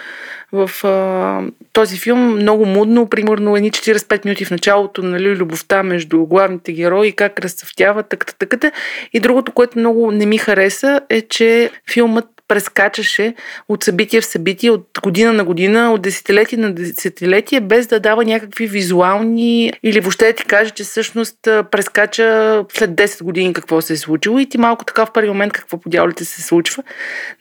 в 0.53 0.71
а, 0.85 1.43
този 1.73 1.99
филм 1.99 2.35
много 2.35 2.67
мудно, 2.67 3.09
примерно 3.09 3.57
едни 3.57 3.71
45 3.71 4.25
минути 4.25 4.45
в 4.45 4.51
началото, 4.51 5.03
нали, 5.03 5.37
любовта 5.37 5.83
между 5.83 6.27
главните 6.27 6.73
герои, 6.73 7.13
как 7.13 7.41
разцъфтява, 7.41 8.03
тъката, 8.03 8.35
тъката. 8.39 8.73
И 9.13 9.21
другото, 9.21 9.53
което 9.53 9.79
много 9.79 10.11
не 10.11 10.27
ми 10.27 10.39
хареса, 10.39 11.01
е, 11.09 11.21
че 11.21 11.71
филмът 11.93 12.38
прескачаше 12.49 13.35
от 13.69 13.85
събитие 13.85 14.21
в 14.21 14.27
събитие, 14.27 14.71
от 14.71 14.89
година 15.03 15.33
на 15.33 15.45
година, 15.45 15.93
от 15.93 16.03
десетилетие 16.03 16.59
на 16.59 16.75
десетилетие, 16.75 17.61
без 17.61 17.87
да 17.87 18.01
дава 18.01 18.25
някакви 18.25 18.67
визуални 18.67 19.73
или 19.83 20.01
въобще 20.01 20.27
да 20.27 20.33
ти 20.33 20.45
каже, 20.45 20.71
че 20.71 20.85
всъщност 20.85 21.39
прескача 21.43 22.65
след 22.73 22.91
10 22.91 23.23
години 23.23 23.53
какво 23.53 23.81
се 23.81 23.93
е 23.93 23.97
случило 23.97 24.39
и 24.39 24.49
ти 24.49 24.59
малко 24.59 24.85
така 24.85 25.07
в 25.07 25.13
първи 25.13 25.29
момент 25.29 25.53
какво 25.53 25.81
по 25.81 25.89
дяволите 25.89 26.25
се 26.25 26.43
случва, 26.43 26.83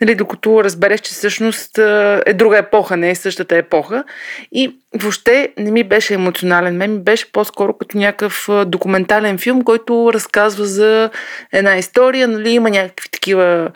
нали, 0.02 0.16
докато 0.16 0.64
разбереш, 0.64 1.00
че 1.00 1.14
всъщност 1.14 1.78
е 2.26 2.34
друга 2.34 2.58
епоха, 2.58 2.98
не 2.98 3.10
е 3.10 3.16
същата 3.16 3.56
епоха. 3.56 4.04
И 4.52 4.76
въобще 4.96 5.50
не 5.58 5.72
ми 5.72 5.84
беше 5.84 6.14
емоционален. 6.14 6.78
Мен 6.78 6.94
ми 6.94 7.00
беше 7.00 7.32
по-скоро 7.32 7.74
като 7.74 7.98
някакъв 7.98 8.50
документален 8.66 9.38
филм, 9.38 9.62
който 9.62 10.14
разказва 10.14 10.66
за 10.66 11.10
една 11.54 11.78
история, 11.78 12.28
нали, 12.28 12.50
има 12.50 12.70
някакви 12.70 13.10
такива 13.10 13.70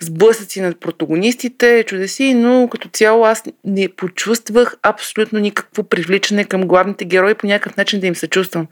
сблъсъци 0.00 0.60
над 0.60 0.80
протагонистите, 0.80 1.84
чудеси, 1.86 2.34
но 2.34 2.68
като 2.68 2.88
цяло 2.88 3.24
аз 3.24 3.42
не 3.64 3.88
почувствах 3.88 4.76
абсолютно 4.82 5.38
никакво 5.38 5.82
привличане 5.82 6.44
към 6.44 6.66
главните 6.66 7.04
герои 7.04 7.34
по 7.34 7.46
някакъв 7.46 7.76
начин 7.76 8.00
да 8.00 8.06
им 8.06 8.16
се 8.16 8.28
чувствам. 8.28 8.66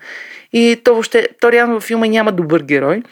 И 0.52 0.80
то 0.84 0.92
въобще, 0.92 1.28
то 1.40 1.52
реално 1.52 1.74
във 1.74 1.82
филма 1.82 2.06
няма 2.06 2.32
добър 2.32 2.62
герой. 2.62 3.02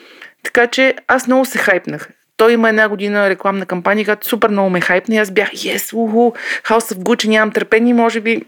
Така 0.43 0.66
че 0.66 0.95
аз 1.09 1.26
много 1.26 1.45
се 1.45 1.59
хайпнах. 1.59 2.09
Той 2.37 2.53
има 2.53 2.68
една 2.68 2.89
година 2.89 3.28
рекламна 3.28 3.66
кампания, 3.66 4.05
която 4.05 4.28
супер 4.28 4.49
много 4.49 4.70
ме 4.70 4.80
хайпна 4.80 5.14
и 5.14 5.18
аз 5.18 5.30
бях, 5.30 5.51
yes, 5.51 5.93
уху, 5.93 6.32
House 6.64 6.95
of 6.95 6.99
Gucci, 6.99 7.28
нямам 7.28 7.53
търпение, 7.53 7.95
може 7.95 8.20
би 8.20 8.43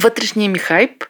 вътрешния 0.00 0.50
ми 0.50 0.58
хайп, 0.58 1.04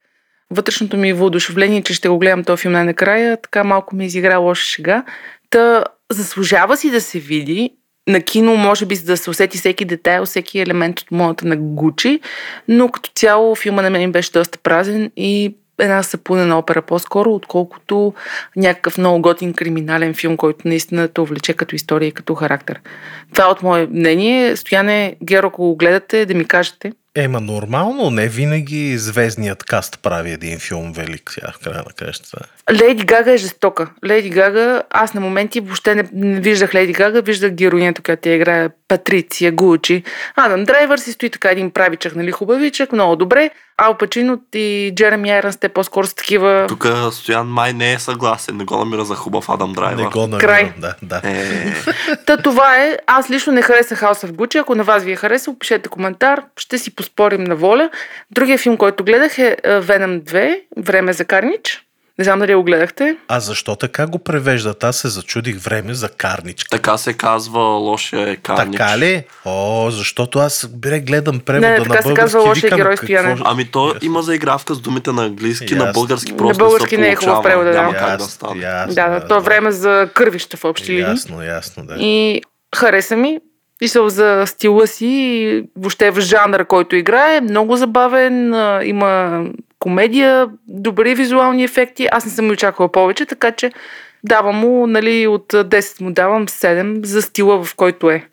вътрешното 0.51 0.97
ми 0.97 1.12
въодушевление, 1.12 1.82
че 1.82 1.95
ще 1.95 2.09
го 2.09 2.18
гледам 2.18 2.45
този 2.45 2.61
филм 2.61 2.72
най-накрая, 2.72 3.37
така 3.43 3.64
малко 3.64 3.97
ми 3.97 4.07
изигра 4.07 4.39
лоша 4.39 4.64
шега. 4.64 5.05
Та 5.51 5.84
заслужава 6.12 6.76
си 6.76 6.91
да 6.91 7.01
се 7.01 7.18
види 7.18 7.70
на 8.09 8.20
кино, 8.20 8.57
може 8.57 8.87
би, 8.87 8.95
за 8.95 9.05
да 9.05 9.16
се 9.16 9.30
усети 9.30 9.59
всеки 9.59 9.84
детайл, 9.84 10.24
всеки 10.24 10.61
елемент 10.61 11.01
от 11.01 11.11
моята 11.11 11.47
на 11.47 11.57
Гучи, 11.57 12.20
но 12.68 12.89
като 12.89 13.11
цяло 13.14 13.55
филма 13.55 13.82
на 13.82 13.91
мен 13.91 14.12
беше 14.12 14.32
доста 14.32 14.59
празен 14.59 15.11
и 15.16 15.57
една 15.78 16.03
сапунена 16.03 16.59
опера 16.59 16.82
по-скоро, 16.82 17.34
отколкото 17.34 18.14
някакъв 18.57 18.99
много 18.99 19.22
готин 19.22 19.55
криминален 19.55 20.14
филм, 20.14 20.37
който 20.37 20.68
наистина 20.68 21.09
те 21.09 21.20
увлече 21.20 21.55
като 21.55 21.74
история 21.74 22.09
и 22.09 22.12
като 22.12 22.34
характер. 22.34 22.80
Това 23.32 23.45
е 23.45 23.51
от 23.51 23.62
мое 23.62 23.87
мнение. 23.87 24.57
Стояне, 24.57 25.16
Геро, 25.24 25.47
ако 25.47 25.62
го 25.62 25.76
гледате, 25.76 26.26
да 26.26 26.34
ми 26.34 26.45
кажете. 26.45 26.93
Ема 27.17 27.41
нормално, 27.41 28.11
не 28.11 28.29
винаги 28.29 28.99
звездният 28.99 29.64
каст 29.64 29.99
прави 30.03 30.31
един 30.31 30.59
филм 30.59 30.93
велик 30.93 31.31
сега 31.31 31.53
в 31.53 31.59
края 31.59 31.83
на 31.87 31.93
кращата. 31.93 32.47
Леди 32.73 33.05
Гага 33.05 33.33
е 33.33 33.37
жестока. 33.37 33.91
Леди 34.05 34.31
Гага, 34.31 34.83
аз 34.91 35.14
на 35.14 35.21
моменти 35.21 35.61
въобще 35.61 35.95
не, 35.95 36.09
не 36.12 36.41
виждах 36.41 36.75
Леди 36.75 36.93
Гага, 36.93 37.23
виждах 37.23 37.53
героинята, 37.53 38.03
която 38.03 38.21
тя 38.23 38.35
играе 38.35 38.69
Патриция 38.89 39.53
Гучи. 39.53 40.03
Адам 40.37 40.64
Драйвър 40.64 40.99
си 40.99 41.12
стои 41.12 41.31
така 41.31 41.51
един 41.51 41.71
правичък, 41.71 42.17
нали, 42.17 42.31
хубавичък, 42.31 42.93
много 42.93 43.17
добре. 43.17 43.51
Ал 43.79 43.95
Пачино 43.95 44.41
и 44.55 44.93
Джереми 44.95 45.31
Айранс, 45.31 45.57
те 45.57 45.68
по-скоро 45.68 46.07
са 46.07 46.14
такива... 46.14 46.64
Тук 46.68 46.87
Стоян 47.12 47.47
май 47.47 47.72
не 47.72 47.93
е 47.93 47.99
съгласен, 47.99 48.57
не 48.57 48.64
го 48.64 48.77
намира 48.77 49.05
за 49.05 49.14
хубав 49.14 49.49
Адам 49.49 49.72
Драйвер. 49.72 50.05
Не 50.05 50.11
го 50.11 50.20
намирам, 50.20 50.41
Край. 50.41 50.72
да, 50.79 50.95
да. 51.03 51.20
Е, 51.24 51.74
Та 52.27 52.37
това 52.37 52.77
е. 52.77 52.97
Аз 53.07 53.31
лично 53.31 53.53
не 53.53 53.62
харесах 53.62 54.01
House 54.01 54.27
of 54.27 54.33
Gucci. 54.33 54.61
Ако 54.61 54.74
на 54.74 54.85
вас 54.85 55.05
ви 55.05 55.12
е 55.12 55.16
харесал, 55.16 55.59
пишете 55.59 55.89
коментар. 55.89 56.43
Ще 56.57 56.79
си 56.79 56.95
поспорим 56.95 57.45
на 57.45 57.57
воля. 57.57 57.91
Другия 58.31 58.59
филм, 58.59 58.77
който 58.77 59.05
гледах 59.05 59.39
е 59.39 59.57
е, 59.62 59.70
Venom 59.70 60.22
2. 60.22 60.61
Време 60.77 61.12
за 61.12 61.24
Карнич. 61.24 61.86
Не 62.19 62.25
знам 62.25 62.39
дали 62.39 62.55
го 62.55 62.62
гледахте. 62.62 63.17
А 63.29 63.41
защо 63.41 63.77
така 63.77 64.07
го 64.07 64.19
превеждат? 64.19 64.85
Аз 64.85 64.97
се 64.97 65.09
зачудих 65.09 65.57
време 65.57 65.95
за 65.95 66.09
карничка. 66.09 66.69
така 66.71 66.97
се 66.97 67.12
казва 67.12 67.61
лошия 67.61 68.31
е 68.31 68.37
карнич. 68.37 68.77
Така 68.77 68.99
ли? 68.99 69.25
О, 69.45 69.91
защото 69.91 70.39
аз 70.39 70.69
бре 70.69 71.01
гледам 71.01 71.41
превода 71.41 71.69
Не, 71.69 71.79
на 71.79 71.85
така 71.85 71.97
се 71.97 72.03
български. 72.03 72.14
казва 72.17 72.41
лошия 72.41 72.62
викам, 72.62 72.77
герой 72.77 72.91
какво 72.91 73.07
Стояне. 73.07 73.37
ж- 73.37 73.41
Ами 73.45 73.64
то 73.64 73.87
Ясно. 73.87 74.01
има 74.03 74.23
заигравка 74.23 74.75
с 74.75 74.81
думите 74.81 75.12
на 75.12 75.25
английски, 75.25 75.64
Ясно. 75.67 75.79
на 75.79 75.93
български 75.93 76.33
На 76.33 76.39
просто 76.39 76.59
български 76.59 76.97
не 76.97 77.03
не 77.03 77.09
е 77.09 77.17
хубав 77.17 77.43
превода, 77.43 77.71
да. 77.71 77.77
Няма 77.77 77.95
как 77.95 78.19
да 78.19 78.25
стане. 78.25 78.62
ясно, 78.62 78.95
Да, 78.95 79.09
да, 79.11 79.29
то 79.29 79.37
е 79.37 79.41
време 79.41 79.71
за 79.71 80.09
кървища 80.14 80.57
в 80.57 80.64
общи 80.64 80.93
линии. 80.93 81.03
Ясно, 81.03 81.43
ясно, 81.43 81.85
да. 81.85 81.95
И 81.95 82.43
хареса 82.77 83.17
ми. 83.17 83.39
Мисъл 83.81 84.09
за 84.09 84.43
стила 84.47 84.87
си 84.87 85.07
и 85.07 85.62
въобще 85.77 86.11
в 86.11 86.21
жанра, 86.21 86.64
който 86.64 86.97
играе. 86.97 87.41
Много 87.41 87.77
забавен, 87.77 88.55
има 88.85 89.45
комедия, 89.87 90.49
добри 90.68 91.14
визуални 91.14 91.64
ефекти. 91.64 92.09
Аз 92.12 92.24
не 92.24 92.30
съм 92.30 92.49
и 92.49 92.53
очаквала 92.53 92.93
повече, 92.93 93.26
така 93.26 93.53
че 93.53 93.72
давам 94.24 94.57
му, 94.57 94.87
нали, 94.87 95.26
от 95.26 95.53
10 95.53 96.01
му 96.01 96.12
давам 96.12 96.47
7 96.47 97.05
за 97.05 97.22
стила, 97.22 97.64
в 97.64 97.74
който 97.74 98.11
е. 98.11 98.24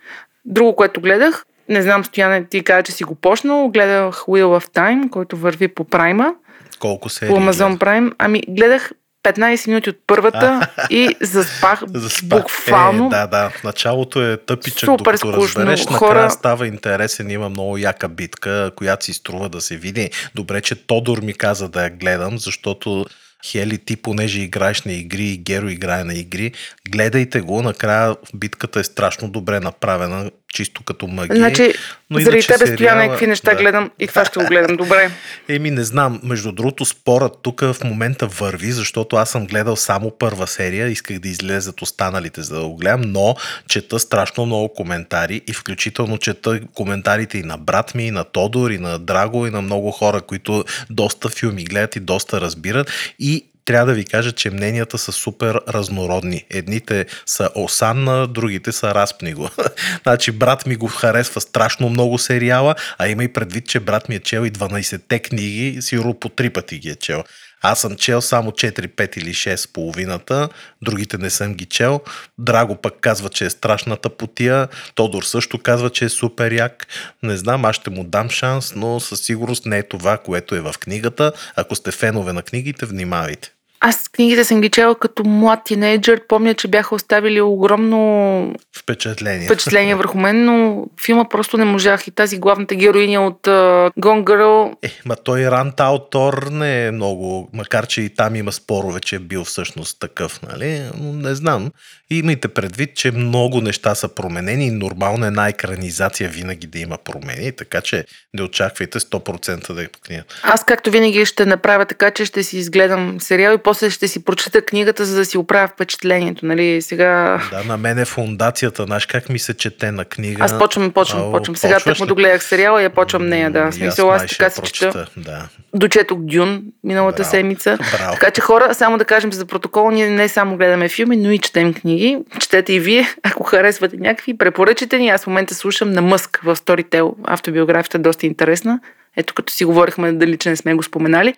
Друго, 0.46 0.76
което 0.76 1.02
гледах, 1.02 1.46
не 1.70 1.82
знам, 1.82 2.06
Стояне, 2.06 2.46
ти 2.46 2.64
каза, 2.64 2.84
че 2.84 2.92
си 2.92 3.04
го 3.04 3.16
почнал, 3.16 3.68
гледах 3.68 4.16
Wheel 4.16 4.60
of 4.60 4.76
Time, 4.76 5.10
който 5.10 5.38
върви 5.38 5.68
по 5.68 5.84
Прайма, 5.84 6.34
Колко 6.80 7.10
се 7.10 7.28
по 7.28 7.34
Amazon 7.34 7.78
Prime. 7.78 8.14
Ами, 8.18 8.42
гледах 8.50 8.92
15 9.24 9.68
минути 9.68 9.90
от 9.90 9.98
първата 10.08 10.68
и 10.90 11.16
заспах 11.22 11.84
буквално. 12.24 13.06
Е, 13.06 13.10
да, 13.10 13.28
да. 13.28 13.50
В 13.50 13.64
началото 13.64 14.22
е 14.24 14.38
тъпичък, 14.38 14.80
Супер 14.80 14.98
докато 14.98 15.18
скучно. 15.18 15.44
разбереш. 15.44 15.86
Хора- 15.86 16.08
Накрая 16.08 16.32
става 16.32 16.68
интересен. 16.68 17.30
Има 17.30 17.50
много 17.50 17.78
яка 17.78 18.10
битка, 18.10 18.72
която 18.76 19.06
си 19.06 19.14
струва 19.14 19.50
да 19.50 19.62
се 19.62 19.78
види. 19.78 20.10
Добре, 20.36 20.62
че 20.62 20.76
Тодор 20.78 21.18
ми 21.18 21.34
каза 21.34 21.70
да 21.70 21.84
я 21.84 21.90
гледам, 21.90 22.38
защото 22.38 23.06
Хели, 23.46 23.78
ти 23.78 23.96
понеже 23.96 24.42
играеш 24.42 24.82
на 24.82 24.94
игри 24.94 25.24
и 25.24 25.38
Геро 25.38 25.68
играе 25.68 26.04
на 26.04 26.14
игри, 26.14 26.52
гледайте 26.90 27.42
го. 27.42 27.62
Накрая 27.62 28.16
битката 28.36 28.80
е 28.80 28.84
страшно 28.84 29.28
добре 29.30 29.60
направена, 29.60 30.32
чисто 30.54 30.84
като 30.84 31.08
магия. 31.08 31.36
Значи, 31.38 31.74
Но 32.10 32.20
заради 32.20 32.42
тебе 32.42 32.58
стоя 32.58 32.68
сериала- 32.68 32.96
някакви 32.98 33.28
неща 33.28 33.52
да. 33.52 33.58
гледам 33.58 33.92
и 34.00 34.08
това 34.08 34.26
ще 34.26 34.40
го 34.40 34.46
гледам. 34.46 34.78
Добре. 34.78 35.12
Еми, 35.50 35.72
не 35.72 35.84
знам. 35.84 36.20
Между 36.24 36.52
другото, 36.52 36.86
спорът 36.86 37.34
тук 37.42 37.62
в 37.62 37.76
момента 37.84 38.28
върви, 38.28 38.72
защото 38.72 39.16
аз 39.16 39.30
съм 39.30 39.46
гледал 39.46 39.76
само 39.76 40.12
първа 40.12 40.48
серия, 40.48 40.88
исках 40.88 41.20
да 41.20 41.28
излезат 41.30 41.82
останалите, 41.82 42.42
за 42.42 42.56
да 42.56 42.62
го 42.62 42.76
гледам, 42.76 43.02
но 43.02 43.36
чета 43.70 44.00
страшно 44.00 44.46
много 44.46 44.74
коментари 44.74 45.42
и 45.48 45.54
включително 45.54 46.18
чета 46.18 46.60
коментарите 46.74 47.38
и 47.38 47.44
на 47.44 47.58
брат 47.58 47.96
ми, 47.96 48.08
и 48.08 48.12
на 48.12 48.24
Тодор, 48.24 48.72
и 48.72 48.78
на 48.78 49.00
Драго, 49.00 49.48
и 49.48 49.52
на 49.52 49.62
много 49.62 49.92
хора, 49.92 50.22
които 50.22 50.64
доста 50.90 51.30
филми 51.30 51.64
гледат 51.64 51.96
и 51.96 52.00
доста 52.00 52.42
разбират. 52.42 52.92
И 53.20 53.46
трябва 53.66 53.86
да 53.86 53.94
ви 53.94 54.06
кажа, 54.06 54.32
че 54.32 54.50
мненията 54.50 54.98
са 54.98 55.12
супер 55.12 55.60
разнородни. 55.70 56.46
Едните 56.50 57.06
са 57.26 57.50
осанна, 57.56 58.28
другите 58.28 58.72
са 58.72 58.96
разпни 58.96 59.34
го. 59.34 59.50
значи 60.04 60.32
брат 60.32 60.66
ми 60.66 60.76
го 60.76 60.88
харесва 60.88 61.42
страшно 61.42 61.90
много 61.90 62.18
сериала, 62.18 62.76
а 62.98 63.08
има 63.08 63.24
и 63.24 63.34
предвид, 63.34 63.68
че 63.68 63.80
брат 63.80 64.10
ми 64.10 64.16
е 64.16 64.20
чел 64.20 64.46
и 64.46 64.52
12-те 64.52 65.20
книги, 65.20 65.82
сигурно 65.82 66.14
по 66.14 66.30
три 66.30 66.50
пъти 66.50 66.80
ги 66.80 66.90
е 66.90 66.96
чел. 66.96 67.24
Аз 67.66 67.82
съм 67.82 67.96
чел 67.96 68.22
само 68.22 68.52
4, 68.52 68.88
5 68.88 69.18
или 69.18 69.34
6 69.34 69.74
половината, 69.74 70.50
другите 70.82 71.18
не 71.18 71.30
съм 71.30 71.54
ги 71.54 71.66
чел. 71.66 72.02
Драго 72.38 72.76
пък 72.76 72.94
казва, 73.02 73.30
че 73.30 73.46
е 73.46 73.50
страшната 73.50 74.10
потия. 74.10 74.68
Тодор 74.96 75.24
също 75.24 75.60
казва, 75.60 75.90
че 75.90 76.06
е 76.06 76.10
супер 76.10 76.52
як. 76.52 76.88
Не 77.24 77.38
знам, 77.38 77.66
аз 77.66 77.76
ще 77.76 77.90
му 77.90 78.04
дам 78.04 78.30
шанс, 78.30 78.76
но 78.76 79.00
със 79.00 79.22
сигурност 79.22 79.66
не 79.66 79.78
е 79.78 79.84
това, 79.84 80.18
което 80.18 80.56
е 80.56 80.62
в 80.62 80.76
книгата. 80.80 81.32
Ако 81.56 81.76
сте 81.76 81.92
фенове 81.92 82.34
на 82.34 82.42
книгите, 82.42 82.86
внимавайте. 82.86 83.52
Аз 83.86 84.08
книгите 84.08 84.44
съм 84.44 84.62
ги 84.62 84.70
чела 84.70 84.96
като 84.96 85.24
млад 85.24 85.60
тинейджър. 85.66 86.22
Помня, 86.28 86.54
че 86.54 86.68
бяха 86.68 86.96
оставили 86.96 87.42
огромно 87.42 88.54
Впечатление. 88.78 89.48
впечатление 89.48 89.96
върху 89.96 90.18
мен, 90.18 90.46
но 90.46 90.86
филма 91.06 91.30
просто 91.30 91.58
не 91.58 91.66
можах. 91.66 92.08
И 92.08 92.12
тази 92.12 92.38
главната 92.38 92.76
героиня 92.76 93.28
от 93.28 93.42
uh, 93.42 93.92
Gone 94.00 94.24
Girl, 94.24 94.76
Е, 94.84 94.92
ма 95.06 95.16
той 95.16 95.46
Рант 95.46 95.80
Аутор 95.80 96.48
не 96.52 96.86
е 96.88 96.92
много, 96.92 97.50
макар 97.54 97.88
че 97.88 98.02
и 98.02 98.10
там 98.10 98.36
има 98.36 98.52
спорове, 98.52 99.00
че 99.00 99.16
е 99.16 99.20
бил 99.20 99.44
всъщност 99.44 100.00
такъв, 100.00 100.42
нали? 100.42 100.82
Но 101.02 101.14
Не 101.14 101.36
знам. 101.36 101.72
И 102.12 102.18
имайте 102.18 102.48
предвид, 102.48 102.96
че 102.96 103.12
много 103.12 103.62
неща 103.62 103.96
са 103.96 104.08
променени 104.08 104.66
и 104.68 104.72
нормално 104.72 105.26
е 105.26 105.28
една 105.28 105.48
екранизация 105.48 106.30
винаги 106.30 106.68
да 106.68 106.80
има 106.80 106.98
промени, 106.98 107.52
така 107.52 107.82
че 107.82 108.06
не 108.34 108.44
очаквайте 108.44 109.00
100% 109.00 109.74
да 109.74 109.84
е 109.84 109.88
книга. 109.88 110.24
аз 110.44 110.64
както 110.64 110.92
винаги 110.92 111.26
ще 111.26 111.46
направя 111.46 111.86
така, 111.86 112.12
че 112.12 112.26
ще 112.26 112.44
си 112.44 112.58
изгледам 112.58 113.22
сериал 113.22 113.54
и 113.54 113.58
после 113.58 113.73
ще 113.74 114.08
си 114.08 114.24
прочета 114.24 114.62
книгата, 114.62 115.06
за 115.06 115.16
да 115.16 115.26
си 115.26 115.38
оправя 115.38 115.68
впечатлението. 115.68 116.46
Нали? 116.46 116.82
Сега... 116.82 117.42
Да, 117.52 117.64
на 117.64 117.78
мен 117.78 118.00
е 118.00 118.06
фундацията, 118.06 118.84
знаеш 118.84 119.06
как 119.06 119.30
ми 119.30 119.40
се 119.40 119.54
чете 119.54 119.92
на 119.92 120.06
книга. 120.06 120.44
Аз 120.44 120.58
почвам, 120.58 120.92
почвам, 120.92 121.22
Ау, 121.22 121.32
почвам. 121.32 121.56
Сега 121.56 121.80
так 121.80 122.00
му 122.00 122.06
догледах 122.06 122.44
сериала 122.44 122.82
и 122.82 122.84
я 122.84 122.90
почвам 122.90 123.28
нея, 123.28 123.52
да. 123.52 123.72
Смисъл, 123.72 124.12
аз 124.12 124.28
така 124.28 124.50
си 124.50 124.62
чета. 124.62 125.08
Да. 125.18 125.48
Дочетох 125.74 126.18
Дюн 126.22 126.64
миналата 126.84 127.18
Браво. 127.18 127.30
седмица. 127.32 127.78
Браво. 127.78 128.14
Така 128.14 128.32
че 128.32 128.42
хора, 128.42 128.74
само 128.74 128.98
да 128.98 129.06
кажем 129.06 129.34
за 129.34 129.46
протокол, 129.46 129.92
ние 129.92 130.10
не 130.10 130.28
само 130.28 130.58
гледаме 130.58 130.90
филми, 130.90 131.18
но 131.18 131.32
и 131.32 131.40
четем 131.40 131.74
книги. 131.74 132.18
Четете 132.40 132.74
и 132.74 132.80
вие, 132.80 133.08
ако 133.24 133.44
харесвате 133.44 133.98
някакви, 133.98 134.38
препоръчите 134.38 134.98
ни. 134.98 135.10
Аз 135.10 135.24
в 135.24 135.28
момента 135.28 135.56
слушам 135.56 135.92
на 135.92 136.02
Мъск 136.02 136.40
в 136.44 136.56
Storytel. 136.56 137.14
Автобиографията 137.24 137.98
е 137.98 138.02
доста 138.02 138.26
интересна. 138.26 138.80
Ето 139.18 139.34
като 139.34 139.54
си 139.54 139.66
говорихме, 139.66 140.12
дали 140.12 140.38
че 140.38 140.50
не 140.50 140.56
сме 140.56 140.74
го 140.74 140.84
споменали. 140.84 141.34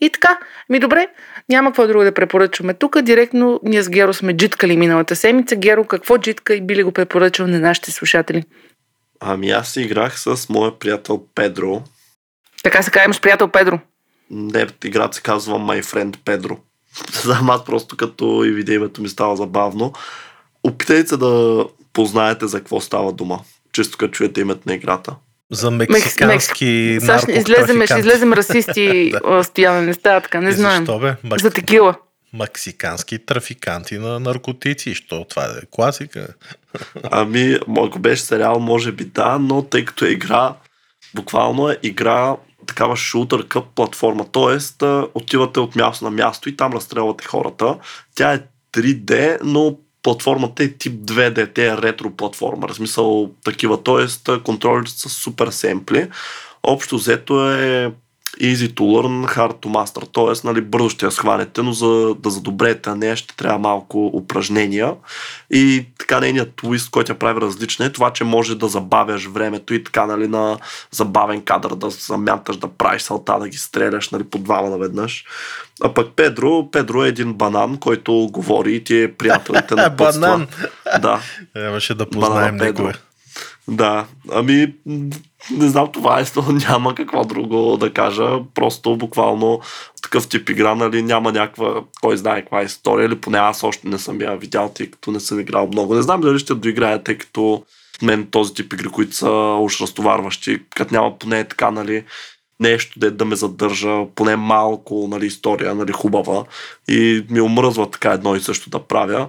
И 0.00 0.10
така, 0.10 0.38
ми 0.68 0.80
добре, 0.80 1.06
няма 1.48 1.70
какво 1.70 1.86
друго 1.86 2.04
да 2.04 2.14
препоръчваме 2.14 2.74
тук. 2.74 3.02
Директно 3.02 3.60
ние 3.62 3.82
с 3.82 3.88
Геро 3.88 4.14
сме 4.14 4.36
джиткали 4.36 4.76
миналата 4.76 5.16
седмица. 5.16 5.56
Геро, 5.56 5.84
какво 5.84 6.18
джитка 6.18 6.54
и 6.54 6.60
би 6.60 6.76
ли 6.76 6.82
го 6.82 6.92
препоръчал 6.92 7.46
на 7.46 7.60
нашите 7.60 7.90
слушатели? 7.90 8.44
Ами 9.20 9.50
аз 9.50 9.76
играх 9.76 10.20
с 10.20 10.48
моя 10.48 10.78
приятел 10.78 11.26
Педро. 11.34 11.82
Така 12.62 12.82
се 12.82 12.90
казвам 12.90 13.14
с 13.14 13.20
приятел 13.20 13.48
Педро. 13.48 13.78
Не, 14.30 14.66
играта 14.84 15.16
се 15.16 15.22
казва 15.22 15.58
My 15.58 15.82
Friend 15.82 16.16
Педро. 16.24 16.58
Знам, 17.22 17.50
аз 17.50 17.64
просто 17.64 17.96
като 17.96 18.44
и 18.44 18.50
видя 18.50 18.74
името 18.74 19.02
ми 19.02 19.08
става 19.08 19.36
забавно. 19.36 19.92
Опитайте 20.62 21.08
се 21.08 21.16
да 21.16 21.64
познаете 21.92 22.46
за 22.46 22.58
какво 22.58 22.80
става 22.80 23.12
дума. 23.12 23.40
Чисто 23.72 23.98
като 23.98 24.12
чуете 24.12 24.40
името 24.40 24.60
на 24.66 24.74
играта. 24.74 25.16
За 25.52 25.70
мексикански 25.70 26.98
Сега 27.00 27.18
ще 27.18 27.32
излезем, 27.32 27.86
ще 27.86 27.98
излезем 27.98 28.32
расисти, 28.32 29.12
а, 29.24 29.44
Стояне, 29.44 29.80
не 29.80 29.94
става 29.94 30.20
така, 30.20 30.40
не 30.40 30.52
знаем. 30.52 30.86
Защо 30.86 30.98
бе? 30.98 31.16
Мак... 31.24 31.40
За 31.40 31.50
текила. 31.50 31.94
Мексикански 32.32 33.26
трафиканти 33.26 33.98
на 33.98 34.20
наркотици. 34.20 34.94
Що 34.94 35.24
това 35.24 35.44
е 35.44 35.66
класика? 35.70 36.28
Ами, 37.10 37.58
ако 37.78 37.98
беше 37.98 38.22
сериал, 38.22 38.58
може 38.58 38.92
би 38.92 39.04
да, 39.04 39.38
но 39.38 39.62
тъй 39.62 39.84
като 39.84 40.04
е 40.04 40.08
игра, 40.08 40.54
буквално 41.14 41.68
е 41.70 41.78
игра 41.82 42.36
такава 42.66 42.96
шутър 42.96 43.48
къп 43.48 43.64
платформа, 43.74 44.26
т.е. 44.32 44.86
отивате 45.14 45.60
от 45.60 45.76
място 45.76 46.04
на 46.04 46.10
място 46.10 46.48
и 46.48 46.56
там 46.56 46.72
разстрелвате 46.72 47.24
хората. 47.24 47.76
Тя 48.14 48.32
е 48.32 48.40
3D, 48.72 49.38
но 49.42 49.78
платформата 50.04 50.64
е 50.64 50.68
тип 50.68 50.92
2D, 50.92 51.54
те 51.54 51.66
е 51.66 51.76
ретро 51.76 52.10
платформа, 52.10 52.68
в 52.68 52.74
смисъл 52.74 53.30
такива, 53.44 53.82
т.е. 53.82 54.38
контролите 54.38 54.92
са 54.92 55.08
супер 55.08 55.48
семпли. 55.48 56.08
Общо 56.62 56.96
взето 56.96 57.50
е 57.50 57.92
easy 58.40 58.74
to 58.74 58.82
learn, 58.82 59.26
hard 59.26 59.54
to 59.60 59.68
master, 59.68 60.12
т.е. 60.12 60.46
Нали, 60.46 60.60
бързо 60.60 60.88
ще 60.88 61.06
я 61.06 61.10
схванете, 61.10 61.62
но 61.62 61.72
за 61.72 62.14
да 62.18 62.30
задобреете 62.30 62.90
на 62.90 62.96
нея 62.96 63.16
ще 63.16 63.36
трябва 63.36 63.58
малко 63.58 64.06
упражнения. 64.06 64.92
И 65.50 65.86
така 65.98 66.20
нейният 66.20 66.56
твист, 66.56 66.90
който 66.90 67.12
я 67.12 67.18
прави 67.18 67.40
различна 67.40 67.86
е 67.86 67.92
това, 67.92 68.12
че 68.12 68.24
може 68.24 68.58
да 68.58 68.68
забавяш 68.68 69.26
времето 69.26 69.74
и 69.74 69.84
така 69.84 70.06
нали, 70.06 70.28
на 70.28 70.58
забавен 70.90 71.42
кадър 71.42 71.74
да 71.74 71.90
замяташ, 71.90 72.56
да 72.56 72.68
правиш 72.68 73.02
салта, 73.02 73.38
да 73.38 73.48
ги 73.48 73.56
стреляш 73.56 74.10
нали, 74.10 74.24
по 74.24 74.38
двама 74.38 74.70
наведнъж. 74.70 75.24
А 75.82 75.94
пък 75.94 76.08
Педро, 76.16 76.70
Педро 76.70 77.04
е 77.04 77.08
един 77.08 77.32
банан, 77.32 77.76
който 77.76 78.28
говори 78.32 78.74
и 78.74 78.84
ти 78.84 79.02
е 79.02 79.12
приятелите 79.12 79.74
на 79.76 79.90
Банан. 79.90 80.46
Да. 81.02 81.20
Трябваше 81.54 81.94
да 81.94 82.06
Банана 82.06 82.26
познаем 82.26 82.58
Педро. 82.58 82.92
Да, 83.68 84.06
ами 84.32 84.74
не 85.50 85.68
знам 85.68 85.92
това 85.92 86.20
е, 86.20 86.24
няма 86.68 86.94
какво 86.94 87.24
друго 87.24 87.76
да 87.76 87.92
кажа. 87.92 88.38
Просто 88.54 88.96
буквално 88.96 89.60
такъв 90.02 90.28
тип 90.28 90.50
игра, 90.50 90.74
нали, 90.74 91.02
няма 91.02 91.32
някаква, 91.32 91.82
кой 92.00 92.16
знае 92.16 92.40
каква 92.40 92.60
е 92.60 92.64
история, 92.64 93.06
или 93.06 93.20
поне 93.20 93.38
аз 93.38 93.64
още 93.64 93.88
не 93.88 93.98
съм 93.98 94.20
я 94.20 94.36
видял, 94.36 94.72
тъй 94.74 94.90
като 94.90 95.10
не 95.10 95.20
съм 95.20 95.40
играл 95.40 95.66
много. 95.66 95.94
Не 95.94 96.02
знам 96.02 96.20
дали 96.20 96.38
ще 96.38 96.54
доиграя, 96.54 97.02
тъй 97.02 97.18
като 97.18 97.64
мен 98.02 98.26
този 98.26 98.54
тип 98.54 98.72
игри, 98.72 98.88
които 98.88 99.16
са 99.16 99.30
уж 99.60 99.80
разтоварващи, 99.80 100.62
като 100.76 100.94
няма 100.94 101.18
поне 101.18 101.44
така, 101.44 101.70
нали, 101.70 102.04
нещо 102.64 102.98
да, 102.98 103.10
да 103.10 103.24
ме 103.24 103.36
задържа, 103.36 104.06
поне 104.14 104.36
малко 104.36 105.08
нали, 105.10 105.26
история, 105.26 105.74
нали, 105.74 105.92
хубава 105.92 106.44
и 106.88 107.24
ми 107.30 107.40
омръзва 107.40 107.90
така 107.90 108.10
едно 108.10 108.36
и 108.36 108.40
също 108.40 108.70
да 108.70 108.78
правя. 108.78 109.28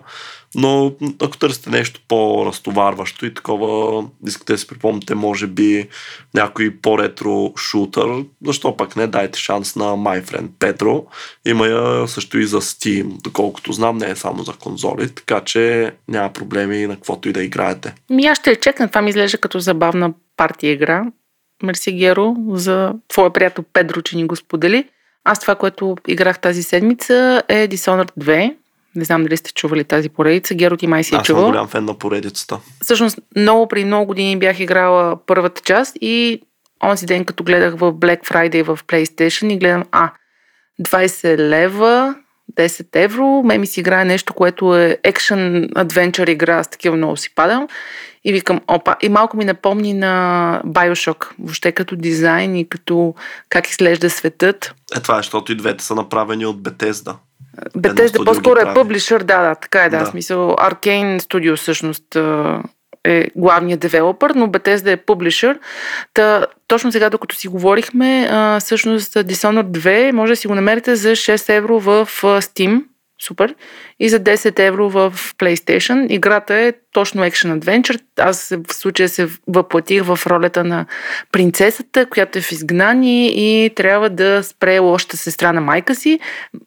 Но 0.56 0.94
ако 1.22 1.38
търсите 1.38 1.70
нещо 1.70 2.00
по-разтоварващо 2.08 3.26
и 3.26 3.34
такова, 3.34 4.04
искате 4.28 4.54
да 4.54 4.60
си 4.60 4.68
припомните, 4.68 5.16
може 5.16 5.48
би, 5.48 5.88
някой 6.34 6.76
по-ретро 6.82 7.54
шутър, 7.58 8.24
защо 8.46 8.78
пък 8.78 8.96
не, 8.96 9.08
дайте 9.08 9.40
шанс 9.40 9.76
на 9.76 9.84
My 9.84 10.24
Friend 10.24 10.48
Pedro. 10.48 11.06
Има 11.46 11.68
я 11.68 12.08
също 12.08 12.40
и 12.40 12.46
за 12.46 12.62
Steam, 12.62 13.22
доколкото 13.24 13.72
знам, 13.72 13.98
не 13.98 14.10
е 14.10 14.16
само 14.16 14.44
за 14.44 14.54
конзоли, 14.54 15.10
така 15.10 15.42
че 15.42 15.94
няма 16.08 16.34
проблеми 16.34 16.88
на 16.88 16.96
каквото 16.96 17.30
и 17.30 17.34
да 17.34 17.44
играете. 17.44 17.94
Ми 18.10 18.26
аз 18.26 18.38
ще 18.38 18.56
чекна, 18.56 18.88
това 18.88 19.02
ми 19.02 19.10
изглежда 19.10 19.38
като 19.38 19.60
забавна 19.60 20.14
партия 20.38 20.72
игра. 20.72 21.06
Мерси 21.64 21.92
Геро 21.92 22.36
за 22.50 22.94
твоя 23.08 23.34
приятел 23.34 23.64
Педро, 23.74 24.02
че 24.02 24.16
ни 24.16 24.26
го 24.28 24.36
сподели. 24.36 24.90
Аз 25.24 25.40
това, 25.40 25.56
което 25.56 25.96
играх 26.08 26.40
тази 26.40 26.64
седмица 26.64 27.44
е 27.48 27.68
Dishonored 27.68 28.12
2. 28.20 28.56
Не 28.96 29.06
знам 29.06 29.24
дали 29.24 29.38
сте 29.38 29.54
чували 29.54 29.84
тази 29.84 30.10
поредица. 30.10 30.56
Геро 30.56 30.78
ти 30.78 30.88
май 30.88 31.04
си 31.04 31.16
е 31.16 31.18
Аз 31.18 31.28
съм 31.28 31.36
чувал. 31.36 31.50
голям 31.50 31.68
фен 31.68 31.86
на 31.86 31.94
поредицата. 31.94 32.60
Всъщност, 32.82 33.20
много 33.36 33.68
при 33.68 33.86
много 33.86 34.06
години 34.06 34.40
бях 34.40 34.60
играла 34.60 35.18
първата 35.26 35.62
част 35.62 35.98
и 36.02 36.42
онзи 36.84 37.06
ден, 37.06 37.26
като 37.26 37.44
гледах 37.44 37.76
в 37.76 37.94
Black 37.94 38.28
Friday 38.28 38.64
в 38.64 38.80
PlayStation 38.88 39.54
и 39.54 39.58
гледам, 39.58 39.84
а, 39.92 40.12
20 40.82 41.38
лева, 41.38 42.16
10 42.54 42.88
евро, 42.94 43.42
ме 43.46 43.58
ми 43.58 43.68
си 43.68 43.80
играе 43.80 44.06
нещо, 44.06 44.34
което 44.34 44.78
е 44.78 44.98
екшен 45.04 45.70
адвенчър 45.76 46.28
игра, 46.28 46.64
с 46.64 46.68
такива 46.68 46.96
много 46.96 47.18
си 47.18 47.36
падам. 47.36 47.68
И 48.24 48.34
викам, 48.34 48.62
опа, 48.68 48.96
и 49.02 49.10
малко 49.10 49.38
ми 49.38 49.46
напомни 49.46 49.94
на 49.94 50.62
Bioshock, 50.66 51.28
въобще 51.40 51.72
като 51.72 51.96
дизайн 51.96 52.56
и 52.56 52.70
като 52.70 53.16
как 53.50 53.70
изглежда 53.70 54.10
светът. 54.10 54.76
Е, 54.98 55.00
това 55.00 55.16
е, 55.16 55.18
защото 55.18 55.52
и 55.52 55.56
двете 55.56 55.84
са 55.84 55.96
направени 55.96 56.46
от 56.46 56.62
Bethesda. 56.62 57.16
Bethesda 57.78 58.26
по-скоро 58.26 58.60
е 58.60 58.74
публишър, 58.74 59.24
да, 59.24 59.42
да, 59.42 59.56
така 59.56 59.84
е, 59.84 59.90
да. 59.90 60.00
Да. 60.00 60.06
Смисъл, 60.06 60.50
Arcane 60.50 61.20
Studio 61.20 61.56
всъщност 61.56 62.18
е 63.06 63.28
главният 63.36 63.80
девелопър, 63.80 64.32
но 64.36 64.48
Bethesda 64.48 64.92
е 64.92 64.98
публишър. 64.98 65.60
Та, 66.14 66.46
точно 66.68 66.92
сега, 66.92 67.10
докато 67.10 67.36
си 67.36 67.48
говорихме, 67.48 68.28
а, 68.32 68.60
всъщност 68.60 69.14
Dishonored 69.14 69.64
2 69.64 70.12
може 70.12 70.32
да 70.32 70.36
си 70.36 70.48
го 70.48 70.56
намерите 70.56 70.96
за 70.96 71.16
6 71.16 71.50
евро 71.50 71.80
в 71.80 72.10
Steam. 72.22 72.84
Супер. 73.22 73.56
И 74.00 74.10
за 74.10 74.20
10 74.20 74.60
евро 74.60 74.90
в 74.90 75.14
PlayStation. 75.38 76.08
Играта 76.10 76.56
е 76.56 76.74
точно 76.92 77.22
Action 77.22 77.60
Adventure. 77.60 78.02
Аз 78.20 78.54
в 78.68 78.74
случая 78.74 79.10
се 79.10 79.28
въплатих 79.48 80.04
в 80.04 80.20
ролята 80.28 80.64
на 80.64 80.86
принцесата, 81.32 82.06
която 82.06 82.40
е 82.40 82.42
в 82.42 82.52
изгнание 82.52 83.28
и 83.28 83.70
трябва 83.70 84.10
да 84.10 84.44
спре 84.44 84.80
лошата 84.80 85.18
сестра 85.18 85.54
на 85.54 85.62
майка 85.62 85.96
си. 85.96 86.20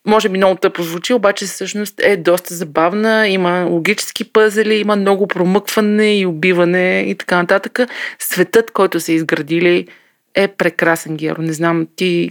Може 0.06 0.28
би 0.28 0.36
много 0.36 0.56
тъпо 0.56 0.82
звучи, 0.82 1.12
обаче 1.12 1.44
всъщност 1.46 1.94
е 2.02 2.16
доста 2.16 2.54
забавна. 2.54 3.28
Има 3.28 3.66
логически 3.70 4.32
пъзели, 4.32 4.74
има 4.74 4.96
много 4.96 5.28
промъкване 5.28 6.18
и 6.18 6.26
убиване 6.26 7.00
и 7.00 7.14
така 7.14 7.36
нататък. 7.36 7.80
Светът, 8.18 8.70
който 8.70 9.00
са 9.00 9.12
изградили, 9.12 9.86
е 10.34 10.48
прекрасен, 10.48 11.16
Геро. 11.16 11.42
Не 11.42 11.52
знам, 11.52 11.86
ти 11.96 12.30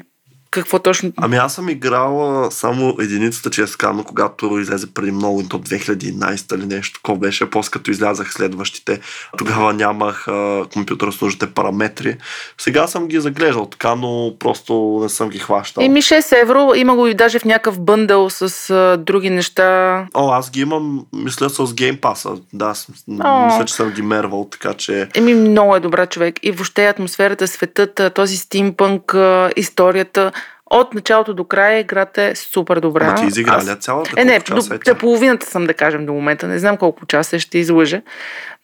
какво 0.51 0.79
точно... 0.79 1.11
Ами 1.17 1.37
аз 1.37 1.53
съм 1.53 1.69
играла 1.69 2.51
само 2.51 2.95
единицата, 2.99 3.49
че 3.49 3.61
е 3.61 3.67
скано, 3.67 4.03
когато 4.03 4.59
излезе 4.59 4.87
преди 4.87 5.11
много, 5.11 5.43
то 5.49 5.59
2011 5.59 6.55
или 6.55 6.65
нещо 6.65 6.93
такова 6.93 7.19
беше, 7.19 7.49
после 7.49 7.71
като 7.71 7.91
излязах 7.91 8.33
следващите. 8.33 8.99
Тогава 9.37 9.73
нямах 9.73 10.27
а, 10.27 10.65
компютър 10.73 11.11
с 11.11 11.21
нужните 11.21 11.47
параметри. 11.47 12.17
Сега 12.57 12.87
съм 12.87 13.07
ги 13.07 13.19
заглеждал 13.19 13.65
така, 13.65 13.95
но 13.95 14.33
просто 14.39 14.99
не 15.01 15.09
съм 15.09 15.29
ги 15.29 15.39
хващал. 15.39 15.83
Еми 15.83 16.01
6 16.01 16.41
евро, 16.41 16.73
има 16.75 16.95
го 16.95 17.07
и 17.07 17.13
даже 17.13 17.39
в 17.39 17.45
някакъв 17.45 17.79
бъндъл 17.79 18.29
с 18.29 18.41
а, 18.69 18.97
други 18.97 19.29
неща. 19.29 20.05
О, 20.13 20.31
аз 20.31 20.51
ги 20.51 20.61
имам, 20.61 21.05
мисля, 21.13 21.49
с 21.49 21.57
Pass. 21.57 22.41
Да, 22.53 22.73
с- 22.75 22.87
О. 23.23 23.45
мисля, 23.45 23.65
че 23.65 23.73
съм 23.73 23.89
ги 23.89 24.01
мервал, 24.01 24.47
така 24.51 24.73
че... 24.73 25.07
Еми 25.15 25.33
много 25.33 25.75
е 25.75 25.79
добра 25.79 26.05
човек. 26.05 26.35
И 26.43 26.51
въобще 26.51 26.85
атмосферата, 26.85 27.47
светът, 27.47 28.01
този 28.13 28.37
стимпънк, 28.37 29.15
историята. 29.55 30.31
От 30.69 30.93
началото 30.93 31.33
до 31.33 31.43
края 31.43 31.79
играта 31.79 32.21
е 32.21 32.35
супер 32.35 32.79
добра. 32.79 33.05
Ама 33.05 33.15
ти 33.15 33.25
изигра 33.25 33.55
Аз- 33.55 33.75
цялата? 33.75 34.11
Е, 34.17 34.25
не, 34.25 34.39
до, 34.39 34.55
е 34.71 34.79
тя? 34.79 34.95
половината 34.95 35.45
съм 35.45 35.65
да 35.65 35.73
кажем 35.73 36.05
до 36.05 36.13
момента. 36.13 36.47
Не 36.47 36.59
знам 36.59 36.77
колко 36.77 37.05
часа 37.05 37.35
е, 37.35 37.39
ще 37.39 37.57
излъжа. 37.57 38.01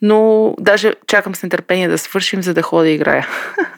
Но 0.02 0.54
даже 0.60 0.94
чакам 1.06 1.34
с 1.34 1.42
нетърпение 1.42 1.88
да 1.88 1.98
свършим, 1.98 2.42
за 2.42 2.54
да 2.54 2.62
ходя 2.62 2.82
да 2.82 2.90
играя. 2.90 3.28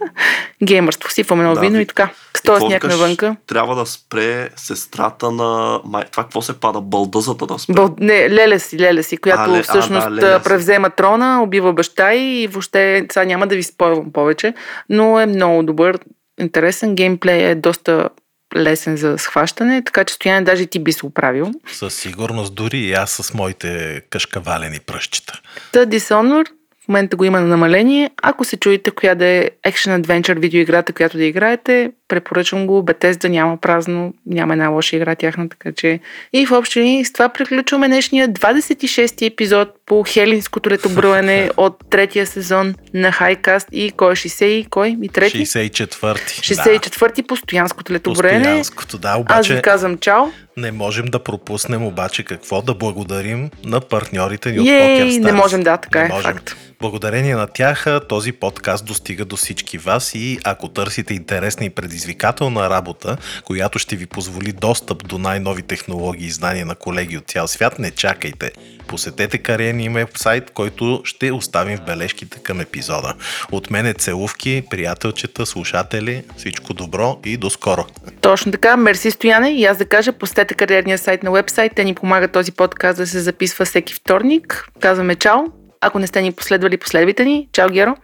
Геймърство. 0.62 1.10
Сипвам 1.10 1.40
едно 1.40 1.54
Да, 1.54 1.60
вино 1.60 1.76
ви- 1.76 1.82
и 1.82 1.86
така. 1.86 2.08
И 2.34 2.38
Стоя 2.38 2.60
сняг 2.60 2.84
навънка. 2.84 3.36
Трябва 3.46 3.74
да 3.74 3.86
спре 3.86 4.48
сестрата 4.56 5.30
на... 5.30 5.80
Май... 5.84 6.04
Това 6.04 6.22
какво 6.22 6.42
се 6.42 6.60
пада? 6.60 6.80
Бълдъзата 6.80 7.46
да 7.46 7.58
спре. 7.58 7.74
Бъл... 7.74 7.94
Не, 8.00 8.30
Леля 8.30 8.58
си, 8.58 8.78
Леля 8.78 9.02
си, 9.02 9.16
която 9.16 9.42
А, 9.42 9.48
ле- 9.48 9.58
а, 9.58 9.62
всъщност 9.62 10.16
да, 10.16 10.40
превзема 10.40 10.90
трона, 10.90 11.42
убива 11.42 11.72
баща 11.72 12.14
и 12.14 12.46
въобще, 12.46 13.06
сега 13.12 13.24
няма 13.24 13.46
да 13.46 13.54
ви 13.56 13.62
спойвам 13.62 14.12
повече, 14.12 14.54
но 14.88 15.20
е 15.20 15.26
много 15.26 15.62
добър, 15.62 15.98
интересен, 16.40 16.94
геймплей 16.94 17.50
е 17.50 17.54
доста 17.54 18.08
лесен 18.56 18.96
за 18.96 19.18
схващане, 19.18 19.82
така 19.84 20.04
че 20.04 20.14
стояне 20.14 20.44
даже 20.44 20.62
и 20.62 20.66
ти 20.66 20.78
би 20.78 20.92
се 20.92 21.06
оправил. 21.06 21.52
Със 21.72 21.94
сигурност 21.94 22.54
дори 22.54 22.78
и 22.78 22.92
аз 22.92 23.10
с 23.10 23.34
моите 23.34 24.00
кашкавалени 24.10 24.80
пръщчета. 24.80 25.40
Та 25.72 25.86
Dishonored 25.86 26.50
в 26.86 26.88
момента 26.88 27.16
го 27.16 27.24
има 27.24 27.40
на 27.40 27.46
намаление. 27.46 28.10
Ако 28.22 28.44
се 28.44 28.56
чуете 28.56 28.90
коя 28.90 29.14
да 29.14 29.24
е 29.26 29.50
Action 29.66 30.02
Adventure 30.02 30.38
видеоиграта, 30.38 30.92
която 30.92 31.16
да 31.16 31.24
играете, 31.24 31.90
препоръчвам 32.08 32.66
го. 32.66 32.82
Bethesda 32.82 33.28
няма 33.28 33.56
празно, 33.56 34.14
няма 34.26 34.52
една 34.54 34.68
лоша 34.68 34.96
игра 34.96 35.14
тяхна, 35.14 35.48
така 35.48 35.72
че... 35.72 36.00
И 36.32 36.46
в 36.46 36.52
общи 36.52 37.02
с 37.04 37.12
това 37.12 37.28
приключваме 37.28 37.86
днешния 37.88 38.28
26-ти 38.28 39.26
епизод 39.26 39.68
по 39.86 40.04
Хелинското 40.08 40.70
летоброене 40.70 41.50
от 41.56 41.76
третия 41.90 42.26
сезон 42.26 42.74
на 42.94 43.12
Хайкаст 43.12 43.68
и 43.72 43.92
кой 43.96 44.12
е 44.12 44.16
60 44.16 44.44
и 44.44 44.64
кой? 44.70 44.96
И 45.02 45.08
трети? 45.08 45.46
64-ти. 45.46 46.34
64-ти 46.34 47.22
постоянското 47.22 47.92
летоброене. 47.92 48.38
Постоянското, 48.38 48.98
да, 48.98 49.08
Аз 49.08 49.18
обаче 49.18 49.54
ви 49.54 49.62
казвам 49.62 49.98
чао. 49.98 50.24
не 50.56 50.72
можем 50.72 51.06
да 51.06 51.18
пропуснем 51.18 51.86
обаче 51.86 52.22
какво 52.24 52.62
да 52.62 52.74
благодарим 52.74 53.50
на 53.64 53.80
партньорите 53.80 54.52
ни 54.52 54.60
от 54.60 54.66
Ей, 54.66 55.00
PokerStars. 55.02 55.18
не 55.24 55.32
можем, 55.32 55.62
да, 55.62 55.76
така 55.76 55.98
Не 55.98 56.04
е, 56.04 56.08
можем. 56.08 56.32
факт. 56.32 56.56
Благодарение 56.80 57.34
на 57.34 57.46
тях 57.46 57.86
този 58.08 58.32
подкаст 58.32 58.86
достига 58.86 59.24
до 59.24 59.36
всички 59.36 59.78
вас 59.78 60.14
и 60.14 60.38
ако 60.44 60.68
търсите 60.68 61.14
интересна 61.14 61.66
и 61.66 61.70
предизвикателна 61.70 62.70
работа, 62.70 63.16
която 63.44 63.78
ще 63.78 63.96
ви 63.96 64.06
позволи 64.06 64.52
достъп 64.52 65.08
до 65.08 65.18
най-нови 65.18 65.62
технологии 65.62 66.26
и 66.26 66.30
знания 66.30 66.66
на 66.66 66.74
колеги 66.74 67.18
от 67.18 67.24
цял 67.26 67.48
свят, 67.48 67.78
не 67.78 67.90
чакайте. 67.90 68.52
Посетете 68.86 69.38
кариерния 69.38 69.84
им 69.86 70.06
сайт, 70.16 70.50
който 70.50 71.00
ще 71.04 71.32
оставим 71.32 71.78
в 71.78 71.84
бележките 71.84 72.38
към 72.38 72.60
епизода. 72.60 73.14
От 73.52 73.70
мен 73.70 73.86
е 73.86 73.94
целувки, 73.94 74.62
приятелчета, 74.70 75.46
слушатели, 75.46 76.24
всичко 76.36 76.74
добро 76.74 77.18
и 77.24 77.36
до 77.36 77.50
скоро. 77.50 77.84
Точно 78.20 78.52
така, 78.52 78.76
мерси 78.76 79.10
Стояне 79.10 79.50
и 79.50 79.64
аз 79.64 79.78
да 79.78 79.84
кажа, 79.84 80.12
посетете 80.12 80.54
кариерния 80.54 80.98
сайт 80.98 81.22
на 81.22 81.30
вебсайт, 81.30 81.72
те 81.76 81.84
ни 81.84 81.94
помагат 81.94 82.32
този 82.32 82.52
подкаст 82.52 82.96
да 82.96 83.06
се 83.06 83.20
записва 83.20 83.64
всеки 83.64 83.94
вторник. 83.94 84.68
Казваме 84.80 85.14
чао. 85.14 85.65
Ако 85.80 85.98
не 85.98 86.06
сте 86.06 86.22
ни 86.22 86.32
последвали, 86.32 86.76
последвайте 86.76 87.24
ни. 87.24 87.48
Чао, 87.52 87.70
Геро. 87.70 87.96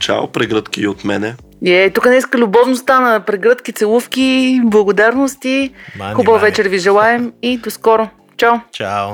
Чао, 0.00 0.26
прегръдки 0.26 0.80
и 0.80 0.86
от 0.88 1.04
мене. 1.04 1.34
Е, 1.66 1.90
тук 1.90 2.04
днеска 2.04 2.38
любовно 2.38 2.76
стана. 2.76 3.20
Прегръдки, 3.20 3.72
целувки, 3.72 4.60
благодарности. 4.64 5.72
Мани, 5.98 6.14
Хубава 6.14 6.38
мани. 6.38 6.50
вечер 6.50 6.68
ви 6.68 6.78
желаем 6.78 7.32
и 7.42 7.56
до 7.58 7.70
скоро. 7.70 8.08
Чао! 8.36 8.54
Чао! 8.72 9.08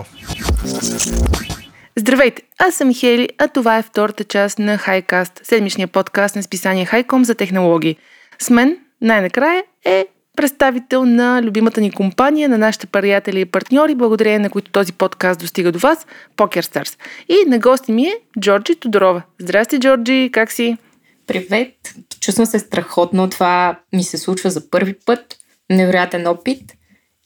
Здравейте, 1.96 2.42
аз 2.58 2.74
съм 2.74 2.94
Хели, 2.94 3.28
а 3.38 3.48
това 3.48 3.78
е 3.78 3.82
втората 3.82 4.24
част 4.24 4.58
на 4.58 4.78
Хайкаст, 4.78 5.40
седмичния 5.42 5.88
подкаст 5.88 6.36
на 6.36 6.42
списание 6.42 6.84
Хайком 6.84 7.24
за 7.24 7.34
технологии. 7.34 7.96
С 8.38 8.50
мен 8.50 8.78
най-накрая 9.00 9.64
е 9.84 10.06
представител 10.36 11.04
на 11.04 11.42
любимата 11.42 11.80
ни 11.80 11.90
компания, 11.90 12.48
на 12.48 12.58
нашите 12.58 12.86
приятели 12.86 13.40
и 13.40 13.44
партньори, 13.44 13.94
благодарение 13.94 14.38
на 14.38 14.50
които 14.50 14.70
този 14.70 14.92
подкаст 14.92 15.40
достига 15.40 15.72
до 15.72 15.78
вас, 15.78 16.06
PokerStars. 16.36 16.98
И 17.28 17.48
на 17.48 17.58
гости 17.58 17.92
ми 17.92 18.02
е 18.02 18.14
Джорджи 18.40 18.76
Тодорова. 18.76 19.22
Здрасти, 19.38 19.78
Джорджи, 19.78 20.30
как 20.32 20.52
си? 20.52 20.76
Привет! 21.26 21.74
Чувствам 22.20 22.46
се 22.46 22.58
страхотно. 22.58 23.30
Това 23.30 23.78
ми 23.92 24.04
се 24.04 24.18
случва 24.18 24.50
за 24.50 24.70
първи 24.70 24.94
път. 25.06 25.36
Невероятен 25.70 26.26
опит 26.26 26.72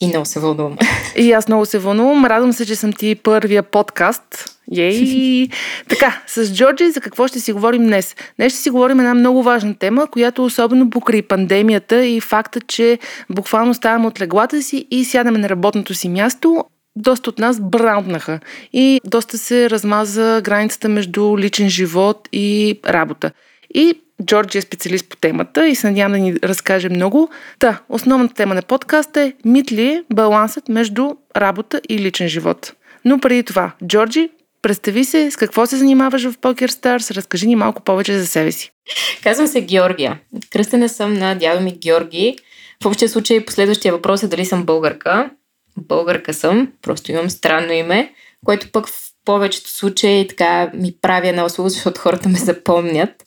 и 0.01 0.07
много 0.07 0.27
се 0.27 0.41
вълнувам. 0.41 0.77
И 1.17 1.33
аз 1.33 1.49
много 1.49 1.67
се 1.67 1.79
вълнувам. 1.79 2.25
Радвам 2.25 2.53
се, 2.53 2.67
че 2.67 2.77
съм 2.77 2.93
ти 2.93 3.15
първия 3.15 3.63
подкаст. 3.63 4.57
Ей! 4.77 5.49
така, 5.89 6.23
с 6.27 6.55
Джорджи 6.55 6.91
за 6.91 7.01
какво 7.01 7.29
ще 7.29 7.41
си 7.41 7.53
говорим 7.53 7.87
днес? 7.87 8.17
Днес 8.37 8.53
ще 8.53 8.63
си 8.63 8.71
говорим 8.71 9.01
една 9.01 9.15
много 9.15 9.43
важна 9.43 9.75
тема, 9.75 10.07
която 10.07 10.45
особено 10.45 10.91
покрай 10.91 11.23
пандемията 11.23 12.05
и 12.05 12.21
факта, 12.21 12.61
че 12.61 12.99
буквално 13.31 13.75
ставаме 13.75 14.07
от 14.07 14.21
леглата 14.21 14.63
си 14.63 14.87
и 14.91 15.05
сядаме 15.05 15.39
на 15.39 15.49
работното 15.49 15.95
си 15.95 16.09
място, 16.09 16.65
доста 16.97 17.31
от 17.31 17.39
нас 17.39 17.61
браунтнаха 17.61 18.41
и 18.73 19.01
доста 19.05 19.39
се 19.39 19.71
размаза 19.71 20.41
границата 20.45 20.89
между 20.89 21.39
личен 21.39 21.69
живот 21.69 22.29
и 22.33 22.81
работа. 22.87 23.31
И 23.75 24.01
Джорджи 24.25 24.59
е 24.59 24.63
специалист 24.63 25.09
по 25.09 25.17
темата 25.17 25.69
и 25.69 25.75
се 25.75 25.91
надявам 25.91 26.13
да 26.13 26.19
ни 26.19 26.37
разкаже 26.45 26.89
много. 26.89 27.29
Та, 27.59 27.81
основната 27.89 28.35
тема 28.35 28.55
на 28.55 28.63
подкаста 28.63 29.21
е 29.21 29.33
мит 29.45 29.73
ли 29.73 29.87
е 29.87 30.05
балансът 30.13 30.69
между 30.69 31.11
работа 31.37 31.81
и 31.89 31.99
личен 31.99 32.29
живот. 32.29 32.73
Но 33.05 33.19
преди 33.19 33.43
това, 33.43 33.73
Джорджи, 33.87 34.31
представи 34.63 35.05
се 35.05 35.31
с 35.31 35.37
какво 35.37 35.67
се 35.67 35.77
занимаваш 35.77 36.25
в 36.25 36.39
PokerStars, 36.39 37.15
разкажи 37.15 37.47
ни 37.47 37.57
малко 37.57 37.83
повече 37.83 38.19
за 38.19 38.27
себе 38.27 38.53
си. 38.53 38.71
Казвам 39.23 39.47
се 39.47 39.61
Георгия. 39.61 40.21
Кръстена 40.51 40.89
съм 40.89 41.15
на 41.15 41.35
дядо 41.35 41.61
ми 41.61 41.79
Георги. 41.79 42.39
В 42.83 42.87
общия 42.87 43.09
случай 43.09 43.45
последващия 43.45 43.93
въпрос 43.93 44.23
е 44.23 44.29
дали 44.29 44.47
съм 44.47 44.65
българка. 44.65 45.31
Българка 45.77 46.35
съм, 46.35 46.73
просто 46.83 47.13
имам 47.13 47.31
странно 47.31 47.73
име, 47.73 48.13
което 48.45 48.71
пък 48.73 48.89
в 48.89 49.11
повечето 49.25 49.71
случаи 49.71 50.27
така 50.29 50.71
ми 50.75 50.95
прави 51.03 51.29
една 51.29 51.45
услуга, 51.45 51.71
защото 51.71 52.01
хората 52.01 52.29
ме 52.29 52.39
запомнят. 52.39 53.25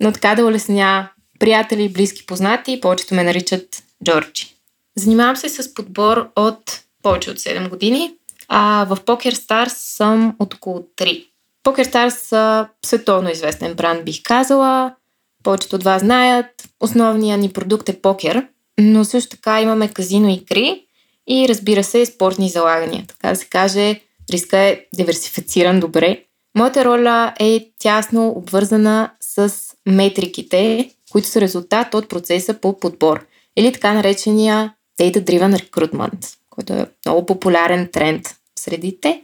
Но 0.00 0.12
така 0.12 0.34
да 0.34 0.46
улесня 0.46 1.10
приятели, 1.38 1.88
близки, 1.88 2.26
познати, 2.26 2.80
повечето 2.80 3.14
ме 3.14 3.24
наричат 3.24 3.82
Джорджи. 4.04 4.54
Занимавам 4.96 5.36
се 5.36 5.48
с 5.48 5.74
подбор 5.74 6.28
от 6.36 6.80
повече 7.02 7.30
от 7.30 7.38
7 7.38 7.68
години, 7.68 8.14
а 8.48 8.86
в 8.90 8.96
PokerStars 8.96 9.68
съм 9.68 10.36
от 10.38 10.54
около 10.54 10.86
3. 10.96 11.26
PokerStars 11.64 12.08
са 12.08 12.68
световно 12.86 13.30
известен 13.30 13.74
бранд, 13.74 14.04
бих 14.04 14.22
казала. 14.22 14.94
Повечето 15.42 15.76
от 15.76 15.84
вас 15.84 16.02
знаят. 16.02 16.46
Основният 16.80 17.40
ни 17.40 17.52
продукт 17.52 17.88
е 17.88 18.00
покер, 18.00 18.46
но 18.78 19.04
също 19.04 19.30
така 19.30 19.60
имаме 19.60 19.88
казино 19.88 20.28
игри 20.28 20.84
и 21.28 21.48
разбира 21.48 21.84
се 21.84 22.06
спортни 22.06 22.48
залагания. 22.48 23.04
Така 23.06 23.28
да 23.28 23.36
се 23.36 23.46
каже, 23.46 24.00
риска 24.30 24.58
е 24.58 24.80
диверсифициран 24.94 25.80
добре. 25.80 26.24
Моята 26.54 26.84
роля 26.84 27.34
е 27.40 27.68
тясно 27.78 28.28
обвързана 28.28 29.10
с 29.20 29.54
метриките, 29.88 30.90
които 31.12 31.28
са 31.28 31.40
резултат 31.40 31.94
от 31.94 32.08
процеса 32.08 32.54
по 32.54 32.78
подбор 32.78 33.26
или 33.56 33.72
така 33.72 33.92
наречения 33.92 34.74
Data-Driven 35.00 35.56
Recruitment, 35.56 36.36
който 36.50 36.72
е 36.72 36.86
много 37.06 37.26
популярен 37.26 37.88
тренд 37.92 38.26
в 38.28 38.60
средите. 38.60 39.22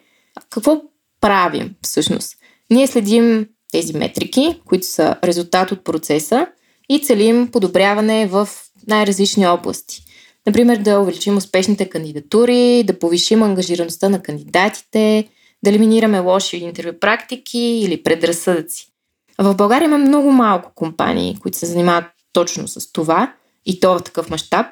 Какво 0.51 0.83
правим 1.21 1.75
всъщност? 1.83 2.37
Ние 2.71 2.87
следим 2.87 3.49
тези 3.73 3.93
метрики, 3.93 4.61
които 4.67 4.87
са 4.87 5.17
резултат 5.25 5.73
от 5.73 5.85
процеса 5.85 6.47
и 6.89 7.01
целим 7.01 7.49
подобряване 7.53 8.27
в 8.27 8.49
най-различни 8.87 9.47
области. 9.47 10.03
Например, 10.47 10.77
да 10.77 11.01
увеличим 11.01 11.37
успешните 11.37 11.89
кандидатури, 11.89 12.85
да 12.87 12.99
повишим 12.99 13.43
ангажираността 13.43 14.09
на 14.09 14.23
кандидатите, 14.23 15.29
да 15.63 15.71
елиминираме 15.71 16.19
лоши 16.19 16.57
интервю 16.57 16.99
практики 17.01 17.59
или 17.59 18.03
предразсъдъци. 18.03 18.93
В 19.39 19.55
България 19.55 19.87
има 19.87 19.99
много 19.99 20.31
малко 20.31 20.71
компании, 20.75 21.39
които 21.43 21.59
се 21.59 21.67
занимават 21.67 22.05
точно 22.33 22.69
с 22.69 22.93
това 22.93 23.33
и 23.67 23.81
то 23.81 23.99
в 23.99 24.03
такъв 24.03 24.31
мащаб. 24.31 24.67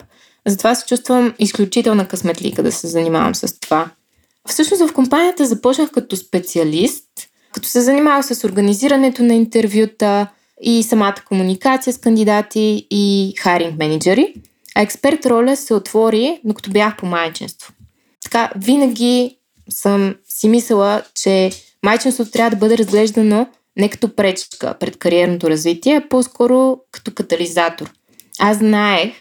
Затова 0.47 0.75
се 0.75 0.87
чувствам 0.87 1.35
изключителна 1.39 2.09
късметлика 2.09 2.63
да 2.63 2.73
се 2.73 2.87
занимавам 2.87 3.35
с 3.35 3.61
това. 3.61 3.91
Всъщност 4.49 4.89
в 4.89 4.93
компанията 4.93 5.47
започнах 5.47 5.91
като 5.91 6.17
специалист, 6.17 7.05
като 7.53 7.69
се 7.69 7.81
занимавах 7.81 8.27
с 8.27 8.45
организирането 8.45 9.23
на 9.23 9.35
интервюта 9.35 10.27
и 10.63 10.83
самата 10.83 11.15
комуникация 11.29 11.93
с 11.93 11.99
кандидати 11.99 12.87
и 12.91 13.35
хайринг 13.39 13.79
менеджери. 13.79 14.35
А 14.75 14.83
експерт 14.83 15.27
роля 15.27 15.57
се 15.57 15.75
отвори, 15.75 16.41
докато 16.45 16.71
бях 16.71 16.97
по 16.97 17.07
майчинство. 17.07 17.73
Така, 18.25 18.51
винаги 18.57 19.39
съм 19.71 20.15
си 20.29 20.49
мислила, 20.49 21.03
че 21.15 21.51
майчинството 21.83 22.31
трябва 22.31 22.51
да 22.51 22.57
бъде 22.57 22.79
разглеждано 22.79 23.47
не 23.77 23.89
като 23.91 24.17
пречка 24.17 24.75
пред 24.81 24.97
кариерното 24.99 25.51
развитие, 25.51 25.97
а 25.97 26.09
по-скоро 26.09 26.79
като 26.93 27.15
катализатор. 27.15 27.91
Аз 28.39 28.59
знаех, 28.59 29.13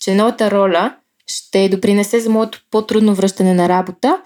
че 0.00 0.14
новата 0.14 0.50
роля 0.50 0.96
ще 1.26 1.68
допринесе 1.68 2.20
за 2.20 2.30
моето 2.30 2.60
по-трудно 2.70 3.14
връщане 3.14 3.54
на 3.54 3.68
работа, 3.68 4.22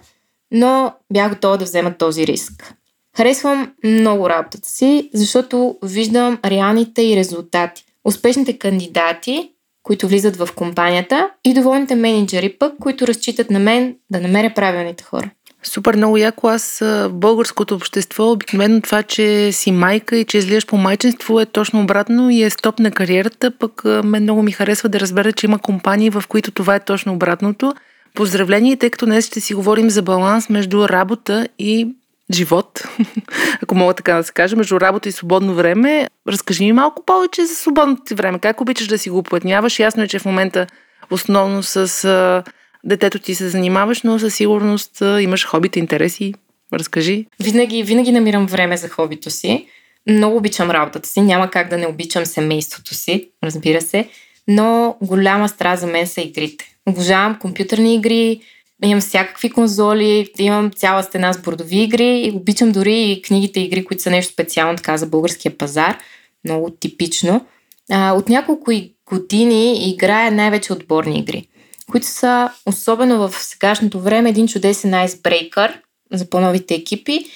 но 0.51 0.95
бях 1.13 1.31
готова 1.31 1.57
да 1.57 1.65
взема 1.65 1.97
този 1.99 2.27
риск. 2.27 2.75
Харесвам 3.17 3.73
много 3.85 4.29
работата 4.29 4.69
си, 4.69 5.11
защото 5.15 5.79
виждам 5.83 6.39
реалните 6.45 7.03
и 7.03 7.17
резултати. 7.17 7.85
Успешните 8.05 8.59
кандидати, 8.59 9.51
които 9.83 10.09
влизат 10.09 10.37
в 10.37 10.49
компанията 10.57 11.31
и 11.45 11.55
доволните 11.55 11.95
менеджери 11.95 12.57
пък, 12.59 12.75
които 12.81 13.07
разчитат 13.07 13.51
на 13.51 13.59
мен 13.59 13.97
да 14.11 14.21
намеря 14.21 14.55
правилните 14.55 15.05
хора. 15.05 15.31
Супер 15.67 15.97
много 15.97 16.17
яко. 16.17 16.49
Аз 16.49 16.79
в 16.81 17.11
българското 17.13 17.75
общество 17.75 18.31
обикновено 18.31 18.81
това, 18.81 19.03
че 19.03 19.53
си 19.53 19.73
майка 19.73 20.17
и 20.17 20.25
че 20.25 20.39
излияш 20.39 20.67
по 20.67 20.77
майчинство 20.77 21.41
е 21.41 21.47
точно 21.47 21.81
обратно 21.81 22.31
и 22.31 22.43
е 22.43 22.51
стоп 22.51 22.79
на 22.79 22.91
кариерата. 22.91 23.51
Пък 23.51 23.85
мен 23.85 24.23
много 24.23 24.43
ми 24.43 24.53
харесва 24.53 24.89
да 24.89 25.01
разбера, 25.01 25.33
че 25.33 25.47
има 25.47 25.59
компании, 25.59 26.11
в 26.11 26.25
които 26.29 26.51
това 26.51 26.75
е 26.75 26.85
точно 26.85 27.13
обратното. 27.13 27.75
Поздравления, 28.15 28.77
тъй 28.77 28.91
като 28.91 29.07
днес 29.07 29.27
ще 29.27 29.41
си 29.41 29.55
говорим 29.55 29.91
за 29.91 30.03
баланс 30.03 30.49
между 30.49 30.89
работа 30.89 31.49
и 31.59 31.89
живот, 32.33 32.83
ако 33.63 33.75
мога 33.75 33.95
така 33.95 34.15
да 34.15 34.25
се 34.25 34.33
каже, 34.33 34.57
между 34.57 34.81
работа 34.81 35.09
и 35.09 35.13
свободно 35.13 35.55
време. 35.55 36.09
Разкажи 36.29 36.65
ми 36.65 36.73
малко 36.73 37.03
повече 37.07 37.47
за 37.47 37.55
свободното 37.55 38.03
ти 38.05 38.15
време. 38.15 38.39
Как 38.39 38.61
обичаш 38.61 38.87
да 38.87 38.99
си 38.99 39.11
го 39.11 39.23
плътняваш? 39.23 39.79
Ясно 39.79 40.03
е, 40.03 40.09
че 40.09 40.19
в 40.19 40.25
момента 40.25 40.67
основно 41.11 41.63
с 41.63 42.43
детето 42.87 43.19
ти 43.19 43.35
се 43.35 43.49
занимаваш, 43.49 44.03
но 44.03 44.19
със 44.19 44.35
сигурност 44.35 45.01
имаш 45.21 45.47
хобите, 45.47 45.79
интереси. 45.79 46.35
Разкажи. 46.73 47.27
Винаги, 47.41 47.83
винаги 47.83 48.13
намирам 48.13 48.47
време 48.47 48.77
за 48.77 48.89
хобито 48.89 49.31
си. 49.31 49.67
Много 50.09 50.37
обичам 50.37 50.71
работата 50.71 51.09
си. 51.09 51.21
Няма 51.21 51.51
как 51.51 51.69
да 51.69 51.79
не 51.79 51.87
обичам 51.87 52.27
семейството 52.27 52.95
си, 52.95 53.31
разбира 53.45 53.81
се. 53.81 54.09
Но 54.49 54.97
голяма 55.03 55.49
страст 55.49 55.81
за 55.81 55.87
мен 55.87 56.07
са 56.07 56.21
игрите. 56.21 56.65
Обожавам 56.87 57.39
компютърни 57.39 57.95
игри, 57.95 58.41
имам 58.85 59.01
всякакви 59.01 59.51
конзоли, 59.51 60.29
имам 60.39 60.71
цяла 60.71 61.03
стена 61.03 61.33
с 61.33 61.43
бордови 61.43 61.83
игри 61.83 62.21
и 62.21 62.31
обичам 62.31 62.73
дори 62.73 63.03
и 63.03 63.23
книгите 63.23 63.61
игри, 63.61 63.85
които 63.85 64.03
са 64.03 64.11
нещо 64.11 64.33
специално 64.33 64.77
така 64.77 64.97
за 64.97 65.07
българския 65.07 65.59
пазар. 65.59 65.99
Много 66.45 66.71
типично. 66.71 67.47
А, 67.91 68.13
от 68.13 68.29
няколко 68.29 68.71
години 69.11 69.91
играя 69.91 70.33
най-вече 70.33 70.73
отборни 70.73 71.19
игри, 71.19 71.49
които 71.91 72.07
са, 72.07 72.51
особено 72.67 73.29
в 73.29 73.35
сегашното 73.39 74.01
време, 74.01 74.31
един 74.31 74.49
чудесен 74.49 74.95
айсбрейкър 74.95 75.81
за 76.13 76.31
по-новите 76.31 76.75
екипи 76.75 77.27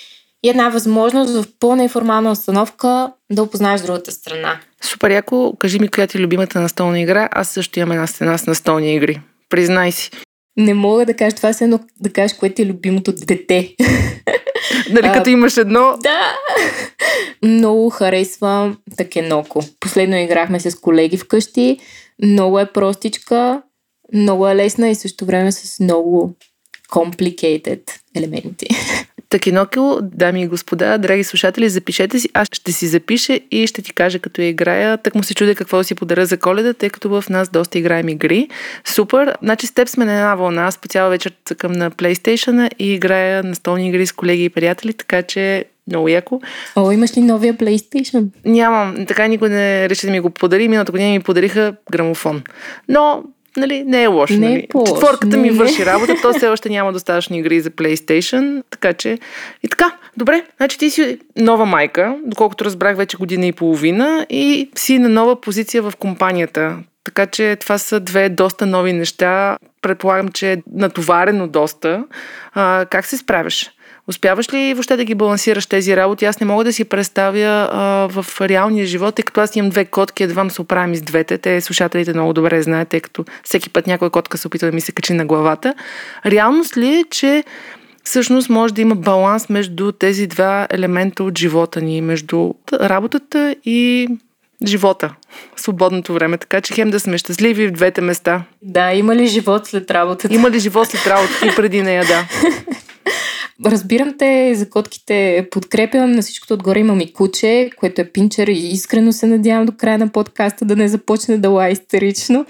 и 0.42 0.48
една 0.48 0.68
възможност 0.68 1.32
в 1.32 1.44
по-неформална 1.60 2.30
установка 2.30 3.12
да 3.32 3.42
опознаеш 3.42 3.80
другата 3.80 4.12
страна. 4.12 4.60
Супер 4.82 5.10
яко. 5.10 5.56
Кажи 5.58 5.78
ми, 5.78 5.88
коя 5.88 6.06
ти 6.06 6.18
е 6.18 6.20
любимата 6.20 6.60
настолна 6.60 7.00
игра. 7.00 7.28
Аз 7.32 7.48
също 7.48 7.78
имам 7.78 7.92
една 7.92 8.06
стена 8.06 8.38
с 8.38 8.46
настолни 8.46 8.94
игри. 8.94 9.20
Признай 9.48 9.92
си. 9.92 10.10
Не 10.56 10.74
мога 10.74 11.06
да 11.06 11.14
кажа 11.14 11.36
това, 11.36 11.52
едно 11.60 11.80
да 12.00 12.12
кажеш, 12.12 12.36
което 12.36 12.62
е 12.62 12.66
любимото 12.66 13.12
дете. 13.12 13.74
Нали, 14.90 15.06
а, 15.06 15.12
като 15.12 15.30
имаш 15.30 15.56
едно? 15.56 15.94
Да! 16.02 16.34
Много 17.42 17.90
харесвам 17.90 18.78
Такеноко. 18.96 19.64
Последно 19.80 20.16
играхме 20.16 20.60
с 20.60 20.74
колеги 20.74 21.16
вкъщи. 21.16 21.78
Много 22.22 22.58
е 22.58 22.72
простичка, 22.72 23.62
много 24.12 24.48
е 24.48 24.56
лесна 24.56 24.88
и 24.88 24.94
също 24.94 25.24
време 25.24 25.52
с 25.52 25.80
много 25.80 26.36
complicated 26.90 27.90
елементи. 28.14 28.66
Такинокил, 29.28 29.98
дами 30.02 30.42
и 30.42 30.46
господа, 30.46 30.98
драги 30.98 31.24
слушатели, 31.24 31.68
запишете 31.68 32.18
си. 32.18 32.28
Аз 32.34 32.48
ще 32.52 32.72
си 32.72 32.86
запиша 32.86 33.40
и 33.50 33.66
ще 33.66 33.82
ти 33.82 33.92
кажа 33.92 34.18
като 34.18 34.42
я 34.42 34.48
играя. 34.48 34.98
Так 34.98 35.14
му 35.14 35.22
се 35.22 35.34
чудя 35.34 35.54
какво 35.54 35.76
да 35.76 35.84
си 35.84 35.94
подаря 35.94 36.26
за 36.26 36.36
коледа, 36.36 36.74
тъй 36.74 36.90
като 36.90 37.20
в 37.20 37.24
нас 37.30 37.48
доста 37.48 37.78
играем 37.78 38.08
игри. 38.08 38.48
Супер. 38.84 39.36
Значи 39.42 39.66
с 39.66 39.74
теб 39.74 39.88
сме 39.88 40.04
на 40.04 40.12
една 40.12 40.34
вълна. 40.34 40.66
Аз 40.66 40.78
по 40.78 40.88
цяла 40.88 41.10
вечер 41.10 41.32
цъкам 41.44 41.72
на 41.72 41.90
PlayStation 41.90 42.70
и 42.78 42.92
играя 42.92 43.42
на 43.42 43.54
столни 43.54 43.88
игри 43.88 44.06
с 44.06 44.12
колеги 44.12 44.44
и 44.44 44.50
приятели, 44.50 44.92
така 44.92 45.22
че 45.22 45.64
много 45.86 46.08
яко. 46.08 46.40
О, 46.76 46.92
имаш 46.92 47.16
ли 47.16 47.20
новия 47.20 47.54
PlayStation? 47.54 48.26
Нямам. 48.44 49.06
Така 49.06 49.26
никой 49.26 49.48
не 49.48 49.88
реши 49.88 50.06
да 50.06 50.12
ми 50.12 50.20
го 50.20 50.30
подари. 50.30 50.68
Миналата 50.68 50.92
година 50.92 51.10
ми 51.10 51.20
подариха 51.20 51.74
грамофон. 51.92 52.42
Но 52.88 53.22
нали, 53.56 53.84
не 53.84 54.02
е 54.02 54.06
лошо. 54.06 54.34
Не 54.34 54.46
е 54.46 54.50
нали. 54.50 54.66
По-лошо. 54.70 54.94
Четворката 54.94 55.36
не, 55.36 55.42
ми 55.42 55.50
върши 55.50 55.86
работа, 55.86 56.14
то 56.22 56.32
все 56.36 56.48
още 56.48 56.68
няма 56.68 56.92
достатъчно 56.92 57.36
игри 57.36 57.60
за 57.60 57.70
PlayStation, 57.70 58.62
така 58.70 58.92
че 58.92 59.18
и 59.62 59.68
така. 59.68 59.96
Добре, 60.16 60.44
значи 60.56 60.78
ти 60.78 60.90
си 60.90 61.18
нова 61.36 61.66
майка, 61.66 62.16
доколкото 62.24 62.64
разбрах 62.64 62.96
вече 62.96 63.16
година 63.16 63.46
и 63.46 63.52
половина 63.52 64.26
и 64.30 64.70
си 64.74 64.98
на 64.98 65.08
нова 65.08 65.40
позиция 65.40 65.82
в 65.82 65.92
компанията. 65.98 66.76
Така 67.04 67.26
че 67.26 67.56
това 67.60 67.78
са 67.78 68.00
две 68.00 68.28
доста 68.28 68.66
нови 68.66 68.92
неща. 68.92 69.58
Предполагам, 69.82 70.28
че 70.28 70.52
е 70.52 70.56
натоварено 70.72 71.48
доста. 71.48 72.04
А, 72.54 72.86
как 72.90 73.06
се 73.06 73.16
справяш? 73.16 73.70
Успяваш 74.08 74.52
ли 74.52 74.74
въобще 74.74 74.96
да 74.96 75.04
ги 75.04 75.14
балансираш 75.14 75.66
тези 75.66 75.96
работи? 75.96 76.24
Аз 76.24 76.40
не 76.40 76.46
мога 76.46 76.64
да 76.64 76.72
си 76.72 76.84
представя 76.84 77.68
а, 77.72 78.08
в 78.22 78.40
реалния 78.40 78.86
живот, 78.86 79.14
тъй 79.14 79.22
като 79.22 79.40
аз 79.40 79.56
имам 79.56 79.70
две 79.70 79.84
котки, 79.84 80.22
едва 80.22 80.50
се 80.50 80.62
оправим 80.62 80.96
с 80.96 81.02
двете. 81.02 81.38
Те 81.38 81.60
слушателите 81.60 82.12
много 82.12 82.32
добре 82.32 82.62
знаят, 82.62 82.88
тъй 82.88 83.00
като 83.00 83.24
всеки 83.44 83.70
път 83.70 83.86
някоя 83.86 84.10
котка 84.10 84.38
се 84.38 84.46
опитва 84.46 84.68
да 84.68 84.74
ми 84.74 84.80
се 84.80 84.92
качи 84.92 85.12
на 85.12 85.26
главата. 85.26 85.74
Реалност 86.26 86.76
ли 86.76 86.94
е, 86.94 87.04
че 87.10 87.44
всъщност 88.04 88.48
може 88.48 88.74
да 88.74 88.80
има 88.80 88.94
баланс 88.94 89.48
между 89.48 89.92
тези 89.92 90.26
два 90.26 90.66
елемента 90.70 91.24
от 91.24 91.38
живота 91.38 91.80
ни, 91.80 92.00
между 92.00 92.54
работата 92.72 93.56
и 93.64 94.08
живота, 94.66 95.14
свободното 95.56 96.14
време, 96.14 96.38
така 96.38 96.60
че 96.60 96.74
хем 96.74 96.90
да 96.90 97.00
сме 97.00 97.18
щастливи 97.18 97.66
в 97.66 97.72
двете 97.72 98.00
места. 98.00 98.42
Да, 98.62 98.92
има 98.92 99.16
ли 99.16 99.26
живот 99.26 99.66
след 99.66 99.90
работата? 99.90 100.34
Има 100.34 100.50
ли 100.50 100.58
живот 100.58 100.88
след 100.88 101.06
работата 101.06 101.46
и 101.46 101.56
преди 101.56 101.82
нея, 101.82 102.04
да. 102.04 102.24
Разбирам 103.64 104.14
те, 104.18 104.54
за 104.54 104.70
котките 104.70 105.48
подкрепям, 105.50 106.12
на 106.12 106.22
всичкото 106.22 106.54
отгоре 106.54 106.78
имам 106.78 107.00
и 107.00 107.12
куче, 107.12 107.70
което 107.76 108.00
е 108.00 108.04
пинчер 108.12 108.48
и 108.48 108.68
искрено 108.68 109.12
се 109.12 109.26
надявам 109.26 109.66
до 109.66 109.72
края 109.72 109.98
на 109.98 110.08
подкаста 110.08 110.64
да 110.64 110.76
не 110.76 110.88
започне 110.88 111.38
да 111.38 111.50
ла 111.50 111.70
истерично. 111.70 112.46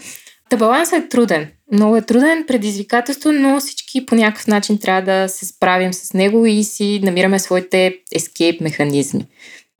Та 0.50 0.56
балансът 0.56 1.04
е 1.04 1.08
труден. 1.08 1.48
Много 1.72 1.96
е 1.96 2.02
труден, 2.02 2.44
предизвикателство, 2.46 3.32
но 3.32 3.60
всички 3.60 4.06
по 4.06 4.14
някакъв 4.14 4.46
начин 4.46 4.78
трябва 4.78 5.02
да 5.02 5.28
се 5.28 5.46
справим 5.46 5.92
с 5.92 6.12
него 6.12 6.46
и 6.46 6.64
си 6.64 7.00
намираме 7.02 7.38
своите 7.38 7.96
ескейп 8.14 8.60
механизми. 8.60 9.26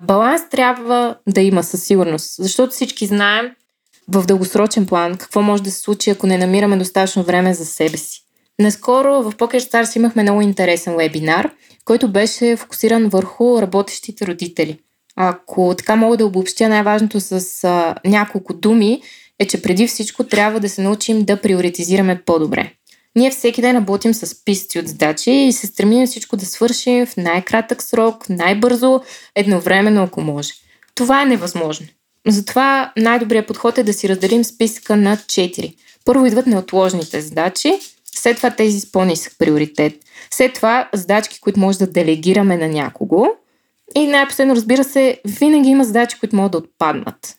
Баланс 0.02 0.42
трябва 0.50 1.16
да 1.28 1.40
има 1.40 1.62
със 1.62 1.84
сигурност, 1.84 2.34
защото 2.38 2.72
всички 2.72 3.06
знаем 3.06 3.50
в 4.08 4.26
дългосрочен 4.26 4.86
план 4.86 5.16
какво 5.16 5.42
може 5.42 5.62
да 5.62 5.70
се 5.70 5.80
случи, 5.80 6.10
ако 6.10 6.26
не 6.26 6.38
намираме 6.38 6.76
достатъчно 6.76 7.22
време 7.22 7.54
за 7.54 7.66
себе 7.66 7.96
си. 7.96 8.24
Наскоро 8.60 9.22
в 9.22 9.32
Poker 9.32 9.58
Stars 9.58 9.96
имахме 9.96 10.22
много 10.22 10.40
интересен 10.40 10.96
вебинар, 10.96 11.50
който 11.84 12.12
беше 12.12 12.56
фокусиран 12.56 13.08
върху 13.08 13.62
работещите 13.62 14.26
родители. 14.26 14.78
Ако 15.16 15.74
така 15.78 15.96
мога 15.96 16.16
да 16.16 16.26
обобщя 16.26 16.68
най-важното 16.68 17.20
с 17.20 17.64
а, 17.64 17.94
няколко 18.06 18.54
думи, 18.54 19.02
е, 19.38 19.46
че 19.46 19.62
преди 19.62 19.86
всичко 19.86 20.24
трябва 20.24 20.60
да 20.60 20.68
се 20.68 20.82
научим 20.82 21.24
да 21.24 21.40
приоритизираме 21.40 22.22
по-добре. 22.26 22.72
Ние 23.16 23.30
всеки 23.30 23.60
ден 23.60 23.76
работим 23.76 24.14
с 24.14 24.26
списъци 24.26 24.78
от 24.78 24.88
задачи 24.88 25.30
и 25.30 25.52
се 25.52 25.66
стремим 25.66 26.06
всичко 26.06 26.36
да 26.36 26.46
свършим 26.46 27.06
в 27.06 27.16
най-кратък 27.16 27.82
срок, 27.82 28.28
най-бързо, 28.28 29.00
едновременно, 29.34 30.02
ако 30.02 30.20
може. 30.20 30.52
Това 30.94 31.22
е 31.22 31.26
невъзможно. 31.26 31.86
Затова 32.26 32.92
най-добрият 32.96 33.46
подход 33.46 33.78
е 33.78 33.82
да 33.82 33.92
си 33.92 34.08
разделим 34.08 34.44
списъка 34.44 34.96
на 34.96 35.16
4. 35.16 35.74
Първо 36.04 36.26
идват 36.26 36.46
неотложните 36.46 37.20
задачи, 37.20 37.78
след 38.14 38.36
това 38.36 38.50
тези 38.50 38.80
с 38.80 38.92
по-нисък 38.92 39.32
приоритет. 39.38 39.94
След 40.30 40.54
това 40.54 40.88
задачки, 40.92 41.40
които 41.40 41.60
може 41.60 41.78
да 41.78 41.86
делегираме 41.86 42.56
на 42.56 42.68
някого. 42.68 43.26
И 43.94 44.06
най-последно, 44.06 44.56
разбира 44.56 44.84
се, 44.84 45.20
винаги 45.24 45.68
има 45.68 45.84
задачи, 45.84 46.18
които 46.20 46.36
могат 46.36 46.52
да 46.52 46.58
отпаднат. 46.58 47.36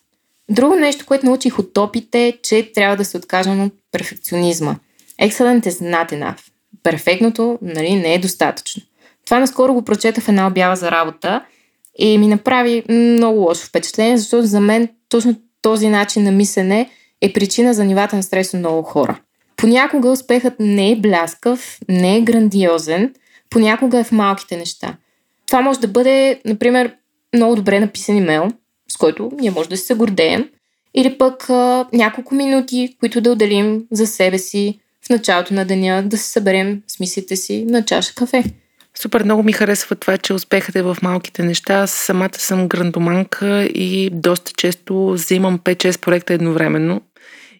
Друго 0.50 0.76
нещо, 0.76 1.06
което 1.06 1.26
научих 1.26 1.58
от 1.58 1.72
топите 1.72 2.26
е, 2.26 2.32
че 2.42 2.72
трябва 2.72 2.96
да 2.96 3.04
се 3.04 3.16
откажем 3.16 3.64
от 3.64 3.72
перфекционизма. 3.92 4.76
Excellent 5.22 5.66
is 5.66 5.70
not 5.70 6.12
enough. 6.12 6.38
Перфектното 6.82 7.58
нали, 7.62 7.94
не 7.94 8.14
е 8.14 8.18
достатъчно. 8.18 8.82
Това 9.24 9.40
наскоро 9.40 9.74
го 9.74 9.82
прочета 9.82 10.20
в 10.20 10.28
една 10.28 10.46
обява 10.46 10.76
за 10.76 10.90
работа 10.90 11.44
и 11.98 12.18
ми 12.18 12.26
направи 12.26 12.82
много 12.88 13.40
лошо 13.40 13.66
впечатление, 13.66 14.18
защото 14.18 14.46
за 14.46 14.60
мен 14.60 14.88
точно 15.08 15.36
този 15.62 15.88
начин 15.88 16.24
на 16.24 16.32
мислене 16.32 16.90
е 17.20 17.32
причина 17.32 17.74
за 17.74 17.84
нивата 17.84 18.16
на 18.16 18.22
стрес 18.22 18.52
на 18.52 18.58
много 18.58 18.82
хора. 18.82 19.20
Понякога 19.62 20.10
успехът 20.10 20.54
не 20.60 20.92
е 20.92 20.96
бляскав, 20.96 21.78
не 21.88 22.16
е 22.16 22.20
грандиозен, 22.20 23.14
понякога 23.50 23.98
е 23.98 24.04
в 24.04 24.12
малките 24.12 24.56
неща. 24.56 24.96
Това 25.46 25.60
може 25.60 25.80
да 25.80 25.88
бъде, 25.88 26.40
например, 26.44 26.94
много 27.34 27.56
добре 27.56 27.80
написан 27.80 28.16
имейл, 28.16 28.48
с 28.88 28.96
който 28.96 29.32
ние 29.40 29.50
може 29.50 29.68
да 29.68 29.76
се 29.76 29.94
гордеем, 29.94 30.48
Или 30.94 31.18
пък 31.18 31.50
а, 31.50 31.86
няколко 31.92 32.34
минути, 32.34 32.96
които 33.00 33.20
да 33.20 33.32
отделим 33.32 33.84
за 33.90 34.06
себе 34.06 34.38
си 34.38 34.78
в 35.06 35.10
началото 35.10 35.54
на 35.54 35.64
деня, 35.64 36.02
да 36.06 36.18
се 36.18 36.32
съберем 36.32 36.82
с 36.86 37.00
мислите 37.00 37.36
си 37.36 37.64
на 37.68 37.84
чаша 37.84 38.14
кафе. 38.14 38.44
Супер 38.94 39.24
много 39.24 39.42
ми 39.42 39.52
харесва 39.52 39.96
това, 39.96 40.18
че 40.18 40.32
успехът 40.32 40.76
е 40.76 40.82
в 40.82 40.96
малките 41.02 41.42
неща. 41.42 41.74
Аз 41.74 41.90
самата 41.90 42.38
съм 42.38 42.68
грандоманка 42.68 43.64
и 43.64 44.10
доста 44.12 44.52
често 44.52 45.12
взимам 45.12 45.58
5-6 45.58 46.00
проекта 46.00 46.34
едновременно. 46.34 47.00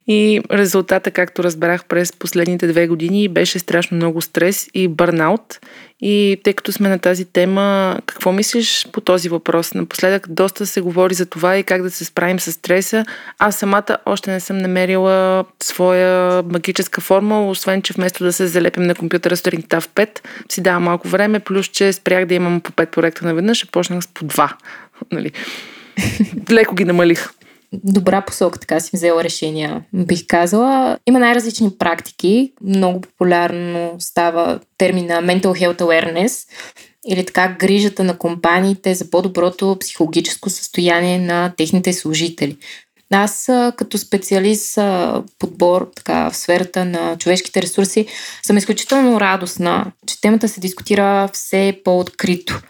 И 0.09 0.41
резултата, 0.53 1.11
както 1.11 1.45
разбрах 1.45 1.85
през 1.85 2.13
последните 2.13 2.67
две 2.67 2.87
години, 2.87 3.29
беше 3.29 3.59
страшно 3.59 3.97
много 3.97 4.21
стрес 4.21 4.69
и 4.75 4.89
бърнаут. 4.89 5.61
И 6.01 6.41
тъй 6.45 6.53
като 6.53 6.73
сме 6.73 6.89
на 6.89 6.99
тази 6.99 7.25
тема, 7.25 7.99
какво 8.07 8.33
мислиш 8.33 8.87
по 8.93 9.01
този 9.01 9.29
въпрос? 9.29 9.75
Напоследък 9.75 10.27
доста 10.29 10.67
се 10.67 10.81
говори 10.81 11.15
за 11.15 11.27
това 11.27 11.57
и 11.57 11.63
как 11.63 11.83
да 11.83 11.91
се 11.91 12.05
справим 12.05 12.41
с 12.41 12.53
стреса. 12.53 13.05
Аз 13.39 13.57
самата 13.57 13.97
още 14.07 14.31
не 14.31 14.41
съм 14.41 14.59
намерила 14.59 15.45
своя 15.63 16.43
магическа 16.43 17.01
формула, 17.01 17.51
освен 17.51 17.83
че 17.83 17.93
вместо 17.93 18.25
да 18.25 18.33
се 18.33 18.47
залепим 18.47 18.83
на 18.83 18.95
компютъра 18.95 19.37
сутринта 19.37 19.81
в 19.81 19.89
5, 19.89 20.09
си 20.49 20.63
давам 20.63 20.83
малко 20.83 21.09
време, 21.09 21.41
плюс 21.41 21.67
че 21.67 21.93
спрях 21.93 22.27
да 22.27 22.35
имам 22.35 22.61
по 22.61 22.73
5 22.73 22.87
проекта 22.87 23.27
наведнъж, 23.27 23.65
а 23.65 23.67
почнах 23.73 24.05
с 24.05 24.07
по 24.07 24.25
2. 24.25 24.53
Нали? 25.13 25.33
Леко 26.51 26.75
ги 26.75 26.85
намалих 26.85 27.29
добра 27.73 28.21
посока, 28.21 28.59
така 28.59 28.81
си 28.81 28.91
взела 28.95 29.25
решения, 29.25 29.85
бих 29.95 30.27
казала. 30.27 30.99
Има 31.07 31.19
най-различни 31.19 31.71
практики. 31.79 32.53
Много 32.65 33.01
популярно 33.01 33.97
става 33.99 34.61
термина 34.79 35.23
Mental 35.23 35.43
Health 35.43 35.81
Awareness 35.81 36.49
или 37.09 37.27
така 37.27 37.57
грижата 37.59 38.05
на 38.05 38.19
компаниите 38.19 38.95
за 38.95 39.11
по-доброто 39.11 39.77
психологическо 39.81 40.51
състояние 40.51 41.19
на 41.19 41.53
техните 41.57 41.93
служители. 41.93 42.57
Аз 43.11 43.51
като 43.77 43.99
специалист 43.99 44.79
подбор 45.39 45.91
така, 45.97 46.31
в 46.31 46.37
сферата 46.37 46.85
на 46.85 47.17
човешките 47.19 47.63
ресурси 47.63 48.07
съм 48.43 48.57
изключително 48.57 49.21
радостна, 49.21 49.93
че 50.07 50.21
темата 50.21 50.49
се 50.49 50.61
дискутира 50.61 51.29
все 51.33 51.81
по-открито 51.85 52.63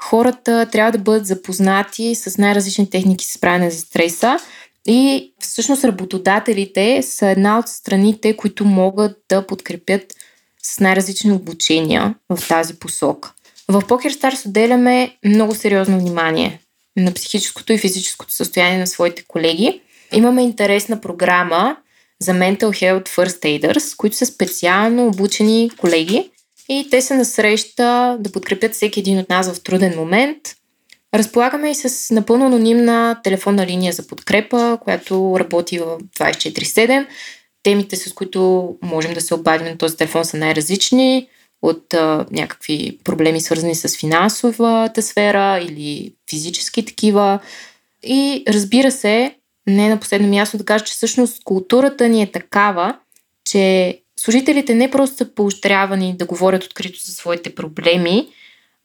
хората 0.00 0.68
трябва 0.72 0.92
да 0.92 0.98
бъдат 0.98 1.26
запознати 1.26 2.14
с 2.14 2.38
най-различни 2.38 2.90
техники 2.90 3.24
за 3.24 3.32
справяне 3.32 3.70
за 3.70 3.80
стреса 3.80 4.38
и 4.86 5.32
всъщност 5.40 5.84
работодателите 5.84 7.02
са 7.02 7.26
една 7.26 7.58
от 7.58 7.68
страните, 7.68 8.36
които 8.36 8.64
могат 8.64 9.16
да 9.28 9.46
подкрепят 9.46 10.14
с 10.62 10.80
най-различни 10.80 11.32
обучения 11.32 12.14
в 12.28 12.48
тази 12.48 12.74
посока. 12.74 13.32
В 13.68 13.82
PokerStars 13.82 14.46
отделяме 14.46 15.16
много 15.24 15.54
сериозно 15.54 16.00
внимание 16.00 16.60
на 16.96 17.12
психическото 17.12 17.72
и 17.72 17.78
физическото 17.78 18.34
състояние 18.34 18.78
на 18.78 18.86
своите 18.86 19.24
колеги. 19.28 19.80
Имаме 20.12 20.42
интересна 20.42 21.00
програма 21.00 21.76
за 22.20 22.32
Mental 22.32 22.58
Health 22.58 23.08
First 23.08 23.40
Aiders, 23.40 23.96
които 23.96 24.16
са 24.16 24.26
специално 24.26 25.06
обучени 25.06 25.70
колеги, 25.76 26.30
и 26.68 26.88
те 26.90 27.02
са 27.02 27.14
на 27.14 27.24
среща 27.24 28.16
да 28.20 28.32
подкрепят 28.32 28.72
всеки 28.72 29.00
един 29.00 29.18
от 29.18 29.28
нас 29.28 29.52
в 29.52 29.62
труден 29.62 29.96
момент. 29.96 30.38
Разполагаме 31.14 31.70
и 31.70 31.74
с 31.74 32.14
напълно 32.14 32.46
анонимна 32.46 33.20
телефонна 33.24 33.66
линия 33.66 33.92
за 33.92 34.06
подкрепа, 34.06 34.78
която 34.84 35.36
работи 35.38 35.78
в 35.78 35.98
24-7. 36.18 37.06
Темите, 37.62 37.96
с 37.96 38.12
които 38.12 38.74
можем 38.82 39.14
да 39.14 39.20
се 39.20 39.34
обадим 39.34 39.66
на 39.66 39.78
този 39.78 39.96
телефон 39.96 40.24
са 40.24 40.36
най-различни 40.36 41.28
от 41.62 41.94
а, 41.94 42.26
някакви 42.30 42.98
проблеми, 43.04 43.40
свързани 43.40 43.74
с 43.74 43.96
финансовата 43.96 45.02
сфера 45.02 45.58
или 45.62 46.14
физически 46.30 46.84
такива. 46.84 47.38
И 48.02 48.42
разбира 48.48 48.90
се, 48.90 49.34
не 49.66 49.88
на 49.88 50.00
последно 50.00 50.28
място 50.28 50.58
да 50.58 50.64
кажа, 50.64 50.84
че 50.84 50.92
всъщност 50.92 51.44
културата 51.44 52.08
ни 52.08 52.22
е 52.22 52.32
такава, 52.32 52.98
че 53.44 53.98
служителите 54.18 54.74
не 54.74 54.90
просто 54.90 55.16
са 55.16 55.34
поощрявани 55.34 56.16
да 56.16 56.26
говорят 56.26 56.64
открито 56.64 56.98
за 57.04 57.12
своите 57.12 57.54
проблеми, 57.54 58.28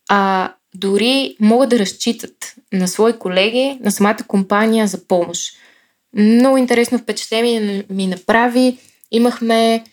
а 0.09 0.53
дори 0.75 1.35
могат 1.39 1.69
да 1.69 1.79
разчитат 1.79 2.55
на 2.73 2.87
свои 2.87 3.13
колеги, 3.13 3.79
на 3.81 3.91
самата 3.91 4.17
компания 4.27 4.87
за 4.87 5.07
помощ. 5.07 5.57
Много 6.15 6.57
интересно 6.57 6.97
впечатление 6.97 7.83
ми 7.89 8.07
направи. 8.07 8.77
Имахме 9.11 9.83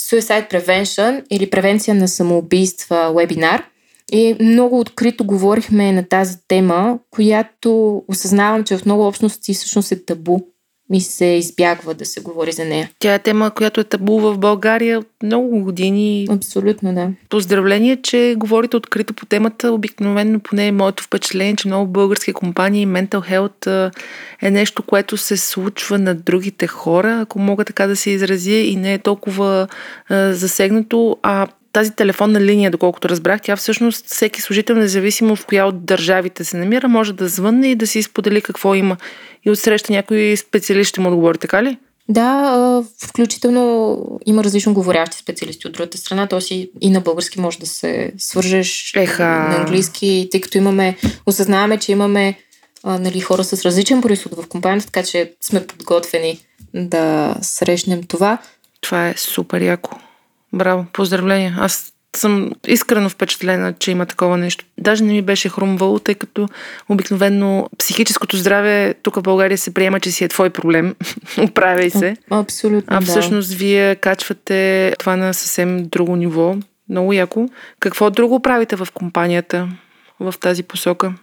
Suicide 0.00 0.50
Prevention 0.52 1.24
или 1.30 1.50
превенция 1.50 1.94
на 1.94 2.08
самоубийства 2.08 3.12
вебинар 3.16 3.64
и 4.12 4.36
много 4.40 4.80
открито 4.80 5.24
говорихме 5.24 5.92
на 5.92 6.08
тази 6.08 6.36
тема, 6.48 6.98
която 7.10 8.02
осъзнавам, 8.08 8.64
че 8.64 8.76
в 8.76 8.84
много 8.84 9.06
общности 9.06 9.54
всъщност 9.54 9.92
е 9.92 10.04
табу 10.04 10.38
ми 10.90 11.00
се 11.00 11.24
избягва 11.24 11.94
да 11.94 12.04
се 12.04 12.20
говори 12.20 12.52
за 12.52 12.64
нея. 12.64 12.90
Тя 12.98 13.14
е 13.14 13.18
тема, 13.18 13.50
която 13.50 13.80
е 13.80 13.84
табу 13.84 14.18
в 14.18 14.38
България 14.38 14.98
от 14.98 15.08
много 15.22 15.60
години. 15.60 16.26
Абсолютно, 16.30 16.94
да. 16.94 17.10
Поздравление, 17.28 17.96
че 18.02 18.34
говорите 18.38 18.76
открито 18.76 19.14
по 19.14 19.26
темата. 19.26 19.72
Обикновено, 19.72 20.40
поне 20.40 20.66
е 20.66 20.72
моето 20.72 21.02
впечатление, 21.02 21.56
че 21.56 21.68
много 21.68 21.86
български 21.86 22.32
компании 22.32 22.86
Mental 22.86 23.30
Health 23.30 23.90
е 24.42 24.50
нещо, 24.50 24.82
което 24.82 25.16
се 25.16 25.36
случва 25.36 25.98
на 25.98 26.14
другите 26.14 26.66
хора, 26.66 27.20
ако 27.20 27.38
мога 27.38 27.64
така 27.64 27.86
да 27.86 27.96
се 27.96 28.10
изразя, 28.10 28.50
и 28.50 28.76
не 28.76 28.94
е 28.94 28.98
толкова 28.98 29.68
засегнато, 30.10 31.16
а 31.22 31.46
тази 31.72 31.90
телефонна 31.90 32.40
линия, 32.40 32.70
доколкото 32.70 33.08
разбрах, 33.08 33.40
тя 33.42 33.56
всъщност 33.56 34.06
всеки 34.06 34.40
служител, 34.40 34.76
независимо 34.76 35.36
в 35.36 35.46
коя 35.46 35.66
от 35.66 35.84
държавите 35.84 36.44
се 36.44 36.56
намира, 36.56 36.88
може 36.88 37.12
да 37.12 37.28
звънне 37.28 37.70
и 37.70 37.74
да 37.74 37.86
си 37.86 38.02
сподели 38.02 38.40
какво 38.40 38.74
има. 38.74 38.96
И 39.44 39.50
отсреща 39.50 39.92
някой 39.92 40.36
специалист 40.36 40.88
ще 40.88 41.00
му 41.00 41.08
отговори, 41.08 41.38
така 41.38 41.62
ли? 41.62 41.78
Да, 42.08 42.82
включително 42.98 43.96
има 44.26 44.44
различно 44.44 44.74
говорящи 44.74 45.18
специалисти 45.18 45.66
от 45.66 45.72
другата 45.72 45.98
страна, 45.98 46.26
т.е. 46.26 46.68
и 46.80 46.90
на 46.90 47.00
български 47.00 47.40
може 47.40 47.58
да 47.58 47.66
се 47.66 48.12
свържеш 48.18 48.92
Еха. 48.96 49.24
на 49.24 49.56
английски, 49.56 50.28
тъй 50.30 50.40
като 50.40 50.58
имаме, 50.58 50.96
осъзнаваме, 51.26 51.78
че 51.78 51.92
имаме 51.92 52.38
а, 52.82 52.98
нали, 52.98 53.20
хора 53.20 53.44
с 53.44 53.64
различен 53.64 54.00
происход 54.00 54.34
в 54.34 54.48
компанията, 54.48 54.86
така 54.86 55.02
че 55.02 55.32
сме 55.40 55.66
подготвени 55.66 56.40
да 56.74 57.34
срещнем 57.42 58.02
това. 58.02 58.38
Това 58.80 59.08
е 59.08 59.14
супер 59.16 59.60
яко. 59.60 59.90
Браво, 60.52 60.86
поздравления. 60.92 61.56
Аз 61.58 61.92
съм 62.16 62.50
искрено 62.66 63.08
впечатлена, 63.08 63.72
че 63.72 63.90
има 63.90 64.06
такова 64.06 64.36
нещо. 64.36 64.64
Даже 64.78 65.04
не 65.04 65.12
ми 65.12 65.22
беше 65.22 65.48
хрумвало, 65.48 65.98
тъй 65.98 66.14
като 66.14 66.48
обикновено 66.88 67.68
психическото 67.78 68.36
здраве 68.36 68.94
тук 69.02 69.16
в 69.16 69.22
България 69.22 69.58
се 69.58 69.74
приема, 69.74 70.00
че 70.00 70.10
си 70.10 70.24
е 70.24 70.28
твой 70.28 70.50
проблем. 70.50 70.94
Оправяй 71.42 71.90
се. 71.90 72.16
Абсолютно. 72.30 72.96
А 72.96 73.00
всъщност 73.00 73.50
да. 73.50 73.56
вие 73.56 73.96
качвате 73.96 74.92
това 74.98 75.16
на 75.16 75.34
съвсем 75.34 75.88
друго 75.88 76.16
ниво. 76.16 76.56
Много 76.88 77.12
яко. 77.12 77.48
Какво 77.80 78.10
друго 78.10 78.40
правите 78.40 78.76
в 78.76 78.88
компанията 78.94 79.68
в 80.20 80.34
тази 80.40 80.62
посока? 80.62 81.14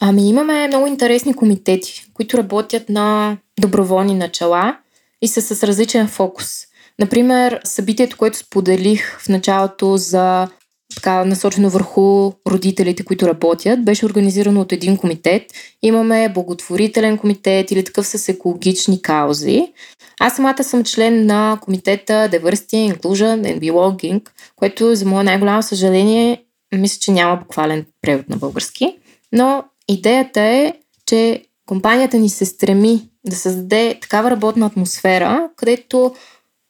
Ами 0.00 0.28
имаме 0.28 0.68
много 0.68 0.86
интересни 0.86 1.34
комитети, 1.34 2.06
които 2.14 2.38
работят 2.38 2.88
на 2.88 3.36
доброволни 3.60 4.14
начала 4.14 4.76
и 5.22 5.28
са 5.28 5.42
с 5.42 5.62
различен 5.62 6.08
фокус. 6.08 6.69
Например, 7.00 7.60
събитието, 7.64 8.16
което 8.16 8.38
споделих 8.38 9.20
в 9.20 9.28
началото 9.28 9.96
за 9.96 10.48
така 10.94 11.24
насочено 11.24 11.70
върху 11.70 12.32
родителите, 12.48 13.04
които 13.04 13.28
работят, 13.28 13.84
беше 13.84 14.06
организирано 14.06 14.60
от 14.60 14.72
един 14.72 14.96
комитет. 14.96 15.42
Имаме 15.82 16.32
благотворителен 16.34 17.18
комитет 17.18 17.70
или 17.70 17.84
такъв 17.84 18.06
с 18.06 18.28
екологични 18.28 19.02
каузи. 19.02 19.72
Аз 20.20 20.36
самата 20.36 20.64
съм 20.64 20.84
член 20.84 21.26
на 21.26 21.58
комитета 21.60 22.28
Diversity, 22.32 22.94
Inclusion 22.94 23.40
and 23.40 23.60
Belonging, 23.60 24.28
което 24.56 24.94
за 24.94 25.06
мое 25.06 25.24
най-голямо 25.24 25.62
съжаление 25.62 26.44
мисля, 26.74 26.98
че 27.00 27.12
няма 27.12 27.36
буквален 27.36 27.86
превод 28.02 28.28
на 28.28 28.36
български. 28.36 28.96
Но 29.32 29.64
идеята 29.88 30.40
е, 30.40 30.74
че 31.06 31.42
компанията 31.66 32.16
ни 32.18 32.28
се 32.28 32.44
стреми 32.44 33.08
да 33.26 33.36
създаде 33.36 33.98
такава 34.00 34.30
работна 34.30 34.66
атмосфера, 34.66 35.48
където 35.56 36.14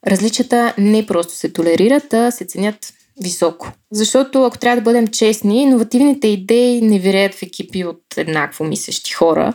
различията 0.07 0.75
не 0.79 1.07
просто 1.07 1.35
се 1.35 1.53
толерират, 1.53 2.15
а 2.15 2.31
се 2.31 2.45
ценят 2.45 2.93
високо. 3.23 3.73
Защото, 3.93 4.45
ако 4.45 4.59
трябва 4.59 4.77
да 4.77 4.83
бъдем 4.83 5.09
честни, 5.09 5.63
иновативните 5.63 6.29
идеи 6.29 6.83
не 6.83 6.99
виреят 6.99 7.35
в 7.35 7.43
екипи 7.43 7.85
от 7.85 8.03
еднакво 8.17 8.65
мислещи 8.65 9.13
хора. 9.13 9.55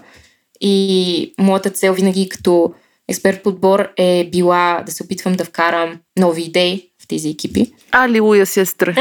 И 0.62 1.34
моята 1.40 1.70
цел 1.70 1.94
винаги 1.94 2.30
като 2.30 2.74
експерт 3.08 3.44
подбор 3.44 3.88
е 3.98 4.30
била 4.32 4.84
да 4.86 4.92
се 4.92 5.04
опитвам 5.04 5.34
да 5.34 5.46
вкарам 5.46 6.00
нови 6.20 6.42
идеи 6.44 6.90
в 7.06 7.08
тези 7.08 7.30
екипи. 7.30 7.72
Алилуя, 7.92 8.46
сестра! 8.46 8.96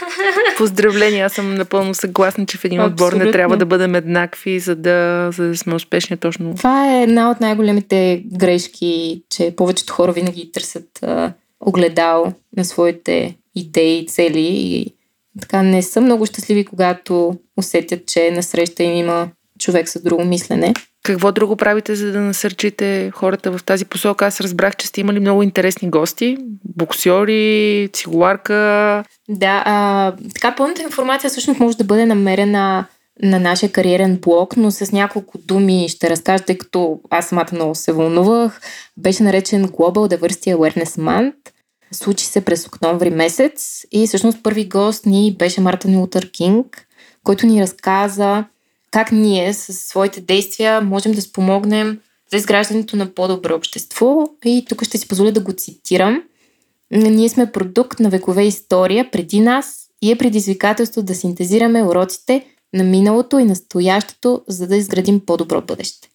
Поздравления, 0.58 1.26
аз 1.26 1.32
съм 1.32 1.54
напълно 1.54 1.94
съгласна, 1.94 2.46
че 2.46 2.58
в 2.58 2.64
един 2.64 2.80
Абсолютно. 2.80 3.06
отбор 3.06 3.24
не 3.24 3.32
трябва 3.32 3.56
да 3.56 3.66
бъдем 3.66 3.94
еднакви, 3.94 4.60
за 4.60 4.76
да, 4.76 5.30
за 5.32 5.48
да 5.48 5.56
сме 5.56 5.74
успешни 5.74 6.16
точно. 6.16 6.54
Това 6.56 6.94
е 6.94 7.02
една 7.02 7.30
от 7.30 7.40
най-големите 7.40 8.22
грешки, 8.32 9.22
че 9.30 9.56
повечето 9.56 9.92
хора 9.92 10.12
винаги 10.12 10.52
търсят 10.52 11.02
а, 11.02 11.32
огледал 11.60 12.32
на 12.56 12.64
своите 12.64 13.36
идеи, 13.54 14.06
цели 14.06 14.48
и 14.50 14.94
така 15.40 15.62
не 15.62 15.82
са 15.82 16.00
много 16.00 16.26
щастливи, 16.26 16.64
когато 16.64 17.34
усетят, 17.56 18.06
че 18.06 18.30
на 18.30 18.42
среща 18.42 18.82
им 18.82 18.96
има 18.96 19.28
човек 19.64 19.88
с 19.88 20.02
друго 20.02 20.24
мислене. 20.24 20.74
Какво 21.02 21.32
друго 21.32 21.56
правите, 21.56 21.94
за 21.94 22.12
да 22.12 22.20
насърчите 22.20 23.10
хората 23.14 23.58
в 23.58 23.64
тази 23.64 23.84
посока? 23.84 24.26
Аз 24.26 24.40
разбрах, 24.40 24.76
че 24.76 24.86
сте 24.86 25.00
имали 25.00 25.20
много 25.20 25.42
интересни 25.42 25.90
гости. 25.90 26.36
Боксьори, 26.76 27.88
цигуларка. 27.92 28.54
Да, 29.28 29.62
а, 29.66 30.12
така 30.34 30.54
пълната 30.56 30.82
информация 30.82 31.30
всъщност 31.30 31.60
може 31.60 31.76
да 31.76 31.84
бъде 31.84 32.06
намерена 32.06 32.86
на 33.22 33.40
нашия 33.40 33.72
кариерен 33.72 34.16
блог, 34.16 34.56
но 34.56 34.70
с 34.70 34.92
няколко 34.92 35.38
думи 35.38 35.88
ще 35.88 36.10
разкажа, 36.10 36.44
тъй 36.44 36.58
като 36.58 37.00
аз 37.10 37.26
самата 37.28 37.48
много 37.52 37.74
се 37.74 37.92
вълнувах. 37.92 38.60
Беше 38.96 39.22
наречен 39.22 39.68
Global 39.68 40.16
Diversity 40.16 40.56
Awareness 40.56 41.00
Month. 41.00 41.34
Случи 41.92 42.26
се 42.26 42.44
през 42.44 42.66
октомври 42.66 43.10
месец 43.10 43.84
и 43.92 44.06
всъщност 44.06 44.42
първи 44.42 44.68
гост 44.68 45.06
ни 45.06 45.36
беше 45.38 45.60
Мартин 45.60 45.98
Лутър 45.98 46.30
Кинг, 46.30 46.86
който 47.24 47.46
ни 47.46 47.62
разказа 47.62 48.44
как 48.94 49.12
ние 49.12 49.54
с 49.54 49.72
своите 49.72 50.20
действия 50.20 50.80
можем 50.80 51.12
да 51.12 51.22
спомогнем 51.22 52.00
за 52.30 52.36
изграждането 52.36 52.96
на 52.96 53.14
по-добро 53.14 53.54
общество. 53.54 54.28
И 54.44 54.64
тук 54.68 54.84
ще 54.84 54.98
си 54.98 55.08
позволя 55.08 55.30
да 55.30 55.40
го 55.40 55.52
цитирам. 55.52 56.22
Ние 56.90 57.28
сме 57.28 57.52
продукт 57.52 58.00
на 58.00 58.10
векове 58.10 58.42
история 58.42 59.10
преди 59.10 59.40
нас 59.40 59.86
и 60.02 60.10
е 60.10 60.18
предизвикателство 60.18 61.02
да 61.02 61.14
синтезираме 61.14 61.82
уроците 61.82 62.46
на 62.74 62.84
миналото 62.84 63.38
и 63.38 63.44
настоящето, 63.44 64.42
за 64.48 64.66
да 64.66 64.76
изградим 64.76 65.20
по-добро 65.20 65.62
бъдеще. 65.62 66.08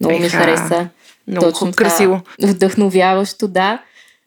Много 0.00 0.18
ми 0.18 0.28
хареса. 0.28 0.88
Много 1.26 1.46
Точно 1.46 1.72
красиво. 1.72 2.20
Вдъхновяващо, 2.42 3.48
да. 3.48 3.82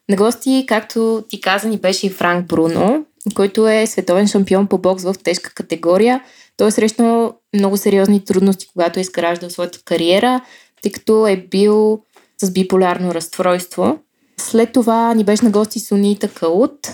На 0.10 0.16
гости, 0.16 0.66
както 0.68 1.24
ти 1.30 1.42
каза, 1.42 1.68
ни 1.68 1.78
беше 1.78 2.08
и 2.08 2.10
Франк 2.10 2.48
Бруно, 2.48 3.06
който 3.36 3.68
е 3.68 3.88
световен 3.88 4.28
шампион 4.28 4.68
по 4.68 4.78
бокс 4.78 5.04
в 5.04 5.16
тежка 5.24 5.54
категория. 5.54 6.24
Той 6.58 6.68
е 6.68 6.72
срещнал 6.72 7.38
много 7.56 7.78
сериозни 7.78 8.26
трудности, 8.26 8.68
когато 8.74 9.00
е 9.00 9.02
изграждал 9.02 9.50
своята 9.50 9.80
кариера, 9.86 10.42
тъй 10.82 10.92
като 10.92 11.28
е 11.28 11.38
бил 11.38 12.02
с 12.44 12.52
биполярно 12.52 13.14
разстройство. 13.14 14.00
След 14.38 14.74
това 14.74 15.14
ни 15.14 15.24
беше 15.24 15.46
на 15.46 15.52
гости 15.52 15.80
Сунита 15.80 16.28
Каут 16.28 16.88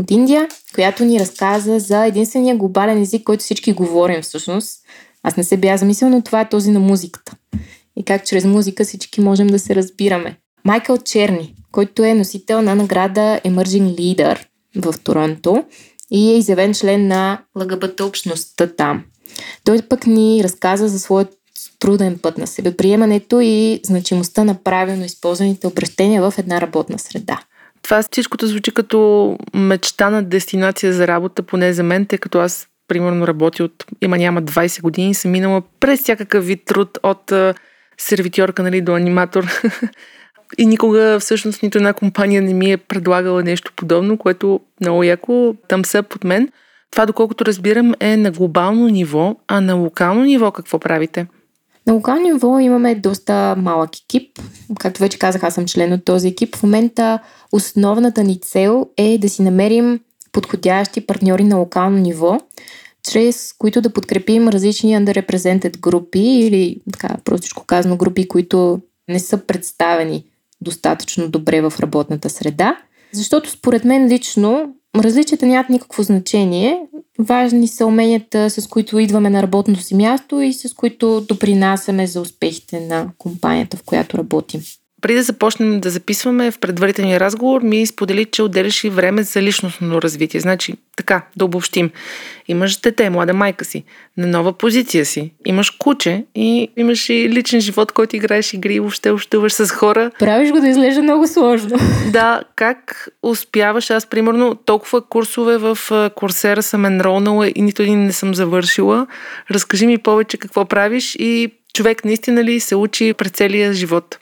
от 0.00 0.10
Индия, 0.10 0.48
която 0.74 1.04
ни 1.04 1.20
разказа 1.20 1.78
за 1.78 2.06
единствения 2.06 2.56
глобален 2.56 3.02
език, 3.02 3.24
който 3.24 3.44
всички 3.44 3.72
говорим 3.72 4.22
всъщност. 4.22 4.80
Аз 5.22 5.36
не 5.36 5.44
се 5.44 5.56
бях 5.56 5.80
замислил, 5.80 6.08
но 6.08 6.22
това 6.22 6.40
е 6.40 6.48
този 6.48 6.70
на 6.70 6.80
музиката. 6.80 7.36
И 7.96 8.04
как 8.04 8.26
чрез 8.26 8.44
музика 8.44 8.84
всички 8.84 9.20
можем 9.20 9.46
да 9.46 9.58
се 9.58 9.74
разбираме. 9.74 10.36
Майкъл 10.64 10.98
Черни, 10.98 11.54
който 11.72 12.04
е 12.04 12.14
носител 12.14 12.62
на 12.62 12.74
награда 12.74 13.40
Emerging 13.44 13.94
Leader 13.94 14.38
в 14.76 14.94
Торонто 15.04 15.64
и 16.10 16.30
е 16.30 16.38
изявен 16.38 16.74
член 16.74 17.06
на 17.08 17.42
ЛГБТ 17.56 18.00
общността 18.00 18.66
там. 18.66 19.04
Той 19.64 19.82
пък 19.82 20.06
ни 20.06 20.40
разказа 20.44 20.88
за 20.88 20.98
своят 20.98 21.28
труден 21.78 22.18
път 22.22 22.38
на 22.38 22.46
себеприемането 22.46 23.40
и 23.40 23.80
значимостта 23.84 24.44
на 24.44 24.54
правилно 24.64 25.04
използваните 25.04 25.66
обращения 25.66 26.30
в 26.30 26.38
една 26.38 26.60
работна 26.60 26.98
среда. 26.98 27.40
Това 27.82 28.02
всичкото 28.02 28.46
звучи 28.46 28.70
като 28.70 29.38
мечта 29.54 30.10
на 30.10 30.22
дестинация 30.22 30.92
за 30.92 31.06
работа, 31.06 31.42
поне 31.42 31.72
за 31.72 31.82
мен, 31.82 32.06
тъй 32.06 32.18
като 32.18 32.38
аз 32.38 32.66
примерно 32.88 33.26
работя 33.26 33.64
от 33.64 33.84
има 34.02 34.18
няма 34.18 34.42
20 34.42 34.82
години 34.82 35.10
и 35.10 35.14
съм 35.14 35.30
минала 35.30 35.62
през 35.80 36.00
всякакъв 36.00 36.46
вид 36.46 36.62
труд 36.64 36.98
от 37.02 37.32
сервитьорка 37.98 38.62
нали, 38.62 38.80
до 38.80 38.94
аниматор. 38.94 39.46
И 40.58 40.66
никога 40.66 41.18
всъщност 41.20 41.62
нито 41.62 41.78
една 41.78 41.92
компания 41.92 42.42
не 42.42 42.54
ми 42.54 42.72
е 42.72 42.76
предлагала 42.76 43.42
нещо 43.42 43.72
подобно, 43.76 44.18
което 44.18 44.60
много 44.80 45.02
яко 45.02 45.54
там 45.68 45.84
са 45.84 46.02
под 46.02 46.24
мен. 46.24 46.48
Това, 46.90 47.06
доколкото 47.06 47.44
разбирам, 47.44 47.94
е 48.00 48.16
на 48.16 48.30
глобално 48.30 48.88
ниво, 48.88 49.36
а 49.48 49.60
на 49.60 49.74
локално 49.74 50.22
ниво 50.22 50.50
какво 50.50 50.78
правите? 50.78 51.26
На 51.86 51.92
локално 51.92 52.22
ниво 52.22 52.58
имаме 52.58 52.94
доста 52.94 53.54
малък 53.58 53.90
екип. 53.96 54.38
Както 54.78 55.00
вече 55.00 55.18
казах, 55.18 55.44
аз 55.44 55.54
съм 55.54 55.66
член 55.66 55.92
от 55.92 56.04
този 56.04 56.28
екип. 56.28 56.56
В 56.56 56.62
момента 56.62 57.18
основната 57.52 58.24
ни 58.24 58.40
цел 58.40 58.86
е 58.96 59.18
да 59.18 59.28
си 59.28 59.42
намерим 59.42 60.00
подходящи 60.32 61.06
партньори 61.06 61.44
на 61.44 61.56
локално 61.56 61.98
ниво, 61.98 62.38
чрез 63.10 63.54
които 63.58 63.80
да 63.80 63.92
подкрепим 63.92 64.48
различни 64.48 64.96
underrepresented 64.96 65.78
групи 65.80 66.20
или 66.20 66.80
така 66.92 67.16
простичко 67.24 67.64
казано 67.66 67.96
групи, 67.96 68.28
които 68.28 68.80
не 69.08 69.18
са 69.18 69.38
представени 69.38 70.24
достатъчно 70.64 71.28
добре 71.28 71.60
в 71.60 71.72
работната 71.80 72.30
среда. 72.30 72.76
Защото 73.12 73.50
според 73.50 73.84
мен 73.84 74.08
лично 74.08 74.74
различията 74.96 75.46
нямат 75.46 75.68
никакво 75.68 76.02
значение. 76.02 76.80
Важни 77.18 77.68
са 77.68 77.86
уменията, 77.86 78.50
с 78.50 78.66
които 78.66 78.98
идваме 78.98 79.30
на 79.30 79.42
работното 79.42 79.80
си 79.80 79.94
място 79.94 80.40
и 80.40 80.52
с 80.52 80.74
които 80.74 81.20
допринасяме 81.28 82.06
за 82.06 82.20
успехите 82.20 82.80
на 82.80 83.08
компанията, 83.18 83.76
в 83.76 83.82
която 83.82 84.18
работим. 84.18 84.60
Преди 85.04 85.16
да 85.16 85.22
започнем 85.22 85.80
да 85.80 85.90
записваме 85.90 86.50
в 86.50 86.58
предварителния 86.58 87.20
разговор, 87.20 87.62
ми 87.62 87.86
сподели, 87.86 88.24
че 88.24 88.42
отделяш 88.42 88.84
и 88.84 88.90
време 88.90 89.22
за 89.22 89.42
личностно 89.42 90.02
развитие. 90.02 90.40
Значи, 90.40 90.74
така, 90.96 91.22
да 91.36 91.44
обобщим. 91.44 91.90
Имаш 92.48 92.76
дете, 92.76 93.10
млада 93.10 93.34
майка 93.34 93.64
си, 93.64 93.84
на 94.16 94.26
нова 94.26 94.52
позиция 94.52 95.04
си, 95.04 95.32
имаш 95.46 95.70
куче 95.70 96.24
и 96.34 96.68
имаш 96.76 97.08
и 97.08 97.28
личен 97.28 97.60
живот, 97.60 97.92
който 97.92 98.16
играеш 98.16 98.52
игри 98.52 98.74
и 98.74 98.80
въобще 98.80 99.10
общуваш 99.10 99.52
с 99.52 99.70
хора. 99.70 100.10
Правиш 100.18 100.50
го 100.50 100.60
да 100.60 100.68
изглежда 100.68 101.02
много 101.02 101.26
сложно. 101.26 101.78
Да, 102.12 102.42
как 102.56 103.08
успяваш? 103.22 103.90
Аз, 103.90 104.06
примерно, 104.06 104.54
толкова 104.54 105.00
курсове 105.00 105.58
в 105.58 105.78
Курсера 106.14 106.62
съм 106.62 106.84
енролнала 106.84 107.52
и 107.54 107.62
нито 107.62 107.82
един 107.82 108.04
не 108.04 108.12
съм 108.12 108.34
завършила. 108.34 109.06
Разкажи 109.50 109.86
ми 109.86 109.98
повече 109.98 110.36
какво 110.36 110.64
правиш 110.64 111.16
и 111.18 111.52
човек 111.74 112.04
наистина 112.04 112.44
ли 112.44 112.60
се 112.60 112.76
учи 112.76 113.14
през 113.14 113.30
целия 113.30 113.72
живот? 113.72 114.18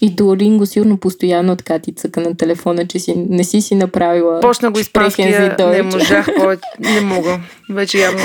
И 0.00 0.10
Дуолинго 0.10 0.66
сигурно 0.66 0.96
постоянно 0.96 1.56
така 1.56 1.78
ти 1.78 1.94
цъка 1.94 2.20
на 2.20 2.36
телефона, 2.36 2.86
че 2.86 2.98
си, 2.98 3.14
не 3.16 3.44
си 3.44 3.60
си 3.60 3.74
направила 3.74 4.40
Почна 4.40 4.70
го 4.70 4.78
испанския, 4.78 5.56
не 5.58 5.82
можах 5.82 6.28
не 6.78 7.00
мога. 7.00 7.40
Вече 7.70 7.98
явно 7.98 8.20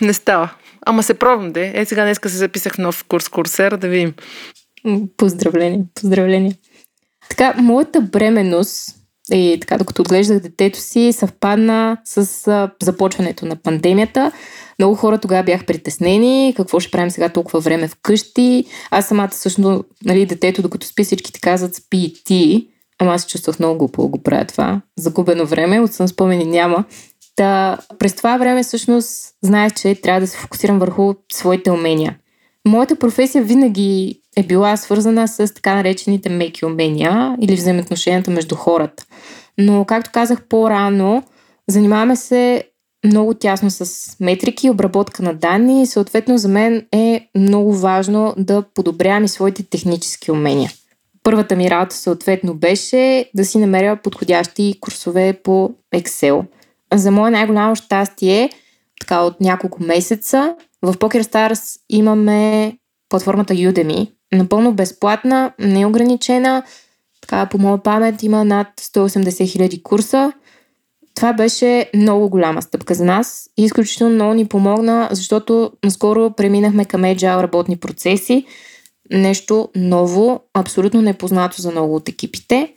не 0.00 0.12
става. 0.12 0.50
Ама 0.86 1.02
се 1.02 1.14
пробвам, 1.14 1.52
де. 1.52 1.72
Е, 1.74 1.84
сега 1.84 2.04
днеска 2.04 2.28
се 2.28 2.36
записах 2.36 2.78
нов 2.78 3.04
курс 3.08 3.28
Курсера, 3.28 3.78
да 3.78 3.88
видим. 3.88 4.14
Поздравление, 5.16 5.80
поздравление. 5.94 6.56
Така, 7.28 7.54
моята 7.58 8.00
бременност 8.00 8.96
и 9.32 9.58
така, 9.60 9.78
докато 9.78 10.02
отглеждах 10.02 10.40
детето 10.40 10.78
си, 10.78 11.12
съвпадна 11.12 11.96
с 12.04 12.48
а, 12.48 12.70
започването 12.82 13.46
на 13.46 13.56
пандемията. 13.56 14.32
Много 14.80 14.94
хора 14.94 15.18
тогава 15.18 15.42
бях 15.42 15.66
притеснени, 15.66 16.54
какво 16.56 16.80
ще 16.80 16.90
правим 16.90 17.10
сега 17.10 17.28
толкова 17.28 17.60
време 17.60 17.88
вкъщи. 17.88 18.64
Аз 18.90 19.06
самата 19.06 19.28
всъщност, 19.28 19.84
нали, 20.04 20.26
детето, 20.26 20.62
докато 20.62 20.86
спи, 20.86 21.04
всички 21.04 21.32
ти 21.32 21.40
казват 21.40 21.74
спи 21.74 21.98
и 21.98 22.14
ти. 22.24 22.68
Ама 22.98 23.12
аз 23.12 23.22
се 23.22 23.28
чувствах 23.28 23.58
много 23.58 23.78
глупо 23.78 24.08
го 24.08 24.22
правя 24.22 24.44
това. 24.44 24.80
Загубено 24.98 25.46
време, 25.46 25.80
от 25.80 25.92
съм 25.92 26.08
спомени 26.08 26.44
няма. 26.44 26.84
Та, 27.36 27.78
през 27.98 28.14
това 28.14 28.36
време 28.36 28.62
всъщност 28.62 29.34
знаех, 29.42 29.74
че 29.74 29.94
трябва 29.94 30.20
да 30.20 30.26
се 30.26 30.36
фокусирам 30.36 30.78
върху 30.78 31.14
своите 31.32 31.70
умения. 31.70 32.16
Моята 32.68 32.96
професия 32.96 33.44
винаги 33.44 34.20
е 34.36 34.42
била 34.42 34.76
свързана 34.76 35.28
с 35.28 35.54
така 35.54 35.74
наречените 35.74 36.28
меки 36.28 36.64
умения 36.64 37.36
или 37.40 37.54
взаимоотношенията 37.54 38.30
между 38.30 38.54
хората. 38.54 39.04
Но, 39.58 39.84
както 39.84 40.10
казах 40.12 40.42
по-рано, 40.48 41.22
занимаваме 41.68 42.16
се 42.16 42.69
много 43.04 43.34
тясно 43.34 43.70
с 43.70 44.16
метрики, 44.20 44.70
обработка 44.70 45.22
на 45.22 45.34
данни 45.34 45.82
и 45.82 45.86
съответно 45.86 46.38
за 46.38 46.48
мен 46.48 46.86
е 46.92 47.28
много 47.36 47.72
важно 47.72 48.34
да 48.36 48.62
подобрявам 48.62 49.24
и 49.24 49.28
своите 49.28 49.62
технически 49.62 50.30
умения. 50.30 50.70
Първата 51.22 51.56
ми 51.56 51.70
работа 51.70 51.96
съответно 51.96 52.54
беше 52.54 53.30
да 53.34 53.44
си 53.44 53.58
намеря 53.58 53.96
подходящи 54.02 54.74
курсове 54.80 55.32
по 55.32 55.70
Excel. 55.94 56.44
За 56.94 57.10
мое 57.10 57.30
най-голямо 57.30 57.76
щастие, 57.76 58.50
така 59.00 59.20
от 59.20 59.40
няколко 59.40 59.82
месеца, 59.82 60.54
в 60.82 60.94
PokerStars 60.94 61.80
имаме 61.88 62.72
платформата 63.08 63.54
Udemy, 63.54 64.10
напълно 64.32 64.72
безплатна, 64.72 65.52
неограничена. 65.58 66.62
Така, 67.20 67.46
по 67.46 67.58
моя 67.58 67.82
памет 67.82 68.22
има 68.22 68.44
над 68.44 68.68
180 68.80 69.48
хиляди 69.52 69.82
курса. 69.82 70.32
Това 71.14 71.32
беше 71.32 71.90
много 71.94 72.28
голяма 72.28 72.62
стъпка 72.62 72.94
за 72.94 73.04
нас 73.04 73.50
и 73.56 73.64
изключително 73.64 74.14
много 74.14 74.34
ни 74.34 74.46
помогна, 74.46 75.08
защото 75.12 75.72
наскоро 75.84 76.30
преминахме 76.30 76.84
към 76.84 77.02
Agile 77.02 77.42
работни 77.42 77.76
процеси. 77.76 78.46
Нещо 79.10 79.68
ново, 79.76 80.40
абсолютно 80.54 81.02
непознато 81.02 81.62
за 81.62 81.70
много 81.70 81.94
от 81.94 82.08
екипите. 82.08 82.74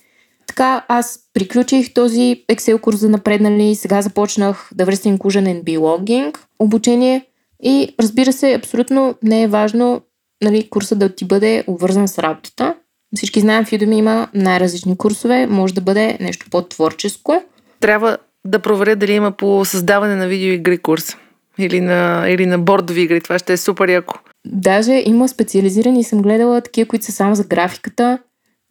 Така, 0.47 0.85
аз 0.87 1.19
приключих 1.33 1.93
този 1.93 2.43
Excel 2.51 2.79
курс 2.79 2.97
за 2.97 3.09
напреднали 3.09 3.75
сега 3.75 4.01
започнах 4.01 4.69
да 4.75 4.85
връстим 4.85 5.17
and 5.19 5.63
Belonging 5.63 6.37
обучение 6.59 7.25
и 7.63 7.95
разбира 7.99 8.33
се, 8.33 8.53
абсолютно 8.53 9.15
не 9.23 9.43
е 9.43 9.47
важно 9.47 10.01
нали, 10.43 10.69
курса 10.69 10.95
да 10.95 11.15
ти 11.15 11.25
бъде 11.25 11.63
обвързан 11.67 12.07
с 12.07 12.19
работата. 12.19 12.75
Всички 13.15 13.39
знаем, 13.39 13.65
в 13.65 13.71
Udemy 13.71 13.95
има 13.95 14.27
най-различни 14.33 14.97
курсове, 14.97 15.47
може 15.47 15.73
да 15.73 15.81
бъде 15.81 16.17
нещо 16.21 16.45
по-творческо. 16.51 17.43
Трябва 17.83 18.17
да 18.45 18.59
проверя 18.59 18.95
дали 18.95 19.13
има 19.13 19.31
по 19.31 19.65
създаване 19.65 20.15
на 20.15 20.27
видеоигри 20.27 20.77
курс 20.77 21.17
или 21.57 21.81
на, 21.81 22.25
или 22.29 22.45
на 22.45 22.59
бордови 22.59 23.01
игри. 23.01 23.21
Това 23.21 23.39
ще 23.39 23.53
е 23.53 23.57
супер 23.57 23.89
яко. 23.89 24.19
Даже 24.45 25.03
има 25.05 25.29
специализирани, 25.29 26.03
съм 26.03 26.21
гледала 26.21 26.61
такива, 26.61 26.87
които 26.87 27.05
са 27.05 27.11
само 27.11 27.35
за 27.35 27.43
графиката, 27.43 28.19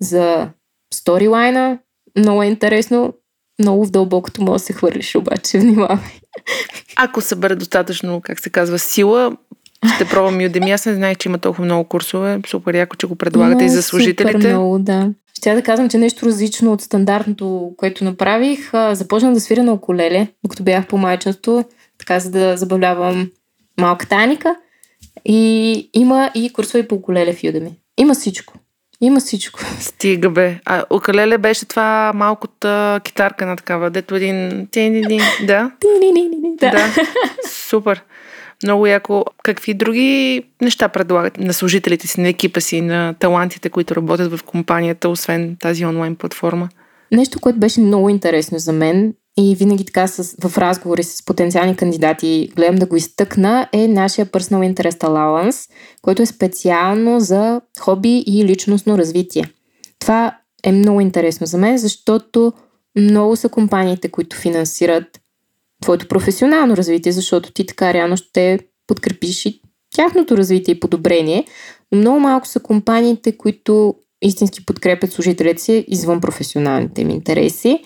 за 0.00 0.48
сторилайна. 0.94 1.78
Много 2.18 2.42
е 2.42 2.46
интересно. 2.46 3.14
Много 3.58 3.86
в 3.86 3.90
дълбокото 3.90 4.42
може 4.42 4.52
да 4.52 4.66
се 4.66 4.72
хвърлиш, 4.72 5.14
обаче 5.14 5.58
внимавай. 5.58 6.20
Ако 6.96 7.20
събере 7.20 7.54
достатъчно, 7.54 8.20
как 8.20 8.40
се 8.40 8.50
казва, 8.50 8.78
сила, 8.78 9.36
ще 9.94 10.04
пробвам 10.04 10.34
Udemy. 10.34 10.74
Аз 10.74 10.86
не 10.86 10.94
знаех, 10.94 11.18
че 11.18 11.28
има 11.28 11.38
толкова 11.38 11.64
много 11.64 11.88
курсове. 11.88 12.40
Супер 12.46 12.74
яко, 12.74 12.96
че 12.96 13.06
го 13.06 13.16
предлагате 13.16 13.64
Има 13.64 13.72
и 13.72 13.74
за 13.74 13.82
служителите. 13.82 14.32
Супер 14.32 14.48
много, 14.48 14.78
да. 14.78 15.10
Ще 15.42 15.54
да 15.54 15.62
казвам, 15.62 15.88
че 15.88 15.98
нещо 15.98 16.26
различно 16.26 16.72
от 16.72 16.80
стандартното, 16.80 17.72
което 17.76 18.04
направих. 18.04 18.70
Започнах 18.92 19.34
да 19.34 19.40
свиря 19.40 19.62
на 19.62 19.72
околеле, 19.72 20.28
докато 20.44 20.62
бях 20.62 20.86
по 20.86 20.98
майчинство, 20.98 21.64
така 21.98 22.20
за 22.20 22.30
да 22.30 22.56
забавлявам 22.56 23.30
малката 23.80 24.14
Аника. 24.14 24.56
И 25.24 25.90
има 25.94 26.30
и 26.34 26.52
курсове 26.52 26.88
по 26.88 26.94
околеле 26.94 27.32
в 27.32 27.42
Udemy. 27.42 27.70
Има 27.98 28.14
всичко. 28.14 28.54
Има 29.00 29.20
всичко. 29.20 29.60
Стига 29.80 30.30
бе. 30.30 30.60
А 30.64 30.84
Окалеле 30.90 31.38
беше 31.38 31.66
това 31.66 32.12
малката 32.14 33.00
китарка 33.04 33.46
на 33.46 33.56
такава, 33.56 33.90
дето 33.90 34.14
един... 34.14 34.68
Да, 35.46 35.70
Да. 36.60 36.70
да. 36.70 36.94
Супер. 37.48 38.02
Много 38.64 38.86
яко. 38.86 39.24
Какви 39.42 39.74
други 39.74 40.42
неща 40.60 40.88
предлагате 40.88 41.40
на 41.40 41.52
служителите 41.52 42.06
си, 42.06 42.20
на 42.20 42.28
екипа 42.28 42.60
си, 42.60 42.80
на 42.80 43.14
талантите, 43.18 43.70
които 43.70 43.96
работят 43.96 44.32
в 44.32 44.42
компанията, 44.42 45.08
освен 45.08 45.56
тази 45.60 45.86
онлайн 45.86 46.16
платформа? 46.16 46.68
Нещо, 47.12 47.40
което 47.40 47.58
беше 47.58 47.80
много 47.80 48.08
интересно 48.08 48.58
за 48.58 48.72
мен 48.72 49.14
и 49.38 49.56
винаги 49.56 49.84
така 49.84 50.06
с, 50.06 50.48
в 50.48 50.58
разговори 50.58 51.02
с 51.02 51.24
потенциални 51.24 51.76
кандидати 51.76 52.52
гледам 52.56 52.76
да 52.76 52.86
го 52.86 52.96
изтъкна, 52.96 53.68
е 53.72 53.88
нашия 53.88 54.26
Personal 54.26 54.74
Interest 54.74 54.98
Allowance, 54.98 55.70
който 56.02 56.22
е 56.22 56.26
специално 56.26 57.20
за 57.20 57.60
хоби 57.80 58.24
и 58.26 58.44
личностно 58.44 58.98
развитие. 58.98 59.44
Това 59.98 60.36
е 60.64 60.72
много 60.72 61.00
интересно 61.00 61.46
за 61.46 61.58
мен, 61.58 61.78
защото 61.78 62.52
много 62.98 63.36
са 63.36 63.48
компаниите, 63.48 64.08
които 64.08 64.36
финансират 64.36 65.21
твоето 65.82 66.08
професионално 66.08 66.76
развитие, 66.76 67.12
защото 67.12 67.52
ти 67.52 67.66
така 67.66 67.94
реално 67.94 68.16
ще 68.16 68.58
подкрепиш 68.86 69.46
и 69.46 69.60
тяхното 69.94 70.36
развитие 70.36 70.74
и 70.74 70.80
подобрение. 70.80 71.46
Но 71.92 71.98
много 71.98 72.20
малко 72.20 72.46
са 72.46 72.60
компаниите, 72.60 73.36
които 73.36 73.94
истински 74.22 74.66
подкрепят 74.66 75.12
служителите 75.12 75.62
си 75.62 75.84
извън 75.88 76.20
професионалните 76.20 77.00
им 77.00 77.10
интереси. 77.10 77.84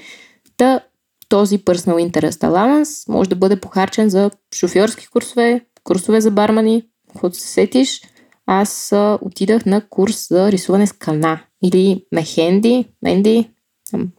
Та 0.57 0.81
този 1.29 1.59
Personal 1.59 2.11
Interest 2.11 2.49
Allowance 2.49 3.13
може 3.13 3.29
да 3.29 3.37
бъде 3.37 3.61
похарчен 3.61 4.11
за 4.11 4.31
шофьорски 4.55 5.07
курсове, 5.09 5.65
курсове 5.85 6.21
за 6.21 6.31
бармани, 6.31 6.85
когато 7.19 7.37
се 7.37 7.49
сетиш. 7.49 8.03
Аз 8.47 8.93
отидах 9.21 9.67
на 9.67 9.89
курс 9.89 10.29
за 10.29 10.53
рисуване 10.53 10.87
с 10.87 10.93
кана 10.93 11.41
или 11.65 12.05
мехенди, 12.13 12.85
менди, 13.03 13.51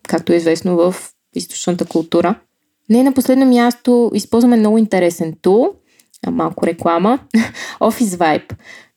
както 0.07 0.34
е 0.34 0.36
известно 0.36 0.75
в 0.75 0.95
източната 1.36 1.86
култура. 1.86 2.39
Не 2.89 3.03
на 3.03 3.13
последно 3.13 3.45
място 3.45 4.11
използваме 4.13 4.55
много 4.55 4.77
интересен 4.77 5.33
тул, 5.41 5.69
малко 6.31 6.67
реклама, 6.67 7.19
Office 7.79 8.17
Vibe. 8.17 8.53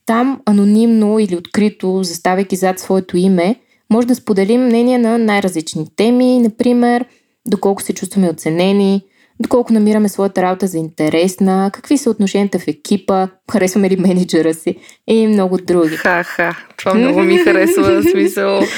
Там 0.06 0.40
анонимно 0.46 1.18
или 1.18 1.36
открито, 1.36 2.02
заставяйки 2.02 2.56
зад 2.56 2.78
своето 2.78 3.16
име, 3.16 3.56
може 3.92 4.06
да 4.06 4.14
споделим 4.14 4.64
мнение 4.64 4.98
на 4.98 5.18
най-различни 5.18 5.86
теми, 5.96 6.38
например, 6.38 7.04
доколко 7.46 7.82
се 7.82 7.94
чувстваме 7.94 8.30
оценени, 8.30 9.02
доколко 9.40 9.72
намираме 9.72 10.08
своята 10.08 10.42
работа 10.42 10.66
за 10.66 10.78
интересна, 10.78 11.70
какви 11.72 11.98
са 11.98 12.10
отношенията 12.10 12.58
в 12.58 12.68
екипа, 12.68 13.28
харесваме 13.52 13.90
ли 13.90 13.96
менеджера 13.96 14.54
си 14.54 14.76
и 15.06 15.26
много 15.26 15.58
други. 15.58 15.96
Ха-ха, 15.96 16.56
това 16.76 16.94
много 16.94 17.20
ми 17.20 17.38
харесва, 17.38 18.02
смисъл. 18.02 18.60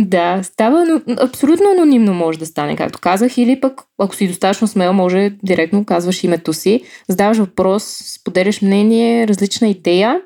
Да, 0.00 0.40
става, 0.42 0.84
но 0.84 1.14
абсолютно 1.20 1.70
анонимно 1.70 2.14
може 2.14 2.38
да 2.38 2.46
стане, 2.46 2.76
както 2.76 2.98
казах, 2.98 3.38
или 3.38 3.60
пък, 3.60 3.80
ако 3.98 4.14
си 4.14 4.28
достатъчно 4.28 4.66
смел, 4.66 4.92
може 4.92 5.32
директно 5.42 5.84
казваш 5.84 6.24
името 6.24 6.52
си, 6.52 6.82
задаваш 7.08 7.38
въпрос, 7.38 7.84
споделяш 8.18 8.62
мнение, 8.62 9.28
различна 9.28 9.68
идея 9.68 10.20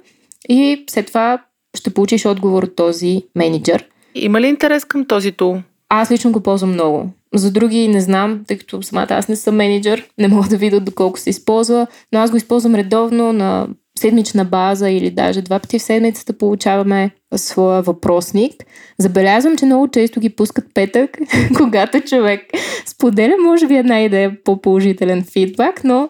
и 0.48 0.84
след 0.90 1.06
това 1.06 1.42
ще 1.76 1.94
получиш 1.94 2.26
отговор 2.26 2.62
от 2.62 2.76
този 2.76 3.22
менеджер. 3.36 3.88
Има 4.14 4.40
ли 4.40 4.46
интерес 4.46 4.84
към 4.84 5.06
този 5.06 5.32
тул? 5.32 5.58
Аз 5.88 6.10
лично 6.10 6.32
го 6.32 6.40
ползвам 6.40 6.72
много. 6.72 7.10
За 7.34 7.50
други 7.50 7.88
не 7.88 8.00
знам, 8.00 8.44
тъй 8.48 8.58
като 8.58 8.82
самата 8.82 9.06
аз 9.10 9.28
не 9.28 9.36
съм 9.36 9.56
менеджер, 9.56 10.08
не 10.18 10.28
мога 10.28 10.48
да 10.48 10.56
видя 10.56 10.80
доколко 10.80 11.18
се 11.18 11.30
използва, 11.30 11.86
но 12.12 12.20
аз 12.20 12.30
го 12.30 12.36
използвам 12.36 12.74
редовно 12.74 13.32
на 13.32 13.68
седмична 14.02 14.44
база 14.44 14.90
или 14.90 15.10
даже 15.10 15.42
два 15.42 15.58
пъти 15.58 15.78
в 15.78 15.82
седмицата 15.82 16.32
получаваме 16.32 17.10
своя 17.36 17.82
въпросник. 17.82 18.52
Забелязвам, 18.98 19.56
че 19.56 19.64
много 19.64 19.88
често 19.88 20.20
ги 20.20 20.28
пускат 20.28 20.64
петък, 20.74 21.18
когато 21.56 22.00
човек 22.00 22.40
споделя, 22.86 23.34
може 23.40 23.66
би 23.66 23.76
една 23.76 24.00
идея 24.00 24.36
по-положителен 24.44 25.24
фидбак, 25.32 25.84
но 25.84 26.08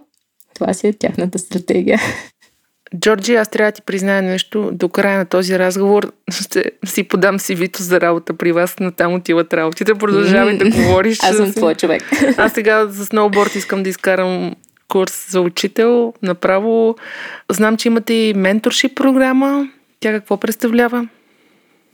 това 0.54 0.74
си 0.74 0.86
е 0.86 0.92
тяхната 0.92 1.38
стратегия. 1.38 2.00
Джорджи, 2.98 3.34
аз 3.34 3.48
трябва 3.48 3.70
да 3.70 3.74
ти 3.74 3.82
призная 3.82 4.22
нещо. 4.22 4.70
До 4.72 4.88
края 4.88 5.18
на 5.18 5.24
този 5.26 5.58
разговор 5.58 6.12
ще 6.30 6.64
си 6.84 7.02
подам 7.02 7.40
си 7.40 7.54
вито 7.54 7.82
за 7.82 8.00
работа 8.00 8.34
при 8.34 8.52
вас, 8.52 8.78
на 8.80 8.92
там 8.92 9.14
отиват 9.14 9.54
работите. 9.54 9.94
Продължавай 9.94 10.58
да 10.58 10.70
говориш. 10.70 11.18
Аз 11.22 11.36
съм 11.36 11.52
твой 11.52 11.74
човек. 11.74 12.02
Аз 12.36 12.52
сега 12.52 12.86
за 12.86 13.06
сноуборд 13.06 13.54
искам 13.54 13.82
да 13.82 13.88
изкарам 13.90 14.54
курс 14.92 15.30
за 15.30 15.40
учител. 15.40 16.12
Направо 16.22 16.96
знам, 17.50 17.76
че 17.76 17.88
имате 17.88 18.14
и 18.14 18.34
менторшип 18.34 18.96
програма. 18.96 19.68
Тя 20.00 20.12
какво 20.12 20.36
представлява? 20.36 21.08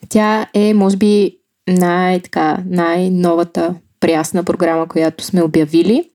Тя 0.08 0.46
е, 0.54 0.74
може 0.74 0.96
би, 0.96 1.36
най-така, 1.68 2.58
най-новата 2.66 3.74
прясна 4.00 4.44
програма, 4.44 4.88
която 4.88 5.24
сме 5.24 5.42
обявили. 5.42 6.10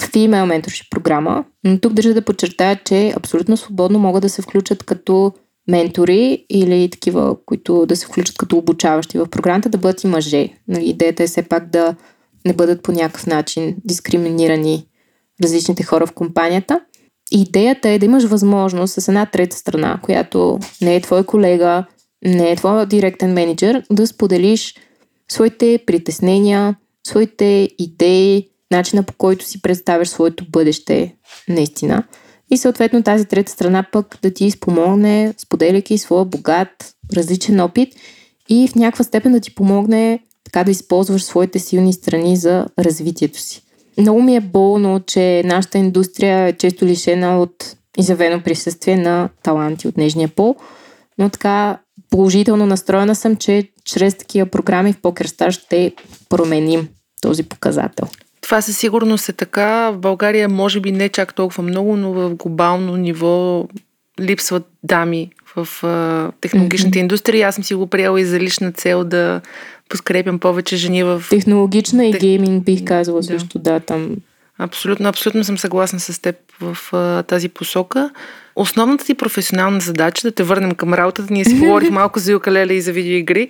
Female 0.00 0.60
Mentorship 0.60 0.90
програма. 0.90 1.44
Но 1.64 1.80
тук 1.80 1.92
държа 1.92 2.14
да 2.14 2.24
подчертая, 2.24 2.80
че 2.84 3.14
абсолютно 3.16 3.56
свободно 3.56 3.98
могат 3.98 4.22
да 4.22 4.28
се 4.28 4.42
включат 4.42 4.82
като 4.82 5.32
ментори 5.68 6.46
или 6.50 6.88
такива, 6.90 7.36
които 7.46 7.86
да 7.86 7.96
се 7.96 8.06
включат 8.06 8.38
като 8.38 8.56
обучаващи 8.56 9.18
в 9.18 9.26
програмата, 9.26 9.68
да 9.68 9.78
бъдат 9.78 10.04
и 10.04 10.06
мъже. 10.06 10.48
Нали, 10.68 10.84
идеята 10.84 11.22
е 11.22 11.26
все 11.26 11.42
пак 11.42 11.70
да 11.70 11.94
не 12.46 12.52
бъдат 12.52 12.82
по 12.82 12.92
някакъв 12.92 13.26
начин 13.26 13.76
дискриминирани 13.84 14.86
различните 15.42 15.82
хора 15.82 16.06
в 16.06 16.12
компанията. 16.12 16.80
Идеята 17.30 17.88
е 17.88 17.98
да 17.98 18.06
имаш 18.06 18.24
възможност 18.24 18.94
с 18.94 19.08
една 19.08 19.26
трета 19.26 19.56
страна, 19.56 20.00
която 20.02 20.58
не 20.82 20.96
е 20.96 21.00
твой 21.00 21.24
колега, 21.24 21.84
не 22.24 22.50
е 22.50 22.56
твой 22.56 22.86
директен 22.86 23.32
менеджер, 23.32 23.82
да 23.92 24.06
споделиш 24.06 24.74
своите 25.30 25.78
притеснения, 25.86 26.76
своите 27.06 27.68
идеи, 27.78 28.48
начина 28.70 29.02
по 29.02 29.12
който 29.18 29.44
си 29.44 29.62
представяш 29.62 30.08
своето 30.08 30.44
бъдеще 30.50 31.14
наистина. 31.48 32.04
И 32.50 32.56
съответно 32.56 33.02
тази 33.02 33.24
трета 33.24 33.52
страна 33.52 33.86
пък 33.92 34.18
да 34.22 34.34
ти 34.34 34.50
спомогне, 34.50 35.34
споделяйки 35.38 35.98
своя 35.98 36.24
богат, 36.24 36.94
различен 37.16 37.60
опит 37.60 37.94
и 38.48 38.68
в 38.68 38.74
някаква 38.74 39.04
степен 39.04 39.32
да 39.32 39.40
ти 39.40 39.54
помогне 39.54 40.20
така 40.44 40.64
да 40.64 40.70
използваш 40.70 41.22
своите 41.22 41.58
силни 41.58 41.92
страни 41.92 42.36
за 42.36 42.66
развитието 42.78 43.38
си. 43.38 43.63
Много 43.98 44.22
ми 44.22 44.36
е 44.36 44.40
болно, 44.40 45.00
че 45.06 45.42
нашата 45.44 45.78
индустрия 45.78 46.46
е 46.46 46.52
често 46.52 46.84
лишена 46.84 47.40
от 47.40 47.76
изявено 47.98 48.42
присъствие 48.42 48.96
на 48.96 49.28
таланти 49.42 49.88
от 49.88 49.96
нежния 49.96 50.28
пол, 50.28 50.56
но 51.18 51.28
така 51.28 51.78
положително 52.10 52.66
настроена 52.66 53.14
съм, 53.14 53.36
че 53.36 53.68
чрез 53.84 54.14
такива 54.14 54.46
програми 54.46 54.92
в 54.92 55.00
PokerStar 55.00 55.50
ще 55.50 55.92
променим 56.28 56.88
този 57.22 57.42
показател. 57.42 58.08
Това 58.40 58.60
със 58.60 58.78
сигурност 58.78 59.28
е 59.28 59.32
така. 59.32 59.90
В 59.90 59.98
България 59.98 60.48
може 60.48 60.80
би 60.80 60.92
не 60.92 61.08
чак 61.08 61.34
толкова 61.34 61.62
много, 61.62 61.96
но 61.96 62.12
в 62.12 62.34
глобално 62.34 62.96
ниво 62.96 63.66
липсват 64.20 64.66
дами 64.82 65.30
в 65.56 65.84
а, 65.84 66.32
технологичната 66.40 66.98
mm-hmm. 66.98 67.00
индустрия. 67.00 67.48
Аз 67.48 67.54
съм 67.54 67.64
си 67.64 67.74
го 67.74 67.86
приела 67.86 68.20
и 68.20 68.24
за 68.24 68.40
лична 68.40 68.72
цел 68.72 69.04
да 69.04 69.40
подкрепям 69.88 70.38
повече 70.38 70.76
жени 70.76 71.04
в... 71.04 71.22
Технологична 71.30 72.06
и 72.06 72.12
Тех... 72.12 72.20
гейминг 72.20 72.64
бих 72.64 72.84
казала 72.84 73.20
да. 73.20 73.26
също, 73.26 73.58
да, 73.58 73.80
там. 73.80 74.16
Абсолютно, 74.58 75.08
абсолютно 75.08 75.44
съм 75.44 75.58
съгласна 75.58 76.00
с 76.00 76.22
теб 76.22 76.36
в 76.60 76.78
а, 76.92 77.22
тази 77.22 77.48
посока. 77.48 78.10
Основната 78.56 79.04
ти 79.04 79.14
професионална 79.14 79.80
задача, 79.80 80.28
да 80.28 80.32
те 80.32 80.42
върнем 80.42 80.74
към 80.74 80.94
работата, 80.94 81.32
ние 81.32 81.44
си 81.44 81.58
говорих 81.58 81.90
малко 81.90 82.18
за 82.18 82.32
юкалеле 82.32 82.74
и 82.74 82.80
за 82.80 82.92
видеоигри, 82.92 83.48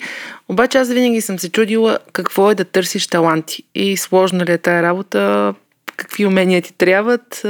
обаче 0.48 0.78
аз 0.78 0.88
винаги 0.88 1.20
съм 1.20 1.38
се 1.38 1.50
чудила 1.50 1.98
какво 2.12 2.50
е 2.50 2.54
да 2.54 2.64
търсиш 2.64 3.06
таланти 3.06 3.62
и 3.74 3.96
сложна 3.96 4.44
ли 4.44 4.52
е 4.52 4.58
тая 4.58 4.82
работа, 4.82 5.54
какви 5.96 6.26
умения 6.26 6.62
ти 6.62 6.72
трябват, 6.72 7.40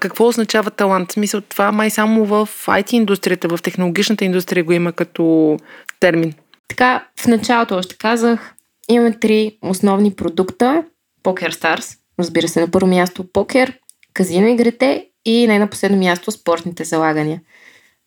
какво 0.00 0.26
означава 0.26 0.70
талант. 0.70 1.12
Смисъл, 1.12 1.40
това 1.40 1.72
май 1.72 1.90
само 1.90 2.24
в 2.24 2.48
IT 2.66 2.92
индустрията, 2.92 3.48
в 3.48 3.62
технологичната 3.62 4.24
индустрия 4.24 4.64
го 4.64 4.72
има 4.72 4.92
като 4.92 5.56
термин. 6.00 6.34
Така, 6.68 7.06
в 7.20 7.26
началото 7.26 7.76
още 7.76 7.96
казах, 7.98 8.54
имаме 8.88 9.18
три 9.18 9.58
основни 9.62 10.14
продукта. 10.14 10.84
Poker 11.24 11.50
Stars, 11.50 11.98
разбира 12.18 12.48
се, 12.48 12.60
на 12.60 12.70
първо 12.70 12.86
място 12.86 13.32
покер, 13.32 13.78
казино 14.14 14.48
игрите 14.48 15.06
и 15.24 15.46
не 15.46 15.58
на 15.58 15.96
място 15.96 16.30
спортните 16.30 16.84
залагания. 16.84 17.40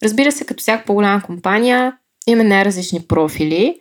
Разбира 0.04 0.32
се, 0.32 0.46
като 0.46 0.62
всяка 0.62 0.86
по-голяма 0.86 1.22
компания, 1.22 1.98
имаме 2.28 2.50
най-различни 2.50 3.02
профили, 3.08 3.80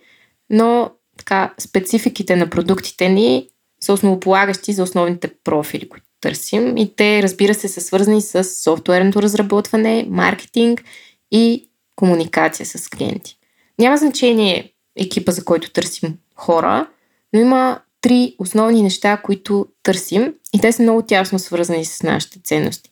но 0.50 0.90
така, 1.18 1.54
спецификите 1.60 2.36
на 2.36 2.50
продуктите 2.50 3.08
ни 3.08 3.48
са 3.84 3.92
основополагащи 3.92 4.72
за 4.72 4.82
основните 4.82 5.30
профили, 5.44 5.88
които 5.88 6.06
търсим. 6.20 6.76
И 6.76 6.96
те, 6.96 7.22
разбира 7.22 7.54
се, 7.54 7.68
са 7.68 7.80
свързани 7.80 8.22
с 8.22 8.44
софтуерното 8.44 9.22
разработване, 9.22 10.06
маркетинг 10.10 10.84
и 11.30 11.68
комуникация 11.96 12.66
с 12.66 12.88
клиенти. 12.88 13.36
Няма 13.78 13.96
значение 13.96 14.72
екипа, 14.96 15.32
за 15.32 15.44
който 15.44 15.70
търсим 15.70 16.14
хора, 16.34 16.86
но 17.32 17.40
има 17.40 17.80
три 18.00 18.36
основни 18.38 18.82
неща, 18.82 19.16
които 19.16 19.66
търсим 19.82 20.34
и 20.54 20.60
те 20.60 20.72
са 20.72 20.82
много 20.82 21.02
тясно 21.02 21.38
свързани 21.38 21.84
с 21.84 22.02
нашите 22.02 22.40
ценности. 22.44 22.90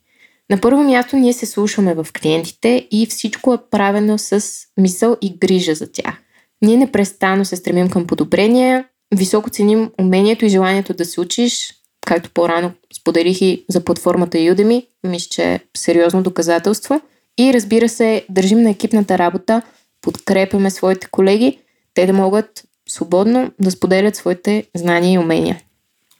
На 0.51 0.61
първо 0.61 0.83
място 0.83 1.17
ние 1.17 1.33
се 1.33 1.47
слушаме 1.47 1.95
в 1.95 2.07
клиентите 2.21 2.89
и 2.91 3.07
всичко 3.07 3.55
е 3.55 3.59
правено 3.71 4.19
с 4.19 4.47
мисъл 4.81 5.17
и 5.21 5.37
грижа 5.39 5.75
за 5.75 5.93
тях. 5.93 6.15
Ние 6.63 6.77
непрестанно 6.77 7.45
се 7.45 7.57
стремим 7.57 7.91
към 7.91 8.07
подобрения, 8.07 8.85
високо 9.13 9.51
ценим 9.51 9.91
умението 10.01 10.45
и 10.45 10.49
желанието 10.49 10.95
да 10.95 11.05
се 11.05 11.21
учиш, 11.21 11.75
както 12.07 12.31
по-рано 12.31 12.73
споделих 13.01 13.41
и 13.41 13.65
за 13.69 13.85
платформата 13.85 14.39
Udemy, 14.39 14.87
мисля, 15.05 15.29
че 15.31 15.43
е 15.43 15.61
сериозно 15.77 16.23
доказателство. 16.23 17.01
И 17.39 17.55
разбира 17.55 17.89
се, 17.89 18.25
държим 18.31 18.63
на 18.63 18.71
екипната 18.71 19.19
работа, 19.19 19.63
подкрепяме 20.03 20.71
своите 20.71 21.07
колеги, 21.11 21.59
те 21.95 22.07
да 22.07 22.13
могат 22.13 22.65
свободно 22.89 23.51
да 23.61 23.71
споделят 23.71 24.17
своите 24.17 24.65
знания 24.75 25.15
и 25.15 25.19
умения. 25.19 25.61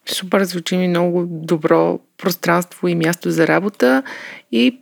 Супер, 0.07 0.45
звучи 0.45 0.77
ми 0.77 0.89
много 0.89 1.25
добро 1.27 1.99
пространство 2.19 2.89
и 2.89 2.95
място 2.95 3.31
за 3.31 3.47
работа. 3.47 4.03
И 4.53 4.79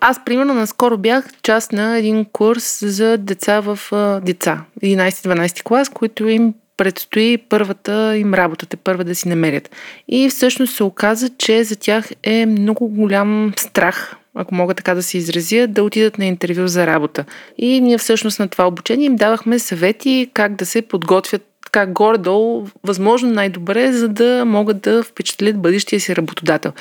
аз, 0.00 0.24
примерно, 0.24 0.54
наскоро 0.54 0.98
бях 0.98 1.28
част 1.42 1.72
на 1.72 1.98
един 1.98 2.24
курс 2.24 2.84
за 2.86 3.18
деца 3.18 3.60
в 3.60 3.78
деца, 4.24 4.64
11-12 4.82 5.62
клас, 5.62 5.88
които 5.88 6.28
им 6.28 6.54
предстои 6.76 7.38
първата 7.38 8.16
им 8.16 8.34
работа, 8.34 8.66
те 8.66 8.76
първа 8.76 9.04
да 9.04 9.14
си 9.14 9.28
намерят. 9.28 9.70
И 10.08 10.28
всъщност 10.28 10.74
се 10.74 10.84
оказа, 10.84 11.28
че 11.38 11.64
за 11.64 11.76
тях 11.76 12.10
е 12.22 12.46
много 12.46 12.88
голям 12.88 13.52
страх, 13.56 14.16
ако 14.34 14.54
мога 14.54 14.74
така 14.74 14.94
да 14.94 15.02
се 15.02 15.18
изразя, 15.18 15.66
да 15.66 15.82
отидат 15.82 16.18
на 16.18 16.26
интервю 16.26 16.66
за 16.66 16.86
работа. 16.86 17.24
И 17.58 17.80
ние 17.80 17.98
всъщност 17.98 18.38
на 18.38 18.48
това 18.48 18.66
обучение 18.66 19.06
им 19.06 19.16
давахме 19.16 19.58
съвети 19.58 20.30
как 20.34 20.56
да 20.56 20.66
се 20.66 20.82
подготвят 20.82 21.42
така 21.74 21.86
горе-долу, 21.86 22.66
възможно 22.84 23.30
най-добре, 23.30 23.92
за 23.92 24.08
да 24.08 24.44
могат 24.44 24.80
да 24.80 25.02
впечатлят 25.02 25.62
бъдещия 25.62 26.00
си 26.00 26.16
работодател. 26.16 26.72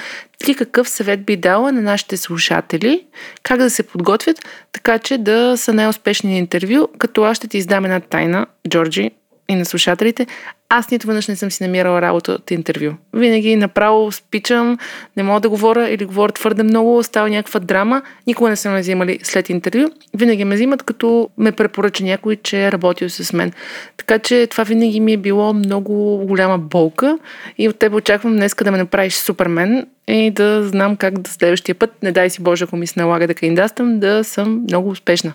Ти 0.45 0.55
какъв 0.55 0.89
съвет 0.89 1.25
би 1.25 1.37
дала 1.37 1.71
на 1.71 1.81
нашите 1.81 2.17
слушатели, 2.17 3.05
как 3.43 3.57
да 3.57 3.69
се 3.69 3.83
подготвят, 3.83 4.37
така 4.71 4.99
че 4.99 5.17
да 5.17 5.57
са 5.57 5.73
най-успешни 5.73 6.31
на 6.31 6.37
интервю, 6.37 6.87
като 6.97 7.23
аз 7.23 7.37
ще 7.37 7.47
ти 7.47 7.57
издам 7.57 7.85
една 7.85 7.99
тайна, 7.99 8.45
Джорджи, 8.69 9.11
и 9.49 9.55
на 9.55 9.65
слушателите, 9.65 10.27
аз 10.69 10.91
нито 10.91 11.07
веднъж 11.07 11.27
не 11.27 11.35
съм 11.35 11.51
си 11.51 11.63
намирала 11.63 12.01
работа 12.01 12.31
от 12.31 12.51
интервю. 12.51 12.91
Винаги 13.13 13.55
направо 13.55 14.11
спичам, 14.11 14.77
не 15.17 15.23
мога 15.23 15.39
да 15.39 15.49
говоря 15.49 15.89
или 15.89 16.05
говоря 16.05 16.31
твърде 16.31 16.63
много, 16.63 17.03
става 17.03 17.29
някаква 17.29 17.59
драма. 17.59 18.01
Никога 18.27 18.49
не 18.49 18.55
са 18.55 18.69
ме 18.69 18.79
взимали 18.79 19.19
след 19.23 19.49
интервю. 19.49 19.89
Винаги 20.13 20.45
ме 20.45 20.55
взимат, 20.55 20.83
като 20.83 21.29
ме 21.37 21.51
препоръча 21.51 22.03
някой, 22.03 22.35
че 22.35 22.65
е 22.65 22.71
работил 22.71 23.09
с 23.09 23.33
мен. 23.33 23.51
Така 23.97 24.19
че 24.19 24.47
това 24.47 24.63
винаги 24.63 24.99
ми 24.99 25.13
е 25.13 25.17
било 25.17 25.53
много 25.53 26.17
голяма 26.25 26.57
болка 26.57 27.17
и 27.57 27.69
от 27.69 27.79
теб 27.79 27.93
очаквам 27.93 28.35
днес 28.35 28.55
да 28.63 28.71
ме 28.71 28.77
направиш 28.77 29.13
супермен 29.13 29.87
и 30.07 30.31
да 30.31 30.67
знам 30.67 30.95
как 30.95 31.19
да 31.19 31.31
следващия 31.31 31.75
път, 31.75 32.03
не 32.03 32.11
дай 32.11 32.29
си 32.29 32.41
Боже, 32.41 32.63
ако 32.63 32.77
ми 32.77 32.87
се 32.87 32.99
налага 32.99 33.27
да 33.27 33.33
кандидатствам, 33.33 33.99
да 33.99 34.23
съм 34.23 34.61
много 34.63 34.89
успешна. 34.89 35.33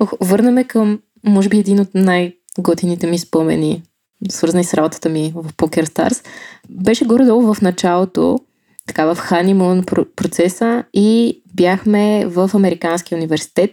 Ох, 0.00 0.12
върнаме 0.20 0.64
към, 0.64 1.00
може 1.24 1.48
би, 1.48 1.58
един 1.58 1.80
от 1.80 1.88
най- 1.94 2.32
готините 2.58 3.06
ми 3.06 3.18
спомени, 3.18 3.82
свързани 4.30 4.64
с 4.64 4.74
работата 4.74 5.08
ми 5.08 5.32
в 5.36 5.52
Poker 5.52 5.84
Stars, 5.84 6.26
беше 6.70 7.04
горе-долу 7.04 7.54
в 7.54 7.60
началото, 7.60 8.38
така 8.86 9.14
в 9.14 9.18
ханимун 9.18 9.84
процеса 10.16 10.84
и 10.92 11.40
бяхме 11.54 12.26
в 12.26 12.50
Американския 12.54 13.18
университет. 13.18 13.70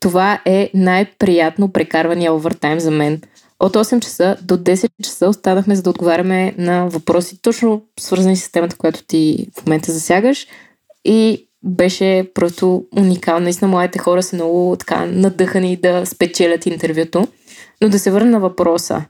Това 0.00 0.40
е 0.44 0.70
най-приятно 0.74 1.72
прекарвания 1.72 2.34
овертайм 2.34 2.80
за 2.80 2.90
мен. 2.90 3.20
От 3.60 3.76
8 3.76 4.00
часа 4.00 4.36
до 4.42 4.56
10 4.56 4.90
часа 5.02 5.28
останахме 5.28 5.76
за 5.76 5.82
да 5.82 5.90
отговаряме 5.90 6.54
на 6.58 6.86
въпроси, 6.86 7.42
точно 7.42 7.82
свързани 8.00 8.36
с 8.36 8.52
темата, 8.52 8.76
която 8.76 9.04
ти 9.04 9.46
в 9.58 9.66
момента 9.66 9.92
засягаш. 9.92 10.46
И 11.04 11.48
беше 11.62 12.30
просто 12.34 12.84
уникално. 12.96 13.40
Наистина, 13.40 13.70
младите 13.70 13.98
хора 13.98 14.22
са 14.22 14.36
много 14.36 14.76
така 14.78 15.06
надъхани 15.06 15.76
да 15.76 16.06
спечелят 16.06 16.66
интервюто. 16.66 17.28
Но 17.82 17.88
да 17.88 17.98
се 17.98 18.10
върна 18.10 18.30
на 18.30 18.40
въпроса. 18.40 19.04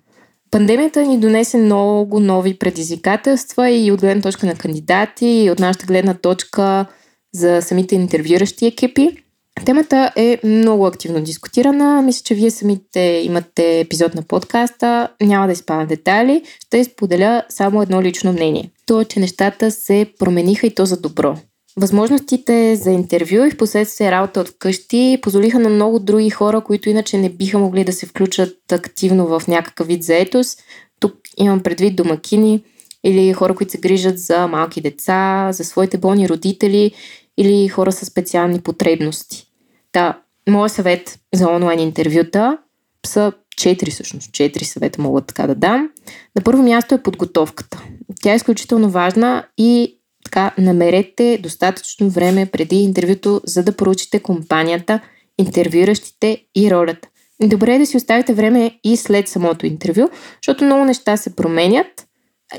Пандемията 0.51 1.03
ни 1.07 1.19
донесе 1.19 1.59
много 1.59 2.21
нови 2.21 2.59
предизвикателства 2.59 3.71
и 3.71 3.93
от 3.93 4.01
гледна 4.01 4.23
точка 4.23 4.47
на 4.47 4.55
кандидати, 4.55 5.27
и 5.27 5.51
от 5.51 5.59
нашата 5.59 5.87
гледна 5.87 6.15
точка 6.15 6.87
за 7.35 7.63
самите 7.63 7.95
интервюращи 7.95 8.67
екипи. 8.67 9.17
Темата 9.65 10.13
е 10.17 10.39
много 10.45 10.87
активно 10.87 11.21
дискутирана. 11.21 12.03
Мисля, 12.03 12.23
че 12.25 12.35
вие 12.35 12.51
самите 12.51 13.23
имате 13.25 13.81
епизод 13.81 14.15
на 14.15 14.23
подкаста. 14.23 15.09
Няма 15.23 15.47
да 15.47 15.53
изпадам 15.53 15.87
детайли. 15.87 16.43
Ще 16.67 16.85
споделя 16.85 17.43
само 17.49 17.83
едно 17.83 18.03
лично 18.03 18.33
мнение. 18.33 18.71
То, 18.87 19.05
че 19.05 19.21
нещата 19.21 19.71
се 19.71 20.13
промениха 20.19 20.67
и 20.67 20.75
то 20.75 20.87
за 20.87 21.01
добро. 21.01 21.37
Възможностите 21.81 22.77
за 22.77 22.91
интервю 22.91 23.45
и 23.45 23.51
в 23.51 23.57
последствие 23.57 24.11
работа 24.11 24.41
от 24.41 24.49
вкъщи 24.49 25.19
позволиха 25.23 25.59
на 25.59 25.69
много 25.69 25.99
други 25.99 26.31
хора, 26.31 26.61
които 26.61 26.89
иначе 26.89 27.19
не 27.19 27.31
биха 27.31 27.59
могли 27.59 27.85
да 27.85 27.93
се 27.93 28.07
включат 28.07 28.73
активно 28.73 29.27
в 29.27 29.43
някакъв 29.49 29.87
вид 29.87 30.03
заетост. 30.03 30.63
Тук 31.01 31.15
имам 31.37 31.63
предвид 31.63 31.97
домакини 31.97 32.65
или 33.05 33.33
хора, 33.33 33.55
които 33.55 33.73
се 33.73 33.79
грижат 33.79 34.19
за 34.19 34.47
малки 34.47 34.81
деца, 34.81 35.49
за 35.53 35.65
своите 35.65 35.99
болни 35.99 36.29
родители 36.29 36.93
или 37.37 37.69
хора 37.69 37.93
с 37.93 38.07
специални 38.07 38.61
потребности. 38.61 39.47
Та, 39.93 40.21
моят 40.49 40.73
съвет 40.73 41.19
за 41.35 41.49
онлайн 41.49 41.81
интервюта 41.81 42.59
са 43.07 43.33
четири 43.57 43.91
всъщност, 43.91 44.33
четири 44.33 44.65
съвета 44.65 45.03
мога 45.03 45.21
така 45.21 45.47
да 45.47 45.55
дам. 45.55 45.91
На 46.37 46.43
първо 46.43 46.63
място 46.63 46.95
е 46.95 47.03
подготовката. 47.03 47.83
Тя 48.23 48.33
е 48.33 48.37
изключително 48.37 48.91
важна 48.91 49.45
и 49.59 49.96
така, 50.27 50.55
намерете 50.59 51.39
достатъчно 51.43 52.11
време 52.11 52.47
преди 52.47 52.77
интервюто, 52.77 53.41
за 53.45 53.63
да 53.63 53.73
проучите 53.73 54.21
компанията, 54.21 55.01
интервюиращите 55.39 56.45
и 56.57 56.71
ролята. 56.71 57.09
Добре 57.43 57.75
е 57.75 57.79
да 57.79 57.87
си 57.87 57.97
оставите 57.97 58.35
време 58.35 58.79
и 58.85 58.97
след 58.97 59.29
самото 59.29 59.67
интервю, 59.67 60.09
защото 60.43 60.65
много 60.65 60.85
неща 60.85 61.17
се 61.17 61.37
променят 61.37 62.07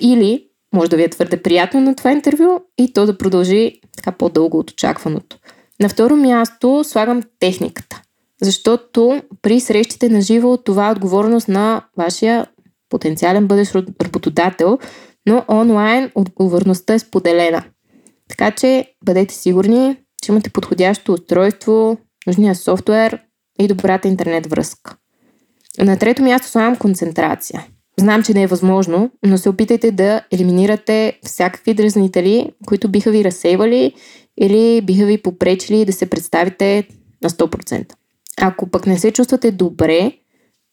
или 0.02 0.46
може 0.74 0.90
да 0.90 0.98
ви 0.98 1.04
е 1.04 1.10
твърде 1.10 1.42
приятно 1.42 1.82
на 1.82 1.96
това 1.96 2.12
интервю 2.12 2.60
и 2.78 2.94
то 2.94 3.06
да 3.06 3.18
продължи 3.18 3.82
така 3.98 4.12
по-дълго 4.12 4.60
от 4.60 4.72
очакваното. 4.72 5.38
На 5.82 5.90
второ 5.90 6.16
място 6.16 6.84
слагам 6.84 7.24
техниката, 7.40 8.02
защото 8.42 9.22
при 9.42 9.60
срещите 9.60 10.10
на 10.10 10.22
живо 10.22 10.58
това 10.58 10.88
е 10.88 10.92
отговорност 10.92 11.48
на 11.48 11.82
вашия 11.98 12.46
потенциален 12.90 13.48
бъдещ 13.48 13.76
работодател 13.76 14.80
но 15.28 15.46
онлайн 15.48 16.12
отговорността 16.16 16.94
е 16.94 17.00
споделена. 17.00 17.64
Така 18.30 18.52
че 18.52 18.92
бъдете 19.06 19.34
сигурни, 19.34 19.98
че 20.24 20.32
имате 20.32 20.50
подходящо 20.50 21.14
устройство, 21.14 21.98
нужния 22.28 22.56
софтуер 22.56 23.20
и 23.60 23.68
добрата 23.68 24.08
интернет 24.08 24.48
връзка. 24.48 24.98
На 25.80 25.98
трето 25.98 26.24
място 26.24 26.48
слагам 26.48 26.76
концентрация. 26.76 27.66
Знам, 28.00 28.24
че 28.24 28.34
не 28.34 28.44
е 28.44 28.48
възможно, 28.48 29.12
но 29.26 29.38
се 29.38 29.50
опитайте 29.50 29.92
да 29.92 30.22
елиминирате 30.32 31.20
всякакви 31.26 31.74
дразнители, 31.74 32.52
които 32.66 32.90
биха 32.90 33.12
ви 33.12 33.24
разсейвали 33.24 33.94
или 34.38 34.82
биха 34.82 35.06
ви 35.06 35.22
попречили 35.22 35.86
да 35.86 35.94
се 35.94 36.10
представите 36.10 36.88
на 37.24 37.30
100%. 37.30 37.94
Ако 38.42 38.68
пък 38.68 38.88
не 38.88 39.00
се 39.00 39.12
чувствате 39.12 39.52
добре, 39.52 40.12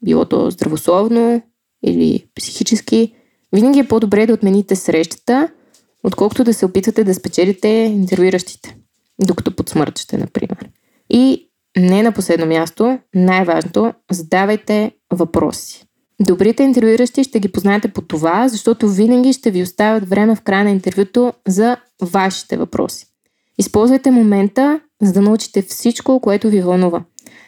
било 0.05 0.25
то 0.25 0.51
здравословно 0.51 1.43
или 1.85 2.27
психически, 2.35 3.15
винаги 3.55 3.79
е 3.79 3.89
по-добре 3.89 4.27
да 4.27 4.33
отмените 4.33 4.77
срещата, 4.77 5.49
отколкото 6.03 6.45
да 6.45 6.55
се 6.55 6.67
опитвате 6.67 7.05
да 7.05 7.15
спечелите 7.15 7.69
интервюиращите, 7.69 8.77
докато 9.21 9.57
подсмърчате, 9.57 10.19
например. 10.19 10.69
И 11.11 11.51
не 11.79 12.03
на 12.03 12.13
последно 12.13 12.47
място, 12.47 12.99
най-важното, 13.15 13.93
задавайте 14.11 14.93
въпроси. 15.13 15.85
Добрите 16.21 16.63
интервюиращи 16.63 17.25
ще 17.25 17.41
ги 17.41 17.53
познаете 17.53 17.89
по 17.89 18.03
това, 18.03 18.49
защото 18.49 18.89
винаги 18.89 19.33
ще 19.33 19.51
ви 19.51 19.63
оставят 19.63 20.09
време 20.09 20.37
в 20.37 20.41
края 20.41 20.65
на 20.65 20.71
интервюто 20.71 21.33
за 21.49 21.77
вашите 22.03 22.57
въпроси. 22.57 23.07
Използвайте 23.59 24.11
момента, 24.11 24.81
за 25.03 25.13
да 25.13 25.21
научите 25.21 25.63
всичко, 25.63 26.21
което 26.21 26.49
ви 26.49 26.61
вълнува. 26.61 27.03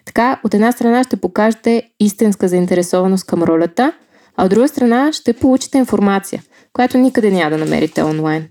Така, 0.04 0.40
от 0.44 0.54
една 0.54 0.72
страна 0.72 1.04
ще 1.04 1.16
покажете 1.16 1.82
истинска 2.00 2.48
заинтересованост 2.48 3.26
към 3.26 3.42
ролята– 3.42 3.92
а 4.36 4.44
от 4.44 4.50
друга 4.50 4.68
страна 4.68 5.12
ще 5.12 5.32
получите 5.32 5.78
информация, 5.78 6.42
която 6.72 6.98
никъде 6.98 7.30
няма 7.30 7.50
да 7.50 7.58
намерите 7.58 8.02
онлайн. 8.02 8.48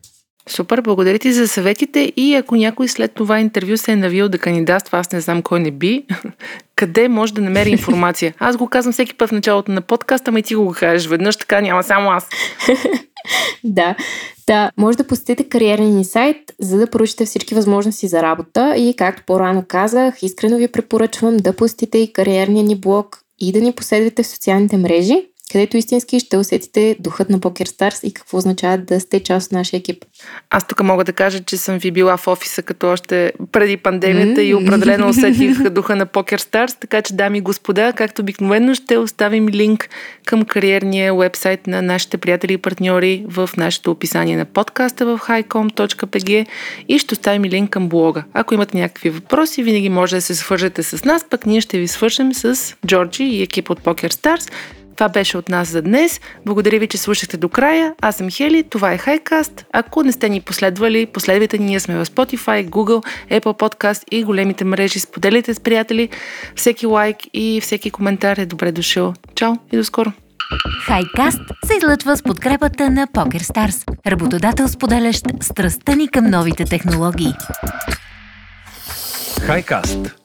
Супер, 0.49 0.82
благодаря 0.82 1.20
ти 1.20 1.34
за 1.34 1.48
съветите 1.48 2.14
и 2.16 2.36
ако 2.36 2.56
някой 2.56 2.88
след 2.88 3.14
това 3.14 3.40
интервю 3.40 3.78
се 3.78 3.91
е 3.91 3.95
навил 3.95 4.30
да 4.30 4.38
кандидатства, 4.38 4.98
аз 4.98 5.12
не 5.12 5.22
знам 5.22 5.41
кой 5.41 5.60
не 5.60 5.72
би, 5.72 6.06
къде 6.76 7.07
може 7.07 7.34
да 7.34 7.41
намери 7.41 7.70
информация? 7.70 8.34
Аз 8.40 8.57
го 8.57 8.68
казвам 8.68 8.94
всеки 8.94 9.14
път 9.14 9.30
в 9.30 9.32
началото 9.32 9.72
на 9.72 9.82
подкаста, 9.82 10.32
ама 10.32 10.40
и 10.40 10.44
ти 10.44 10.56
го 10.56 10.76
кажеш 10.80 11.07
веднъж, 11.07 11.36
така 11.36 11.62
няма 11.62 11.84
само 11.84 12.10
аз. 12.10 12.28
да, 13.64 13.95
да, 14.48 14.72
може 14.78 14.98
да 14.98 15.07
посетите 15.07 15.49
кариерния 15.49 15.94
ни 15.94 16.06
сайт, 16.06 16.38
за 16.60 16.78
да 16.78 16.88
поручите 16.88 17.26
всички 17.26 17.56
възможности 17.56 18.07
за 18.07 18.22
работа 18.22 18.76
и 18.78 18.94
както 18.98 19.24
по-рано 19.26 19.64
казах, 19.68 20.24
искрено 20.24 20.57
ви 20.57 20.68
препоръчвам 20.68 21.38
да 21.38 21.56
посетите 21.56 21.98
и 21.98 22.14
кариерния 22.14 22.64
ни 22.64 22.76
блог 22.76 23.20
и 23.40 23.52
да 23.52 23.62
ни 23.62 23.72
последвате 23.72 24.24
в 24.24 24.28
социалните 24.28 24.78
мрежи, 24.78 25.26
където 25.51 25.77
истински 25.77 26.19
ще 26.19 26.38
усетите 26.38 26.95
духът 26.99 27.30
на 27.30 27.39
Покер 27.39 27.65
Старс 27.65 27.99
и 28.03 28.13
какво 28.13 28.38
означава 28.38 28.77
да 28.77 28.99
сте 28.99 29.19
част 29.19 29.45
от 29.45 29.51
нашия 29.51 29.77
екип. 29.77 30.05
Аз 30.49 30.67
тук 30.67 30.84
мога 30.84 31.03
да 31.03 31.13
кажа, 31.13 31.43
че 31.43 31.57
съм 31.57 31.77
ви 31.77 31.91
била 31.91 32.17
в 32.17 32.27
офиса 32.27 32.61
като 32.61 32.91
още 32.91 33.34
преди 33.51 33.77
пандемията 33.77 34.41
mm-hmm. 34.41 34.45
и 34.45 34.53
определено 34.53 35.09
усетих 35.09 35.69
духа 35.69 35.95
на 35.95 36.05
Покер 36.05 36.39
Старс, 36.39 36.76
така 36.76 37.01
че 37.01 37.13
дами 37.13 37.38
и 37.38 37.41
господа, 37.41 37.93
както 37.93 38.22
обикновено 38.22 38.76
ще 38.76 38.97
оставим 38.97 39.49
линк 39.49 39.89
към 40.26 40.45
кариерния 40.45 41.15
вебсайт 41.15 41.67
на 41.67 41.81
нашите 41.81 42.17
приятели 42.17 42.53
и 42.53 42.57
партньори 42.57 43.26
в 43.27 43.49
нашето 43.57 43.91
описание 43.91 44.38
на 44.38 44.45
подкаста 44.45 45.05
в 45.05 45.19
highcom.pg 45.19 46.45
и 46.88 46.99
ще 46.99 47.13
оставим 47.13 47.45
линк 47.45 47.69
към 47.69 47.89
блога. 47.89 48.23
Ако 48.34 48.53
имате 48.53 48.77
някакви 48.77 49.09
въпроси, 49.09 49.63
винаги 49.63 49.89
може 49.89 50.15
да 50.15 50.22
се 50.22 50.35
свържете 50.35 50.84
с 50.84 51.05
нас, 51.05 51.26
пък 51.30 51.45
ние 51.45 51.61
ще 51.61 51.77
ви 51.77 51.88
свършим 51.88 52.34
с 52.34 52.76
Джорджи 52.88 53.23
и 53.23 53.41
екип 53.41 53.69
от 53.69 53.80
Покер 53.80 54.09
Старс. 54.09 54.47
Това 54.95 55.09
беше 55.09 55.38
от 55.38 55.49
нас 55.49 55.67
за 55.67 55.81
днес. 55.81 56.22
Благодаря 56.45 56.80
ви, 56.80 56.88
че 56.88 56.97
слушахте 56.97 57.38
до 57.38 57.49
края. 57.49 57.93
Аз 58.01 58.15
съм 58.15 58.31
Хели, 58.31 58.63
това 58.63 58.93
е 58.93 58.97
Хайкаст. 58.97 59.65
Ако 59.73 60.03
не 60.03 60.11
сте 60.11 60.30
ни 60.30 60.41
последвали, 60.41 61.05
последвайте 61.05 61.57
ни. 61.57 61.65
Ние 61.65 61.80
сме 61.80 61.95
в 61.95 62.05
Spotify, 62.05 62.69
Google, 62.69 63.05
Apple 63.31 63.59
Podcast 63.59 64.03
и 64.11 64.23
големите 64.23 64.63
мрежи. 64.63 64.99
Споделите 64.99 65.53
с 65.53 65.59
приятели. 65.59 66.09
Всеки 66.55 66.85
лайк 66.85 67.17
и 67.34 67.61
всеки 67.61 67.91
коментар 67.91 68.38
е 68.38 68.45
добре 68.45 68.72
дошъл. 68.72 69.13
Чао 69.35 69.53
и 69.72 69.77
до 69.77 69.84
скоро! 69.84 70.11
Хайкаст 70.85 71.39
се 71.65 71.77
излъчва 71.77 72.17
с 72.17 72.23
подкрепата 72.23 72.89
на 72.89 73.07
PokerStars, 73.07 73.91
работодател 74.07 74.67
споделящ 74.67 75.26
страстта 75.41 75.95
ни 75.95 76.07
към 76.07 76.26
новите 76.26 76.65
технологии. 76.65 77.34
Хайкаст 79.41 80.24